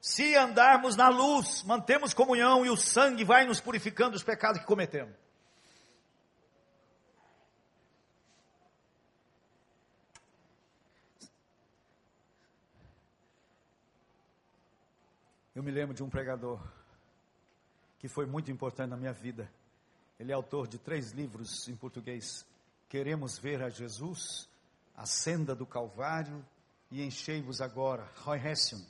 se 0.00 0.34
andarmos 0.34 0.96
na 0.96 1.08
luz, 1.08 1.62
mantemos 1.64 2.14
comunhão 2.14 2.64
e 2.64 2.70
o 2.70 2.76
sangue 2.76 3.22
vai 3.22 3.44
nos 3.46 3.60
purificando 3.60 4.12
dos 4.12 4.22
pecados 4.22 4.60
que 4.60 4.66
cometemos. 4.66 5.14
Eu 15.54 15.62
me 15.62 15.70
lembro 15.70 15.94
de 15.94 16.02
um 16.02 16.08
pregador 16.08 16.58
que 17.98 18.08
foi 18.08 18.24
muito 18.24 18.50
importante 18.50 18.88
na 18.88 18.96
minha 18.96 19.12
vida. 19.12 19.52
Ele 20.18 20.32
é 20.32 20.34
autor 20.34 20.66
de 20.66 20.78
três 20.78 21.12
livros 21.12 21.68
em 21.68 21.76
português: 21.76 22.46
Queremos 22.88 23.38
ver 23.38 23.62
a 23.62 23.68
Jesus, 23.68 24.48
A 24.96 25.04
Senda 25.04 25.54
do 25.54 25.66
Calvário 25.66 26.42
e 26.90 27.02
Enchei-vos 27.02 27.60
Agora, 27.60 28.10
Roy 28.22 28.38
Hession. 28.38 28.80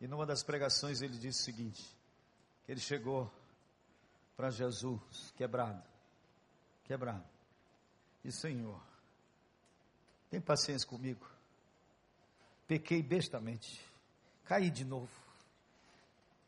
E 0.00 0.06
numa 0.06 0.24
das 0.24 0.42
pregações 0.42 1.02
ele 1.02 1.18
disse 1.18 1.40
o 1.40 1.44
seguinte: 1.44 1.82
que 2.64 2.72
ele 2.72 2.80
chegou 2.80 3.32
para 4.36 4.50
Jesus 4.50 5.32
quebrado, 5.36 5.82
quebrado. 6.84 7.26
E 8.24 8.30
Senhor, 8.30 8.80
tem 10.30 10.40
paciência 10.40 10.86
comigo. 10.86 11.26
Pequei 12.66 13.02
bestamente, 13.02 13.84
caí 14.44 14.70
de 14.70 14.84
novo. 14.84 15.10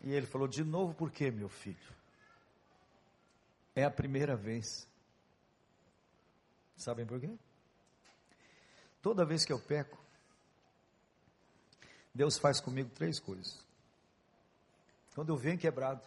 E 0.03 0.13
ele 0.13 0.27
falou: 0.27 0.47
De 0.47 0.63
novo, 0.63 0.95
por 0.95 1.11
quê, 1.11 1.31
meu 1.31 1.49
filho? 1.49 1.95
É 3.75 3.85
a 3.85 3.91
primeira 3.91 4.37
vez. 4.37 4.89
Sabem 6.77 7.07
por 7.07 7.21
quê? 7.21 7.31
Toda 9.03 9.25
vez 9.25 9.45
que 9.45 9.53
eu 9.53 9.61
peco, 9.61 9.99
Deus 12.15 12.39
faz 12.39 12.61
comigo 12.61 12.91
três 12.91 13.19
coisas. 13.21 13.65
Quando 15.15 15.31
eu 15.31 15.37
venho 15.37 15.59
quebrado, 15.59 16.07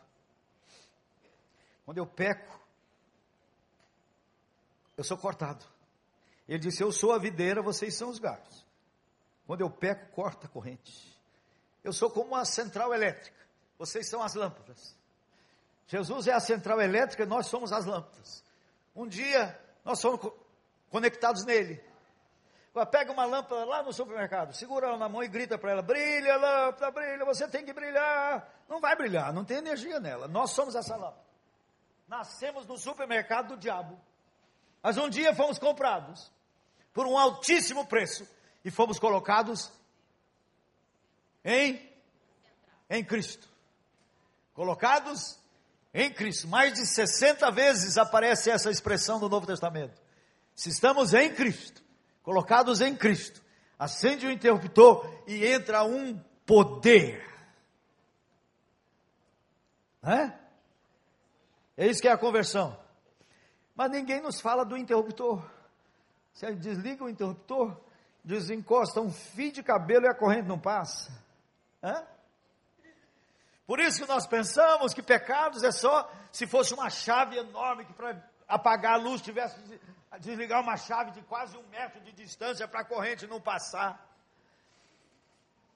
quando 1.85 1.97
eu 1.97 2.05
peco, 2.05 2.59
eu 4.97 5.03
sou 5.03 5.17
cortado. 5.17 5.65
Ele 6.47 6.59
disse: 6.59 6.83
Eu 6.83 6.91
sou 6.91 7.11
a 7.13 7.17
videira, 7.17 7.61
vocês 7.61 7.95
são 7.95 8.09
os 8.09 8.19
galhos. 8.19 8.65
Quando 9.45 9.61
eu 9.61 9.69
peco, 9.69 10.11
corta 10.13 10.47
a 10.47 10.49
corrente. 10.49 11.13
Eu 11.83 11.91
sou 11.91 12.09
como 12.09 12.29
uma 12.29 12.45
central 12.45 12.93
elétrica, 12.93 13.37
vocês 13.77 14.09
são 14.09 14.21
as 14.21 14.33
lâmpadas. 14.35 14.95
Jesus 15.87 16.27
é 16.27 16.31
a 16.33 16.39
central 16.39 16.79
elétrica, 16.79 17.25
nós 17.25 17.47
somos 17.47 17.73
as 17.73 17.85
lâmpadas. 17.85 18.43
Um 18.95 19.07
dia 19.07 19.59
nós 19.83 19.99
somos 19.99 20.31
conectados 20.89 21.43
nele. 21.43 21.83
Pega 22.91 23.11
uma 23.11 23.23
lâmpada 23.23 23.65
lá 23.65 23.83
no 23.83 23.93
supermercado, 23.93 24.51
segura 24.53 24.87
ela 24.87 24.97
na 24.97 25.07
mão 25.07 25.23
e 25.23 25.27
grita 25.27 25.59
para 25.59 25.71
ela: 25.71 25.81
brilha, 25.83 26.37
lâmpada, 26.37 26.89
brilha, 26.89 27.23
você 27.23 27.47
tem 27.47 27.63
que 27.63 27.71
brilhar. 27.71 28.51
Não 28.67 28.81
vai 28.81 28.95
brilhar, 28.95 29.31
não 29.31 29.45
tem 29.45 29.57
energia 29.57 29.99
nela. 29.99 30.27
Nós 30.27 30.51
somos 30.51 30.73
essa 30.73 30.95
lâmpada. 30.95 31.23
Nascemos 32.07 32.65
no 32.65 32.75
supermercado 32.75 33.49
do 33.49 33.57
diabo. 33.57 33.99
Mas 34.81 34.97
um 34.97 35.07
dia 35.07 35.35
fomos 35.35 35.59
comprados 35.59 36.31
por 36.91 37.05
um 37.05 37.17
altíssimo 37.17 37.85
preço 37.85 38.27
e 38.65 38.71
fomos 38.71 38.97
colocados 38.97 39.71
em 41.45 41.91
em 42.89 43.03
Cristo. 43.03 43.47
Colocados 44.55 45.39
em 45.93 46.11
Cristo. 46.11 46.47
Mais 46.47 46.73
de 46.73 46.87
60 46.87 47.51
vezes 47.51 47.99
aparece 47.99 48.49
essa 48.49 48.71
expressão 48.71 49.19
no 49.19 49.29
Novo 49.29 49.45
Testamento. 49.45 50.01
Se 50.55 50.69
estamos 50.69 51.13
em 51.13 51.33
Cristo, 51.33 51.82
colocados 52.23 52.81
em 52.81 52.95
Cristo, 52.95 53.41
acende 53.77 54.25
o 54.25 54.31
interruptor 54.31 55.07
e 55.27 55.45
entra 55.45 55.83
um 55.83 56.17
poder. 56.45 57.23
É? 60.01 60.33
É 61.77 61.87
isso 61.87 62.01
que 62.01 62.07
é 62.07 62.11
a 62.11 62.17
conversão. 62.17 62.77
Mas 63.75 63.91
ninguém 63.91 64.21
nos 64.21 64.41
fala 64.41 64.65
do 64.65 64.75
interruptor. 64.75 65.43
Você 66.33 66.53
desliga 66.55 67.03
o 67.03 67.09
interruptor 67.09 67.77
desencosta 68.23 69.01
um 69.01 69.11
fio 69.11 69.51
de 69.51 69.61
cabelo 69.61 70.05
e 70.05 70.07
a 70.07 70.15
corrente 70.15 70.47
não 70.47 70.57
passa. 70.57 71.11
Por 73.67 73.79
isso 73.79 74.01
que 74.01 74.07
nós 74.07 74.25
pensamos 74.25 74.93
que 74.93 75.03
pecados 75.03 75.63
é 75.63 75.71
só 75.71 76.09
se 76.31 76.47
fosse 76.47 76.73
uma 76.73 76.89
chave 76.89 77.37
enorme 77.37 77.85
que 77.85 77.93
apagar 78.53 78.93
a 78.93 78.97
luz 78.97 79.21
tivesse 79.21 79.59
que 79.61 79.79
desligar 80.19 80.61
uma 80.61 80.77
chave 80.77 81.11
de 81.11 81.21
quase 81.23 81.57
um 81.57 81.67
metro 81.69 81.99
de 82.01 82.11
distância 82.11 82.67
para 82.67 82.81
a 82.81 82.85
corrente 82.85 83.25
não 83.25 83.41
passar. 83.41 83.99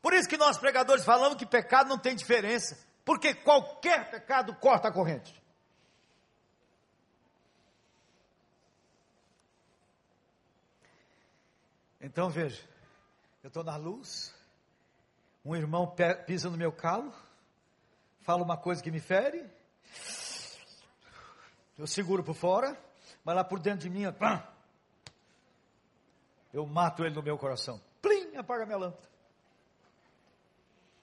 Por 0.02 0.14
isso 0.14 0.30
que 0.30 0.38
nós 0.38 0.58
pregadores 0.58 1.04
falamos 1.04 1.38
que 1.38 1.46
pecado 1.46 1.90
não 1.90 1.98
tem 1.98 2.16
diferença, 2.16 2.78
porque 3.04 3.34
qualquer 3.34 4.10
pecado 4.12 4.56
corta 4.56 4.90
a 4.90 4.92
corrente. 4.92 5.42
Então 12.00 12.30
veja, 12.30 12.64
eu 13.44 13.48
estou 13.48 13.64
na 13.64 13.76
luz, 13.76 14.34
um 15.44 15.56
irmão 15.56 15.96
pisa 16.28 16.50
no 16.50 16.58
meu 16.58 16.72
calo, 16.72 17.12
fala 18.22 18.44
uma 18.44 18.56
coisa 18.56 18.84
que 18.84 18.92
me 18.92 19.00
fere, 19.00 19.44
eu 21.78 21.88
seguro 21.88 22.24
por 22.24 22.36
fora, 22.36 22.78
mas 23.24 23.36
lá 23.36 23.44
por 23.44 23.60
dentro 23.60 23.82
de 23.82 23.90
mim, 23.90 24.12
pá, 24.12 24.52
eu 26.54 26.66
mato 26.66 27.04
ele 27.04 27.16
no 27.16 27.22
meu 27.22 27.38
coração. 27.38 27.80
Plim, 28.02 28.36
apaga 28.36 28.66
minha 28.66 28.78
lâmpada. 28.78 29.08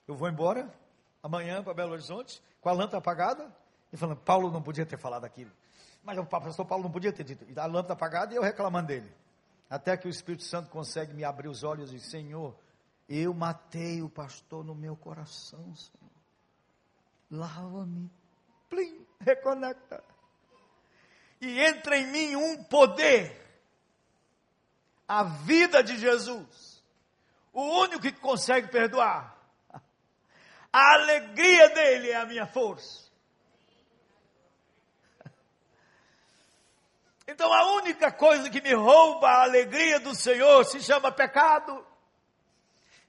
Eu 0.07 0.15
vou 0.15 0.29
embora 0.29 0.71
amanhã 1.23 1.63
para 1.63 1.73
Belo 1.73 1.93
Horizonte 1.93 2.41
com 2.61 2.69
a 2.69 2.73
lâmpada 2.73 2.97
apagada 2.97 3.55
e 3.91 3.97
falando, 3.97 4.19
Paulo 4.19 4.51
não 4.51 4.61
podia 4.61 4.85
ter 4.85 4.97
falado 4.97 5.25
aquilo. 5.25 5.51
Mas 6.03 6.17
o 6.17 6.25
pastor 6.25 6.65
Paulo 6.65 6.83
não 6.83 6.91
podia 6.91 7.11
ter 7.11 7.23
dito. 7.23 7.45
A 7.59 7.65
lâmpada 7.65 7.93
apagada 7.93 8.33
e 8.33 8.37
eu 8.37 8.43
reclamando 8.43 8.87
dele. 8.87 9.11
Até 9.69 9.97
que 9.97 10.07
o 10.07 10.09
Espírito 10.09 10.43
Santo 10.43 10.69
consegue 10.69 11.13
me 11.13 11.23
abrir 11.23 11.47
os 11.47 11.63
olhos 11.63 11.91
e 11.91 11.99
Senhor, 11.99 12.55
eu 13.09 13.33
matei 13.33 14.01
o 14.03 14.09
pastor 14.09 14.63
no 14.63 14.75
meu 14.75 14.95
coração, 14.95 15.73
Senhor 15.73 16.05
lava-me, 17.29 18.09
plim, 18.69 19.05
reconecta. 19.19 20.03
E 21.41 21.59
entra 21.61 21.97
em 21.97 22.07
mim 22.07 22.35
um 22.35 22.63
poder, 22.63 23.41
a 25.07 25.23
vida 25.23 25.83
de 25.83 25.97
Jesus, 25.97 26.83
o 27.53 27.61
único 27.61 28.01
que 28.01 28.11
consegue 28.13 28.67
perdoar. 28.69 29.35
A 30.71 30.93
alegria 30.95 31.69
dele 31.69 32.09
é 32.09 32.15
a 32.15 32.25
minha 32.25 32.45
força. 32.45 33.05
Então 37.27 37.51
a 37.51 37.73
única 37.73 38.11
coisa 38.11 38.49
que 38.49 38.61
me 38.61 38.73
rouba 38.73 39.27
a 39.27 39.43
alegria 39.43 39.99
do 39.99 40.13
Senhor 40.13 40.63
se 40.65 40.79
chama 40.81 41.11
pecado. 41.11 41.85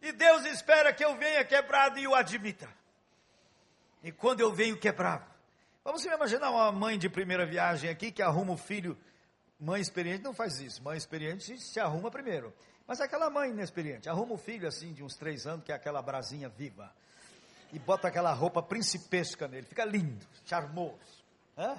E 0.00 0.12
Deus 0.12 0.44
espera 0.46 0.92
que 0.92 1.04
eu 1.04 1.16
venha 1.16 1.44
quebrado 1.44 1.98
e 1.98 2.06
o 2.06 2.14
admita. 2.14 2.68
E 4.02 4.12
quando 4.12 4.40
eu 4.40 4.52
venho 4.52 4.78
quebrado, 4.78 5.26
vamos 5.86 6.04
imaginar 6.04 6.50
uma 6.50 6.72
mãe 6.72 6.98
de 6.98 7.08
primeira 7.08 7.46
viagem 7.46 7.88
aqui 7.88 8.10
que 8.10 8.20
arruma 8.20 8.52
o 8.52 8.56
filho. 8.56 8.98
Mãe 9.58 9.80
experiente 9.80 10.24
não 10.24 10.34
faz 10.34 10.58
isso. 10.58 10.82
Mãe 10.82 10.98
experiente 10.98 11.56
se 11.60 11.78
arruma 11.78 12.10
primeiro. 12.10 12.52
Mas 12.88 13.00
aquela 13.00 13.30
mãe 13.30 13.50
inexperiente 13.50 14.08
arruma 14.08 14.34
o 14.34 14.36
filho 14.36 14.66
assim 14.66 14.92
de 14.92 15.04
uns 15.04 15.14
três 15.14 15.46
anos, 15.46 15.64
que 15.64 15.70
é 15.70 15.76
aquela 15.76 16.02
brasinha 16.02 16.48
viva. 16.48 16.92
E 17.72 17.78
bota 17.78 18.08
aquela 18.08 18.32
roupa 18.32 18.60
principesca 18.60 19.46
nele. 19.46 19.64
Fica 19.64 19.84
lindo, 19.84 20.26
charmoso. 20.44 21.24
Hã? 21.56 21.76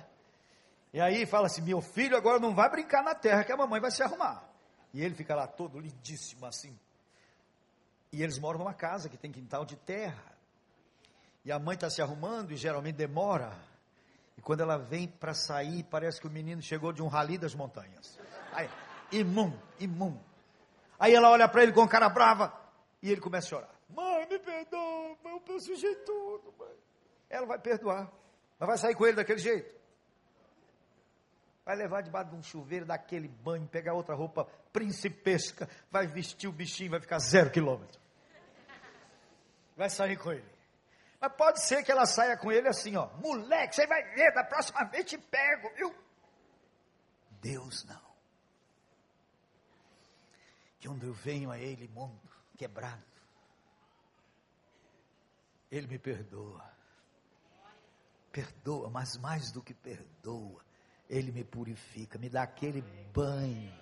E 0.94 1.02
aí 1.02 1.26
fala 1.26 1.48
assim: 1.48 1.62
meu 1.62 1.82
filho 1.82 2.16
agora 2.16 2.40
não 2.40 2.56
vai 2.56 2.70
brincar 2.70 3.04
na 3.04 3.14
terra 3.14 3.44
que 3.44 3.52
a 3.52 3.58
mamãe 3.58 3.82
vai 3.82 3.92
se 3.92 4.02
arrumar. 4.02 4.50
E 4.94 5.04
ele 5.04 5.16
fica 5.16 5.36
lá 5.36 5.48
todo 5.48 5.80
lindíssimo 5.80 6.46
assim. 6.46 6.78
E 8.12 8.24
eles 8.24 8.40
moram 8.40 8.60
numa 8.60 8.74
casa 8.74 9.10
que 9.10 9.18
tem 9.18 9.34
quintal 9.34 9.66
de 9.66 9.76
terra 9.76 10.38
e 11.44 11.52
a 11.52 11.60
mãe 11.60 11.76
está 11.76 11.90
se 11.90 12.02
arrumando 12.02 12.52
e 12.52 12.58
geralmente 12.58 12.96
demora. 12.96 13.54
E 14.38 14.42
quando 14.42 14.62
ela 14.62 14.78
vem 14.78 15.08
para 15.08 15.34
sair, 15.34 15.84
parece 15.84 16.22
que 16.22 16.28
o 16.28 16.30
menino 16.30 16.62
chegou 16.62 16.94
de 16.94 17.02
um 17.02 17.08
rali 17.08 17.38
das 17.38 17.56
montanhas. 17.56 18.20
Aí, 18.54 18.70
imum, 19.12 19.58
imum. 19.80 20.20
Aí 21.00 21.14
ela 21.14 21.30
olha 21.30 21.48
para 21.48 21.64
ele 21.64 21.74
com 21.74 21.88
cara 21.88 22.08
brava 22.08 22.54
e 23.02 23.12
ele 23.12 23.20
começa 23.20 23.48
a 23.48 23.50
chorar. 23.50 23.76
Mãe, 23.90 24.28
me 24.30 24.40
perdoa, 24.40 25.18
mãe, 25.24 25.42
eu 25.48 25.60
sujei 25.60 25.96
tudo, 25.98 26.54
mãe. 26.58 26.76
Ela 27.30 27.46
vai 27.46 27.60
perdoar, 27.60 28.12
mas 28.60 28.68
vai 28.68 28.78
sair 28.78 28.96
com 28.96 29.06
ele 29.06 29.16
daquele 29.16 29.40
jeito. 29.40 29.76
Vai 31.66 31.76
levar 31.76 32.02
debaixo 32.02 32.30
de 32.30 32.36
um 32.38 32.44
chuveiro, 32.44 32.86
daquele 32.86 33.28
banho, 33.28 33.68
pegar 33.68 33.94
outra 33.94 34.16
roupa 34.16 34.48
principesca, 34.72 35.68
vai 35.92 36.08
vestir 36.08 36.48
o 36.48 36.52
bichinho, 36.54 36.92
vai 36.92 37.02
ficar 37.02 37.20
zero 37.20 37.50
quilômetro. 37.50 38.00
Vai 39.76 39.90
sair 39.90 40.16
com 40.18 40.32
ele. 40.32 40.57
Mas 41.20 41.34
pode 41.34 41.62
ser 41.62 41.84
que 41.84 41.92
ela 41.92 42.06
saia 42.06 42.38
com 42.38 42.52
ele 42.52 42.68
assim, 42.68 42.96
ó, 42.96 43.08
moleque, 43.18 43.76
você 43.76 43.88
vai 43.88 44.04
ver, 44.14 44.34
da 44.34 44.44
próxima 44.44 44.84
vez 44.86 45.06
te 45.06 45.18
pego, 45.18 45.74
viu? 45.76 45.96
Deus 47.42 47.84
não. 47.86 48.08
Que 50.80 50.88
quando 50.88 51.06
eu 51.06 51.14
venho 51.14 51.50
a 51.50 51.58
Ele, 51.58 51.88
mundo 51.88 52.22
quebrado, 52.56 53.04
Ele 55.72 55.88
me 55.88 55.98
perdoa. 55.98 56.64
Perdoa, 58.32 58.90
mas 58.90 59.18
mais 59.18 59.52
do 59.52 59.64
que 59.64 59.74
perdoa, 59.74 60.64
Ele 61.10 61.32
me 61.32 61.44
purifica, 61.44 62.20
me 62.20 62.30
dá 62.30 62.44
aquele 62.44 62.82
banho, 63.12 63.74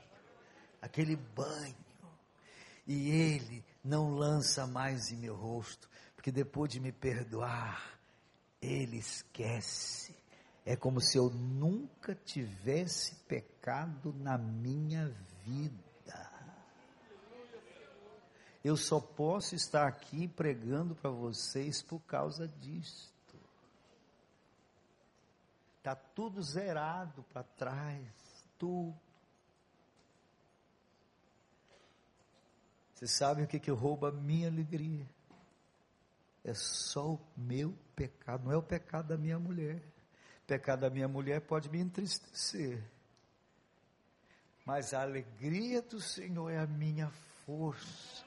aquele 0.82 1.18
banho. 1.18 1.76
E 2.88 3.10
Ele 3.10 3.66
não 3.84 4.12
lança 4.12 4.66
mais 4.66 5.12
em 5.12 5.18
meu 5.18 5.36
rosto 5.36 5.90
que 6.26 6.32
depois 6.32 6.72
de 6.72 6.80
me 6.80 6.92
perdoar, 6.92 8.00
ele 8.60 8.98
esquece. 8.98 10.18
É 10.66 10.76
como 10.76 11.00
se 11.00 11.20
eu 11.20 11.30
nunca 11.30 12.16
tivesse 12.16 13.14
pecado 13.26 14.12
na 14.12 14.36
minha 14.36 15.08
vida. 15.44 16.32
Eu 18.64 18.76
só 18.76 19.00
posso 19.00 19.54
estar 19.54 19.88
aqui 19.88 20.28
pregando 20.28 20.96
para 20.96 21.12
vocês 21.12 21.84
por 21.84 22.00
causa 22.00 22.48
disto. 22.48 23.40
Está 25.78 25.94
tudo 25.94 26.42
zerado 26.42 27.22
para 27.32 27.44
trás, 27.44 28.50
tudo. 28.58 29.00
Vocês 32.96 33.12
sabem 33.12 33.46
o 33.46 33.48
que, 33.48 33.60
que 33.60 33.70
rouba 33.70 34.10
a 34.10 34.12
minha 34.12 34.48
alegria? 34.48 35.08
É 36.46 36.54
só 36.54 37.14
o 37.14 37.20
meu 37.36 37.74
pecado, 37.96 38.46
não 38.46 38.52
é 38.52 38.58
o 38.58 38.62
pecado 38.62 39.08
da 39.08 39.18
minha 39.18 39.40
mulher. 39.40 39.78
O 40.44 40.46
pecado 40.46 40.82
da 40.82 40.92
minha 40.92 41.08
mulher 41.08 41.42
pode 41.42 41.68
me 41.72 41.80
entristecer. 41.80 42.84
Mas 44.64 44.94
a 44.94 45.02
alegria 45.02 45.82
do 45.82 46.00
Senhor 46.00 46.52
é 46.52 46.60
a 46.60 46.68
minha 46.68 47.10
força 47.46 48.24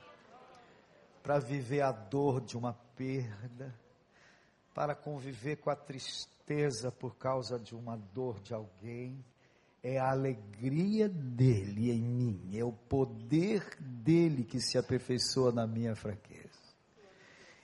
para 1.22 1.38
viver 1.38 1.80
a 1.82 1.92
dor 1.92 2.40
de 2.40 2.56
uma 2.56 2.72
perda, 2.96 3.72
para 4.74 4.96
conviver 4.96 5.56
com 5.56 5.70
a 5.70 5.76
tristeza 5.76 6.90
por 6.90 7.16
causa 7.16 7.56
de 7.56 7.74
uma 7.74 7.96
dor 7.96 8.40
de 8.40 8.52
alguém. 8.52 9.24
É 9.80 9.96
a 9.96 10.10
alegria 10.10 11.08
dele 11.08 11.92
em 11.92 12.02
mim, 12.02 12.50
é 12.52 12.64
o 12.64 12.72
poder 12.72 13.76
dele 13.78 14.42
que 14.42 14.60
se 14.60 14.76
aperfeiçoa 14.76 15.52
na 15.52 15.68
minha 15.68 15.94
fraqueza. 15.94 16.47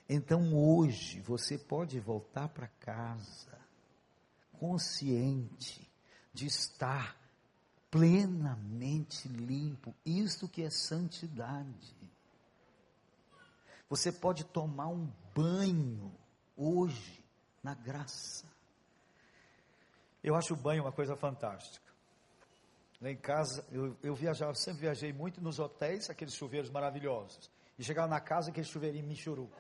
Então 0.09 0.55
hoje 0.55 1.21
você 1.21 1.57
pode 1.57 1.99
voltar 1.99 2.49
para 2.49 2.69
casa 2.69 3.59
consciente 4.59 5.91
de 6.33 6.47
estar 6.47 7.17
plenamente 7.91 9.29
limpo. 9.29 9.95
Isto 10.05 10.49
que 10.49 10.63
é 10.63 10.71
santidade. 10.71 11.95
Você 13.89 14.11
pode 14.11 14.45
tomar 14.45 14.89
um 14.89 15.11
banho 15.35 16.13
hoje 16.57 17.25
na 17.63 17.75
graça. 17.75 18.47
Eu 20.23 20.35
acho 20.35 20.55
o 20.55 20.57
banho 20.57 20.83
uma 20.83 20.93
coisa 20.93 21.15
fantástica. 21.17 21.85
Lá 23.01 23.11
em 23.11 23.17
casa, 23.17 23.65
eu, 23.71 23.97
eu 24.03 24.15
viajava, 24.15 24.55
sempre 24.55 24.83
viajei 24.83 25.13
muito 25.13 25.41
nos 25.41 25.59
hotéis, 25.59 26.09
aqueles 26.09 26.35
chuveiros 26.35 26.71
maravilhosos. 26.71 27.51
E 27.79 27.85
chegava 27.85 28.09
na 28.09 28.21
casa, 28.21 28.51
aquele 28.51 28.67
chuveirinho 28.67 29.07
michuru. 29.07 29.51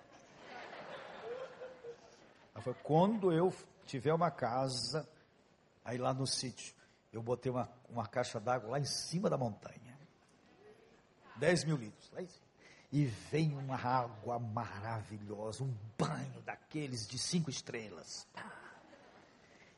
Ela 2.54 2.62
falou, 2.62 2.78
quando 2.82 3.32
eu 3.32 3.52
tiver 3.84 4.14
uma 4.14 4.30
casa, 4.30 5.08
aí 5.84 5.98
lá 5.98 6.14
no 6.14 6.26
sítio, 6.26 6.74
eu 7.12 7.22
botei 7.22 7.50
uma, 7.50 7.68
uma 7.88 8.06
caixa 8.06 8.40
d'água 8.40 8.70
lá 8.70 8.78
em 8.78 8.84
cima 8.84 9.28
da 9.28 9.36
montanha. 9.36 9.98
10 11.36 11.64
mil 11.64 11.76
litros. 11.76 12.10
Lá 12.12 12.22
em 12.22 12.26
cima. 12.26 12.44
E 12.92 13.06
vem 13.06 13.56
uma 13.56 13.76
água 13.76 14.38
maravilhosa, 14.38 15.64
um 15.64 15.74
banho 15.98 16.40
daqueles 16.42 17.08
de 17.08 17.18
cinco 17.18 17.50
estrelas. 17.50 18.26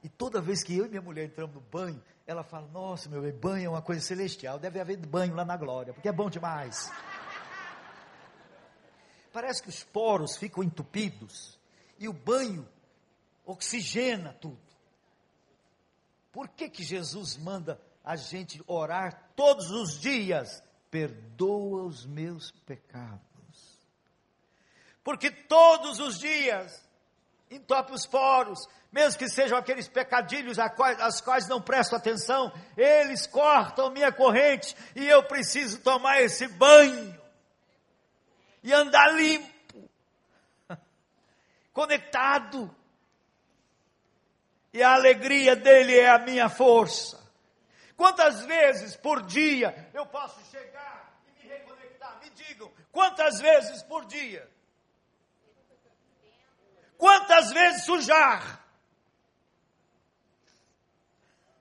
E 0.03 0.09
toda 0.09 0.41
vez 0.41 0.63
que 0.63 0.77
eu 0.77 0.85
e 0.85 0.89
minha 0.89 1.01
mulher 1.01 1.25
entramos 1.25 1.55
no 1.55 1.63
banho, 1.63 2.03
ela 2.27 2.45
fala: 2.45 2.69
Nossa, 2.69 3.09
meu 3.09 3.23
bem, 3.23 3.33
banho 3.33 3.67
é 3.67 3.69
uma 3.71 3.81
coisa 3.81 4.03
celestial. 4.03 4.59
Deve 4.59 4.79
haver 4.79 4.99
banho 4.99 5.35
lá 5.35 5.47
na 5.47 5.57
glória, 5.57 5.95
porque 5.95 6.09
é 6.09 6.13
bom 6.13 6.29
demais. 6.29 6.93
parece 9.33 9.63
que 9.63 9.71
os 9.71 9.83
poros 9.83 10.37
ficam 10.37 10.63
entupidos 10.63 11.56
e 11.99 12.09
o 12.09 12.13
banho 12.13 12.69
oxigena 13.45 14.33
tudo. 14.41 14.59
Por 16.33 16.49
que 16.49 16.69
que 16.69 16.83
Jesus 16.83 17.37
manda 17.37 17.81
a 18.05 18.17
gente 18.17 18.63
orar 18.67 19.33
todos 19.35 19.71
os 19.71 19.99
dias? 19.99 20.63
Perdoa 20.91 21.85
os 21.85 22.05
meus 22.05 22.51
pecados. 22.51 23.21
Porque 25.03 25.31
todos 25.31 25.99
os 26.01 26.19
dias 26.19 26.85
entope 27.51 27.93
os 27.93 28.07
poros, 28.07 28.59
mesmo 28.91 29.19
que 29.19 29.29
sejam 29.29 29.57
aqueles 29.57 29.89
pecadilhos 29.89 30.59
a 30.59 30.69
quais, 30.69 31.49
não 31.49 31.61
presto 31.61 31.95
atenção, 31.95 32.53
eles 32.77 33.27
cortam 33.27 33.91
minha 33.91 34.13
corrente 34.13 34.77
e 34.95 35.07
eu 35.07 35.23
preciso 35.23 35.81
tomar 35.81 36.21
esse 36.23 36.49
banho 36.49 37.19
e 38.63 38.73
andar 38.73 39.15
limpo, 39.15 39.49
conectado. 41.77 42.75
E 44.73 44.83
a 44.83 44.95
alegria 44.95 45.55
dele 45.55 45.99
é 45.99 46.09
a 46.09 46.19
minha 46.19 46.49
força. 46.49 47.23
Quantas 47.95 48.47
vezes 48.47 48.97
por 48.97 49.23
dia 49.27 49.91
eu 49.93 50.07
posso 50.07 50.43
chegar 50.51 51.21
e 51.29 51.33
me 51.33 51.49
reconectar? 51.51 52.19
Me 52.23 52.31
digam, 52.31 52.73
quantas 52.91 53.39
vezes 53.41 53.83
por 53.83 54.07
dia? 54.07 54.51
Quantas 56.97 57.53
vezes 57.53 57.85
sujar? 57.85 58.65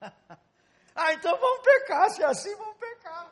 ah, 0.00 1.12
então 1.12 1.36
vamos 1.38 1.62
pecar, 1.62 2.08
se 2.08 2.22
é 2.22 2.26
assim 2.26 2.56
vamos 2.56 2.78
pecar. 2.78 3.30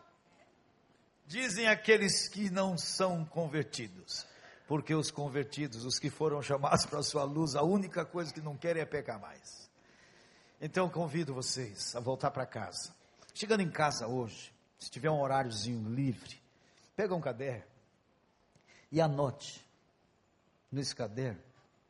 Dizem 1.24 1.66
aqueles 1.66 2.28
que 2.28 2.50
não 2.50 2.76
são 2.76 3.24
convertidos, 3.24 4.26
porque 4.66 4.94
os 4.94 5.10
convertidos, 5.10 5.84
os 5.84 5.98
que 5.98 6.10
foram 6.10 6.42
chamados 6.42 6.86
para 6.86 6.98
a 6.98 7.02
sua 7.02 7.24
luz, 7.24 7.54
a 7.54 7.62
única 7.62 8.04
coisa 8.04 8.32
que 8.32 8.40
não 8.40 8.56
querem 8.56 8.82
é 8.82 8.86
pecar 8.86 9.20
mais. 9.20 9.70
Então 10.60 10.88
convido 10.88 11.34
vocês 11.34 11.94
a 11.94 12.00
voltar 12.00 12.30
para 12.30 12.46
casa. 12.46 12.94
Chegando 13.34 13.60
em 13.60 13.70
casa 13.70 14.06
hoje, 14.06 14.52
se 14.78 14.90
tiver 14.90 15.10
um 15.10 15.20
horáriozinho 15.20 15.88
livre, 15.88 16.40
pega 16.96 17.14
um 17.14 17.20
caderno 17.20 17.64
e 18.90 19.00
anote 19.00 19.64
nesse 20.70 20.94
caderno 20.94 21.42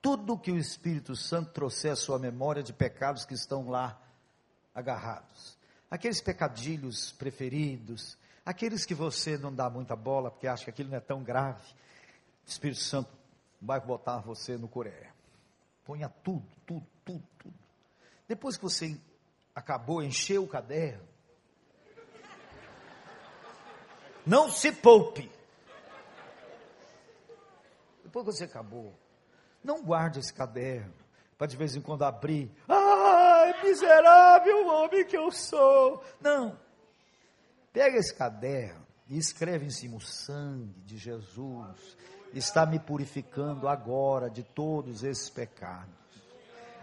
tudo 0.04 0.38
que 0.38 0.52
o 0.52 0.58
Espírito 0.58 1.16
Santo 1.16 1.50
trouxer 1.52 1.92
à 1.92 1.96
sua 1.96 2.18
memória 2.18 2.62
de 2.62 2.74
pecados 2.74 3.24
que 3.24 3.32
estão 3.32 3.70
lá 3.70 3.98
agarrados. 4.74 5.56
Aqueles 5.90 6.20
pecadilhos 6.20 7.10
preferidos, 7.12 8.18
aqueles 8.44 8.84
que 8.84 8.94
você 8.94 9.38
não 9.38 9.50
dá 9.50 9.70
muita 9.70 9.96
bola 9.96 10.30
porque 10.30 10.46
acha 10.46 10.64
que 10.64 10.68
aquilo 10.68 10.90
não 10.90 10.98
é 10.98 11.00
tão 11.00 11.22
grave. 11.22 11.66
Espírito 12.46 12.80
Santo 12.80 13.10
vai 13.60 13.80
botar 13.80 14.18
você 14.18 14.56
no 14.56 14.68
Coreia. 14.68 15.12
Ponha 15.84 16.08
tudo, 16.08 16.46
tudo, 16.66 16.86
tudo, 17.04 17.24
tudo. 17.38 17.54
Depois 18.28 18.56
que 18.56 18.62
você 18.62 18.98
acabou, 19.54 20.02
encheu 20.02 20.44
o 20.44 20.48
caderno, 20.48 21.06
não 24.26 24.50
se 24.50 24.72
poupe. 24.72 25.30
Depois 28.02 28.24
que 28.24 28.32
você 28.32 28.44
acabou, 28.44 28.94
não 29.62 29.82
guarde 29.82 30.20
esse 30.20 30.32
caderno 30.32 30.94
para 31.36 31.46
de 31.46 31.56
vez 31.56 31.74
em 31.74 31.80
quando 31.80 32.04
abrir. 32.04 32.50
Ai, 32.68 33.62
miserável 33.62 34.66
homem 34.68 35.04
que 35.04 35.16
eu 35.16 35.30
sou. 35.30 36.02
Não. 36.20 36.58
Pega 37.72 37.98
esse 37.98 38.14
caderno 38.14 38.86
e 39.08 39.18
escreve 39.18 39.66
em 39.66 39.70
cima 39.70 39.96
o 39.96 40.00
sangue 40.00 40.80
de 40.82 40.96
Jesus 40.96 41.96
está 42.38 42.66
me 42.66 42.78
purificando 42.78 43.68
agora 43.68 44.28
de 44.28 44.42
todos 44.42 45.02
esses 45.02 45.30
pecados. 45.30 45.94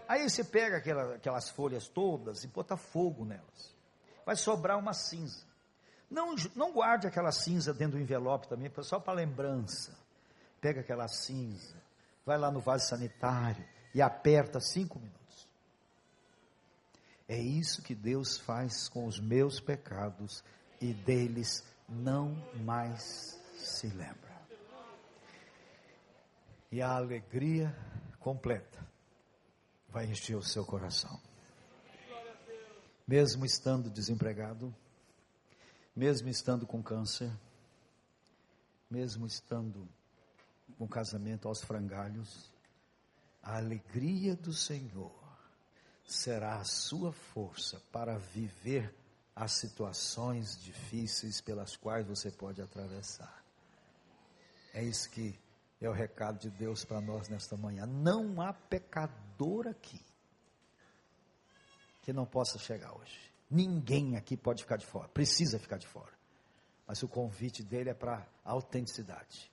Aí 0.08 0.28
você 0.28 0.44
pega 0.44 0.76
aquela, 0.78 1.14
aquelas 1.14 1.48
folhas 1.48 1.88
todas 1.88 2.44
e 2.44 2.48
bota 2.48 2.76
fogo 2.76 3.24
nelas. 3.24 3.74
Vai 4.26 4.36
sobrar 4.36 4.78
uma 4.78 4.92
cinza. 4.92 5.44
Não, 6.10 6.34
não 6.54 6.72
guarde 6.72 7.06
aquela 7.06 7.32
cinza 7.32 7.72
dentro 7.72 7.96
do 7.96 8.02
envelope 8.02 8.48
também, 8.48 8.70
só 8.82 9.00
para 9.00 9.14
lembrança. 9.14 9.96
Pega 10.60 10.80
aquela 10.80 11.08
cinza 11.08 11.82
vai 12.24 12.38
lá 12.38 12.50
no 12.50 12.60
vaso 12.60 12.88
sanitário 12.88 13.64
e 13.94 14.00
aperta 14.00 14.60
cinco 14.60 14.98
minutos. 14.98 15.48
É 17.28 17.38
isso 17.38 17.82
que 17.82 17.94
Deus 17.94 18.38
faz 18.38 18.88
com 18.88 19.06
os 19.06 19.18
meus 19.18 19.60
pecados 19.60 20.44
e 20.80 20.92
deles 20.92 21.64
não 21.88 22.34
mais 22.64 23.40
se 23.56 23.86
lembra. 23.88 24.21
E 26.72 26.80
a 26.80 26.96
alegria 26.96 27.76
completa 28.18 28.82
vai 29.90 30.06
encher 30.06 30.36
o 30.36 30.42
seu 30.42 30.64
coração. 30.64 31.20
Mesmo 33.06 33.44
estando 33.44 33.90
desempregado, 33.90 34.74
mesmo 35.94 36.30
estando 36.30 36.66
com 36.66 36.82
câncer, 36.82 37.30
mesmo 38.90 39.26
estando 39.26 39.86
com 40.78 40.88
casamento 40.88 41.46
aos 41.46 41.60
frangalhos, 41.62 42.50
a 43.42 43.58
alegria 43.58 44.34
do 44.34 44.54
Senhor 44.54 45.12
será 46.06 46.56
a 46.56 46.64
sua 46.64 47.12
força 47.12 47.82
para 47.92 48.16
viver 48.16 48.94
as 49.36 49.52
situações 49.52 50.58
difíceis 50.58 51.38
pelas 51.38 51.76
quais 51.76 52.06
você 52.06 52.30
pode 52.30 52.62
atravessar. 52.62 53.44
É 54.72 54.82
isso 54.82 55.10
que 55.10 55.38
é 55.84 55.88
o 55.88 55.92
recado 55.92 56.38
de 56.38 56.50
Deus 56.50 56.84
para 56.84 57.00
nós 57.00 57.28
nesta 57.28 57.56
manhã. 57.56 57.84
Não 57.86 58.40
há 58.40 58.52
pecador 58.52 59.66
aqui 59.66 60.00
que 62.02 62.12
não 62.12 62.24
possa 62.24 62.58
chegar 62.58 62.96
hoje. 62.96 63.32
Ninguém 63.50 64.16
aqui 64.16 64.36
pode 64.36 64.62
ficar 64.62 64.76
de 64.76 64.86
fora, 64.86 65.08
precisa 65.08 65.58
ficar 65.58 65.78
de 65.78 65.86
fora. 65.86 66.12
Mas 66.86 67.02
o 67.02 67.08
convite 67.08 67.62
dele 67.62 67.90
é 67.90 67.94
para 67.94 68.26
autenticidade. 68.44 69.50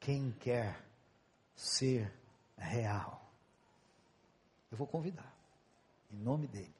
Quem 0.00 0.32
quer 0.32 0.82
ser 1.54 2.12
real? 2.56 3.30
Eu 4.70 4.78
vou 4.78 4.86
convidar, 4.86 5.32
em 6.10 6.16
nome 6.16 6.46
dele. 6.46 6.74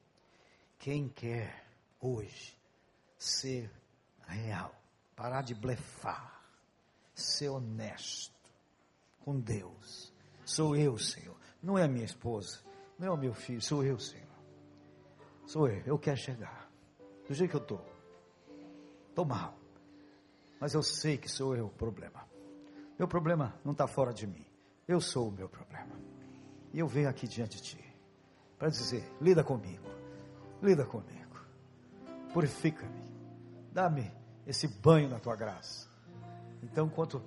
Quem 0.79 1.07
quer 1.07 1.65
hoje 1.99 2.57
ser 3.17 3.71
real, 4.27 4.73
parar 5.15 5.41
de 5.41 5.55
blefar, 5.55 6.36
ser 7.21 7.49
honesto 7.49 8.33
com 9.19 9.39
Deus. 9.39 10.13
Sou 10.45 10.75
eu, 10.75 10.97
Senhor. 10.97 11.35
Não 11.61 11.77
é 11.77 11.83
a 11.83 11.87
minha 11.87 12.05
esposa, 12.05 12.59
não 12.97 13.07
é 13.07 13.11
o 13.11 13.17
meu 13.17 13.33
filho, 13.33 13.61
sou 13.61 13.83
eu, 13.83 13.99
Senhor. 13.99 14.25
Sou 15.45 15.67
eu, 15.67 15.81
eu 15.85 15.99
quero 15.99 16.17
chegar. 16.17 16.69
Do 17.27 17.33
jeito 17.33 17.51
que 17.51 17.57
eu 17.57 17.61
estou. 17.61 17.85
Estou 19.09 19.25
mal. 19.25 19.57
Mas 20.59 20.73
eu 20.73 20.81
sei 20.81 21.17
que 21.17 21.29
sou 21.29 21.55
eu 21.55 21.65
o 21.65 21.69
problema. 21.69 22.25
Meu 22.97 23.07
problema 23.07 23.59
não 23.63 23.73
está 23.73 23.87
fora 23.87 24.13
de 24.13 24.25
mim. 24.25 24.45
Eu 24.87 25.01
sou 25.01 25.27
o 25.27 25.31
meu 25.31 25.49
problema. 25.49 25.95
E 26.73 26.79
eu 26.79 26.87
venho 26.87 27.09
aqui 27.09 27.27
diante 27.27 27.57
de 27.57 27.63
ti 27.63 27.95
para 28.57 28.69
dizer: 28.69 29.03
lida 29.21 29.43
comigo, 29.43 29.87
lida 30.61 30.85
comigo, 30.85 31.39
purifica-me, 32.33 33.03
dá-me 33.71 34.11
esse 34.45 34.67
banho 34.67 35.09
na 35.09 35.19
tua 35.19 35.35
graça. 35.35 35.87
Então, 36.63 36.87
enquanto 36.87 37.21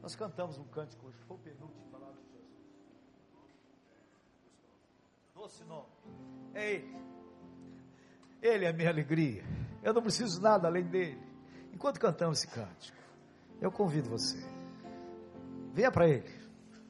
nós 0.00 0.14
cantamos 0.14 0.58
um 0.58 0.64
cântico, 0.64 1.06
hoje 1.06 1.18
foi 1.26 1.36
o 1.36 1.40
penúltimo 1.40 1.84
palavra 1.90 2.20
de 2.20 2.30
Jesus. 2.30 2.50
Doce 5.34 5.64
nome, 5.64 5.88
é 6.54 6.74
Ele. 6.74 6.96
Ele 8.42 8.64
é 8.64 8.68
a 8.68 8.72
minha 8.72 8.90
alegria. 8.90 9.44
Eu 9.82 9.92
não 9.92 10.02
preciso 10.02 10.40
nada 10.40 10.66
além 10.68 10.84
dele. 10.84 11.20
Enquanto 11.72 12.00
cantamos 12.00 12.38
esse 12.38 12.48
cântico, 12.48 12.98
eu 13.60 13.70
convido 13.70 14.10
você 14.10 14.38
Venha 15.72 15.90
para 15.90 16.06
Ele, 16.06 16.30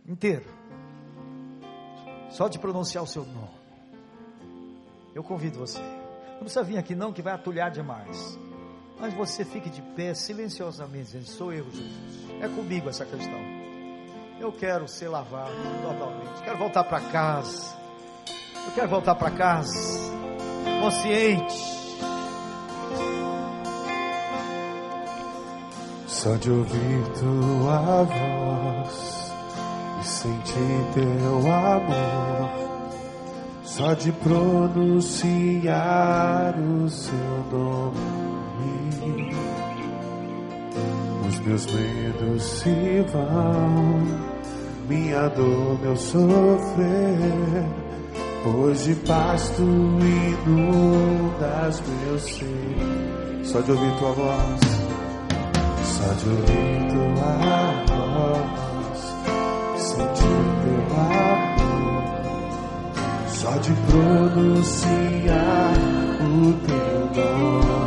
inteiro. 0.06 0.44
Só 2.30 2.48
de 2.48 2.58
pronunciar 2.58 3.04
o 3.04 3.06
seu 3.06 3.24
nome. 3.24 3.62
Eu 5.14 5.22
convido 5.22 5.58
você. 5.58 5.80
Não 6.32 6.40
precisa 6.40 6.64
vir 6.64 6.78
aqui 6.78 6.94
não, 6.94 7.12
que 7.12 7.22
vai 7.22 7.32
atulhar 7.32 7.70
demais. 7.70 8.38
Mas 9.00 9.14
você 9.14 9.44
fique 9.44 9.68
de 9.68 9.82
pé 9.82 10.14
silenciosamente, 10.14 11.06
dizendo: 11.06 11.26
Sou 11.26 11.52
eu, 11.52 11.64
Jesus. 11.70 11.92
É 12.40 12.48
comigo 12.48 12.88
essa 12.88 13.04
questão. 13.04 13.40
Eu 14.40 14.52
quero 14.52 14.88
ser 14.88 15.08
lavado 15.08 15.52
totalmente. 15.82 16.42
Quero 16.42 16.58
voltar 16.58 16.84
para 16.84 17.00
casa. 17.00 17.76
Eu 18.66 18.72
quero 18.74 18.88
voltar 18.88 19.14
para 19.14 19.30
casa 19.30 20.12
consciente 20.80 21.72
Só 26.22 26.36
de 26.36 26.50
ouvir 26.52 27.02
tua 27.18 28.04
voz 28.04 29.32
e 30.00 30.04
sentir 30.06 30.86
teu 30.94 31.52
amor, 31.52 32.48
só 33.64 33.92
de 33.94 34.12
pronunciar 34.12 35.24
o 36.60 36.88
seu 36.88 37.44
nome, 37.50 37.98
meus 41.46 41.66
medos 41.66 42.42
se 42.42 43.04
vão, 43.12 44.00
minha 44.88 45.28
dor, 45.28 45.78
meu 45.80 45.96
sofrer, 45.96 47.64
pois 48.44 48.84
de 48.84 48.94
paz 48.96 49.50
tu 49.56 49.62
inundas 49.62 51.80
meu 51.80 52.18
ser. 52.18 53.42
Só 53.44 53.60
de 53.60 53.70
ouvir 53.72 53.92
tua 53.98 54.12
voz, 54.12 54.60
só 55.82 56.12
de 56.14 56.28
ouvir 56.28 56.88
tua 56.92 57.84
voz, 57.96 59.00
sentir 59.78 60.44
teu 60.62 60.82
amor, 61.00 62.02
só 63.28 63.50
de 63.58 63.72
pronunciar 63.90 65.74
o 66.20 66.52
teu 66.66 67.24
nome. 67.24 67.81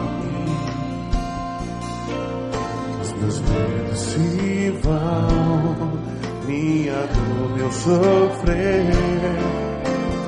Vão, 4.86 5.98
minha 6.46 6.94
dor, 6.94 7.58
meu 7.58 7.72
sofrer, 7.72 8.86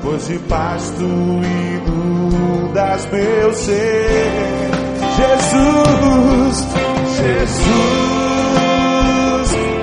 pois 0.02 0.26
de 0.26 0.38
paz 0.40 0.92
tu 0.98 1.04
inundas 1.04 3.08
meu 3.12 3.54
ser. 3.54 4.26
Jesus, 5.16 6.66
Jesus, 7.16 7.68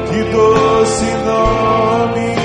que 0.10 0.24
doce 0.32 1.06
nome, 1.26 2.36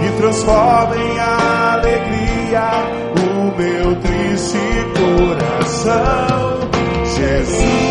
que 0.00 0.08
transforma 0.16 0.96
em 0.96 1.18
alegria 1.18 2.66
o 3.20 3.22
meu 3.56 3.96
triste 3.96 4.64
coração. 4.96 6.60
Jesus, 7.16 7.83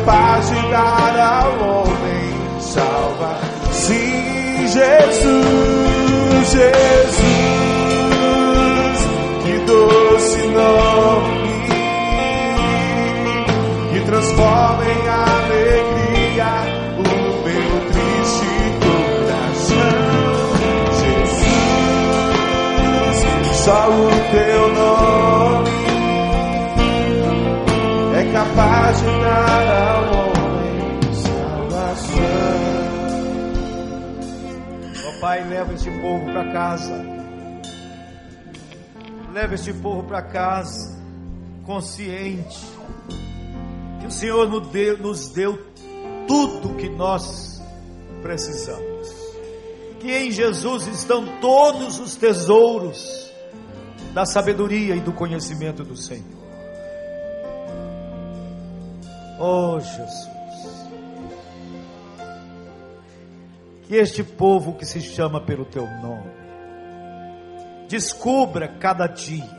capaz 0.00 0.48
de 0.48 0.60
dar 0.70 1.18
ao 1.18 1.52
homem 1.82 2.60
salva. 2.60 3.38
Sim, 3.72 4.66
Jesus, 4.66 6.50
Jesus, 6.50 7.16
que 9.44 9.58
doce 9.66 10.46
nome 10.48 11.40
que 13.92 14.00
transforma 14.06 14.84
em 14.84 15.08
alegria 15.08 16.52
o 16.96 17.02
meu 17.44 17.70
triste 17.90 18.52
coração. 18.80 20.00
Jesus, 21.00 21.56
só 23.56 23.80
o 23.90 24.10
teu 24.30 24.62
nome 24.74 25.70
é 28.16 28.22
capaz 28.32 28.98
de 29.00 29.06
dar 29.06 29.69
Pai, 35.30 35.44
leva 35.44 35.72
este 35.74 35.88
povo 36.00 36.24
para 36.32 36.50
casa. 36.50 37.04
Leva 39.32 39.54
este 39.54 39.72
povo 39.72 40.02
para 40.02 40.22
casa, 40.22 41.00
consciente 41.64 42.58
que 44.00 44.08
o 44.08 44.10
Senhor 44.10 44.48
nos 44.48 44.66
deu, 44.70 44.98
nos 44.98 45.28
deu 45.28 45.56
tudo 46.26 46.74
que 46.74 46.88
nós 46.88 47.62
precisamos. 48.22 49.08
Que 50.00 50.10
em 50.10 50.32
Jesus 50.32 50.88
estão 50.88 51.24
todos 51.40 52.00
os 52.00 52.16
tesouros 52.16 53.30
da 54.12 54.26
sabedoria 54.26 54.96
e 54.96 55.00
do 55.00 55.12
conhecimento 55.12 55.84
do 55.84 55.96
Senhor. 55.96 56.24
Oh 59.38 59.78
Jesus. 59.78 60.39
Que 63.90 63.96
este 63.96 64.22
povo 64.22 64.74
que 64.74 64.86
se 64.86 65.00
chama 65.00 65.40
pelo 65.40 65.64
teu 65.64 65.84
nome 65.84 66.30
descubra 67.88 68.68
cada 68.68 69.08
dia 69.08 69.50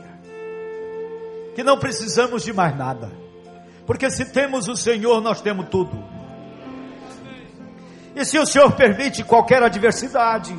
que 1.54 1.62
não 1.62 1.78
precisamos 1.78 2.42
de 2.42 2.50
mais 2.50 2.74
nada, 2.74 3.12
porque 3.84 4.10
se 4.10 4.24
temos 4.24 4.68
o 4.68 4.74
Senhor, 4.74 5.20
nós 5.20 5.42
temos 5.42 5.68
tudo. 5.68 6.02
E 8.16 8.24
se 8.24 8.38
o 8.38 8.46
Senhor 8.46 8.72
permite 8.72 9.22
qualquer 9.22 9.62
adversidade, 9.62 10.56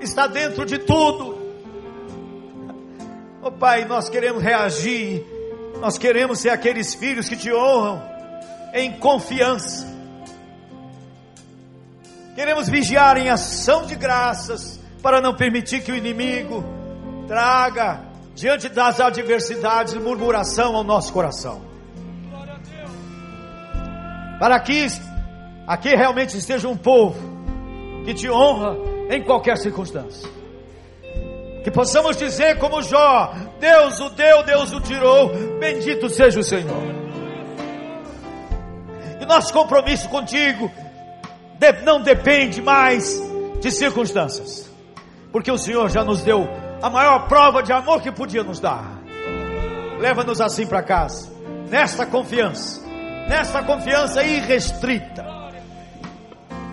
está 0.00 0.26
dentro 0.26 0.64
de 0.64 0.78
tudo. 0.78 1.36
Oh 3.42 3.52
Pai, 3.52 3.84
nós 3.84 4.08
queremos 4.08 4.42
reagir, 4.42 5.22
nós 5.82 5.98
queremos 5.98 6.38
ser 6.38 6.48
aqueles 6.48 6.94
filhos 6.94 7.28
que 7.28 7.36
te 7.36 7.52
honram 7.52 8.02
em 8.72 8.98
confiança. 8.98 9.95
Queremos 12.36 12.68
vigiar 12.68 13.16
em 13.16 13.30
ação 13.30 13.86
de 13.86 13.96
graças 13.96 14.78
para 15.02 15.22
não 15.22 15.34
permitir 15.34 15.82
que 15.82 15.90
o 15.90 15.96
inimigo 15.96 16.62
traga 17.26 18.02
diante 18.34 18.68
das 18.68 19.00
adversidades 19.00 19.94
murmuração 19.94 20.76
ao 20.76 20.84
nosso 20.84 21.10
coração. 21.14 21.62
Para 24.38 24.60
que 24.60 24.86
aqui 25.66 25.96
realmente 25.96 26.36
esteja 26.36 26.68
um 26.68 26.76
povo 26.76 27.18
que 28.04 28.12
te 28.12 28.28
honra 28.28 28.76
em 29.08 29.24
qualquer 29.24 29.56
circunstância. 29.56 30.28
Que 31.64 31.70
possamos 31.70 32.18
dizer 32.18 32.58
como 32.58 32.82
Jó: 32.82 33.32
Deus 33.58 33.98
o 33.98 34.10
deu, 34.10 34.42
Deus 34.42 34.72
o 34.74 34.80
tirou, 34.82 35.30
bendito 35.58 36.10
seja 36.10 36.38
o 36.38 36.44
Senhor. 36.44 36.82
E 39.18 39.24
nosso 39.24 39.50
compromisso 39.54 40.06
contigo 40.10 40.70
não 41.84 42.00
depende 42.00 42.60
mais 42.60 43.20
de 43.60 43.70
circunstâncias, 43.70 44.70
porque 45.32 45.50
o 45.50 45.58
Senhor 45.58 45.88
já 45.90 46.04
nos 46.04 46.22
deu 46.22 46.48
a 46.82 46.90
maior 46.90 47.26
prova 47.26 47.62
de 47.62 47.72
amor 47.72 48.00
que 48.02 48.12
podia 48.12 48.42
nos 48.42 48.60
dar. 48.60 48.84
Leva-nos 49.98 50.40
assim 50.40 50.66
para 50.66 50.82
casa, 50.82 51.30
nesta 51.68 52.04
confiança, 52.04 52.82
nesta 53.28 53.62
confiança 53.62 54.22
irrestrita. 54.22 55.24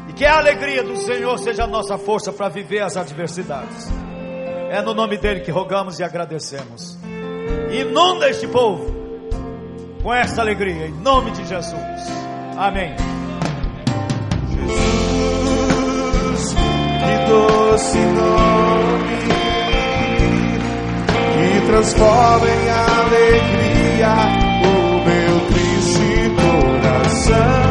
E 0.09 0.13
que 0.13 0.25
a 0.25 0.37
alegria 0.37 0.83
do 0.83 0.97
Senhor 0.97 1.37
seja 1.39 1.63
a 1.63 1.67
nossa 1.67 1.97
força 1.97 2.31
para 2.31 2.49
viver 2.49 2.81
as 2.81 2.97
adversidades. 2.97 3.89
É 4.69 4.81
no 4.81 4.93
nome 4.93 5.17
dele 5.17 5.39
que 5.39 5.51
rogamos 5.51 5.99
e 5.99 6.03
agradecemos. 6.03 6.97
Inunda 7.71 8.29
este 8.29 8.47
povo 8.47 8.93
com 10.03 10.13
esta 10.13 10.41
alegria, 10.41 10.87
em 10.87 10.91
nome 10.91 11.31
de 11.31 11.45
Jesus. 11.45 11.79
Amém. 12.57 13.22
Que 17.03 17.15
doce 17.29 17.97
nome 17.97 19.17
que 21.33 21.65
transforma 21.67 22.47
em 22.47 22.69
alegria 22.69 24.13
o 24.61 24.75
meu 25.07 25.35
triste 25.47 26.31
coração. 26.41 27.62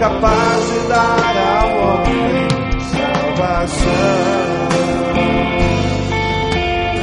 Capaz 0.00 0.72
de 0.72 0.88
dar 0.88 1.36
ao 1.60 1.68
homem 1.76 2.48
salvação. 2.90 3.90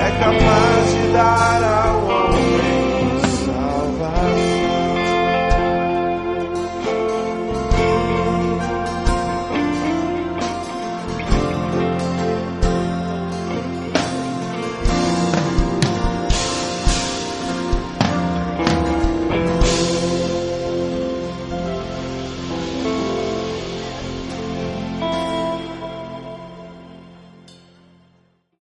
É 0.02 0.12
capaz 0.20 0.94
de 0.96 1.14
dar 1.14 1.57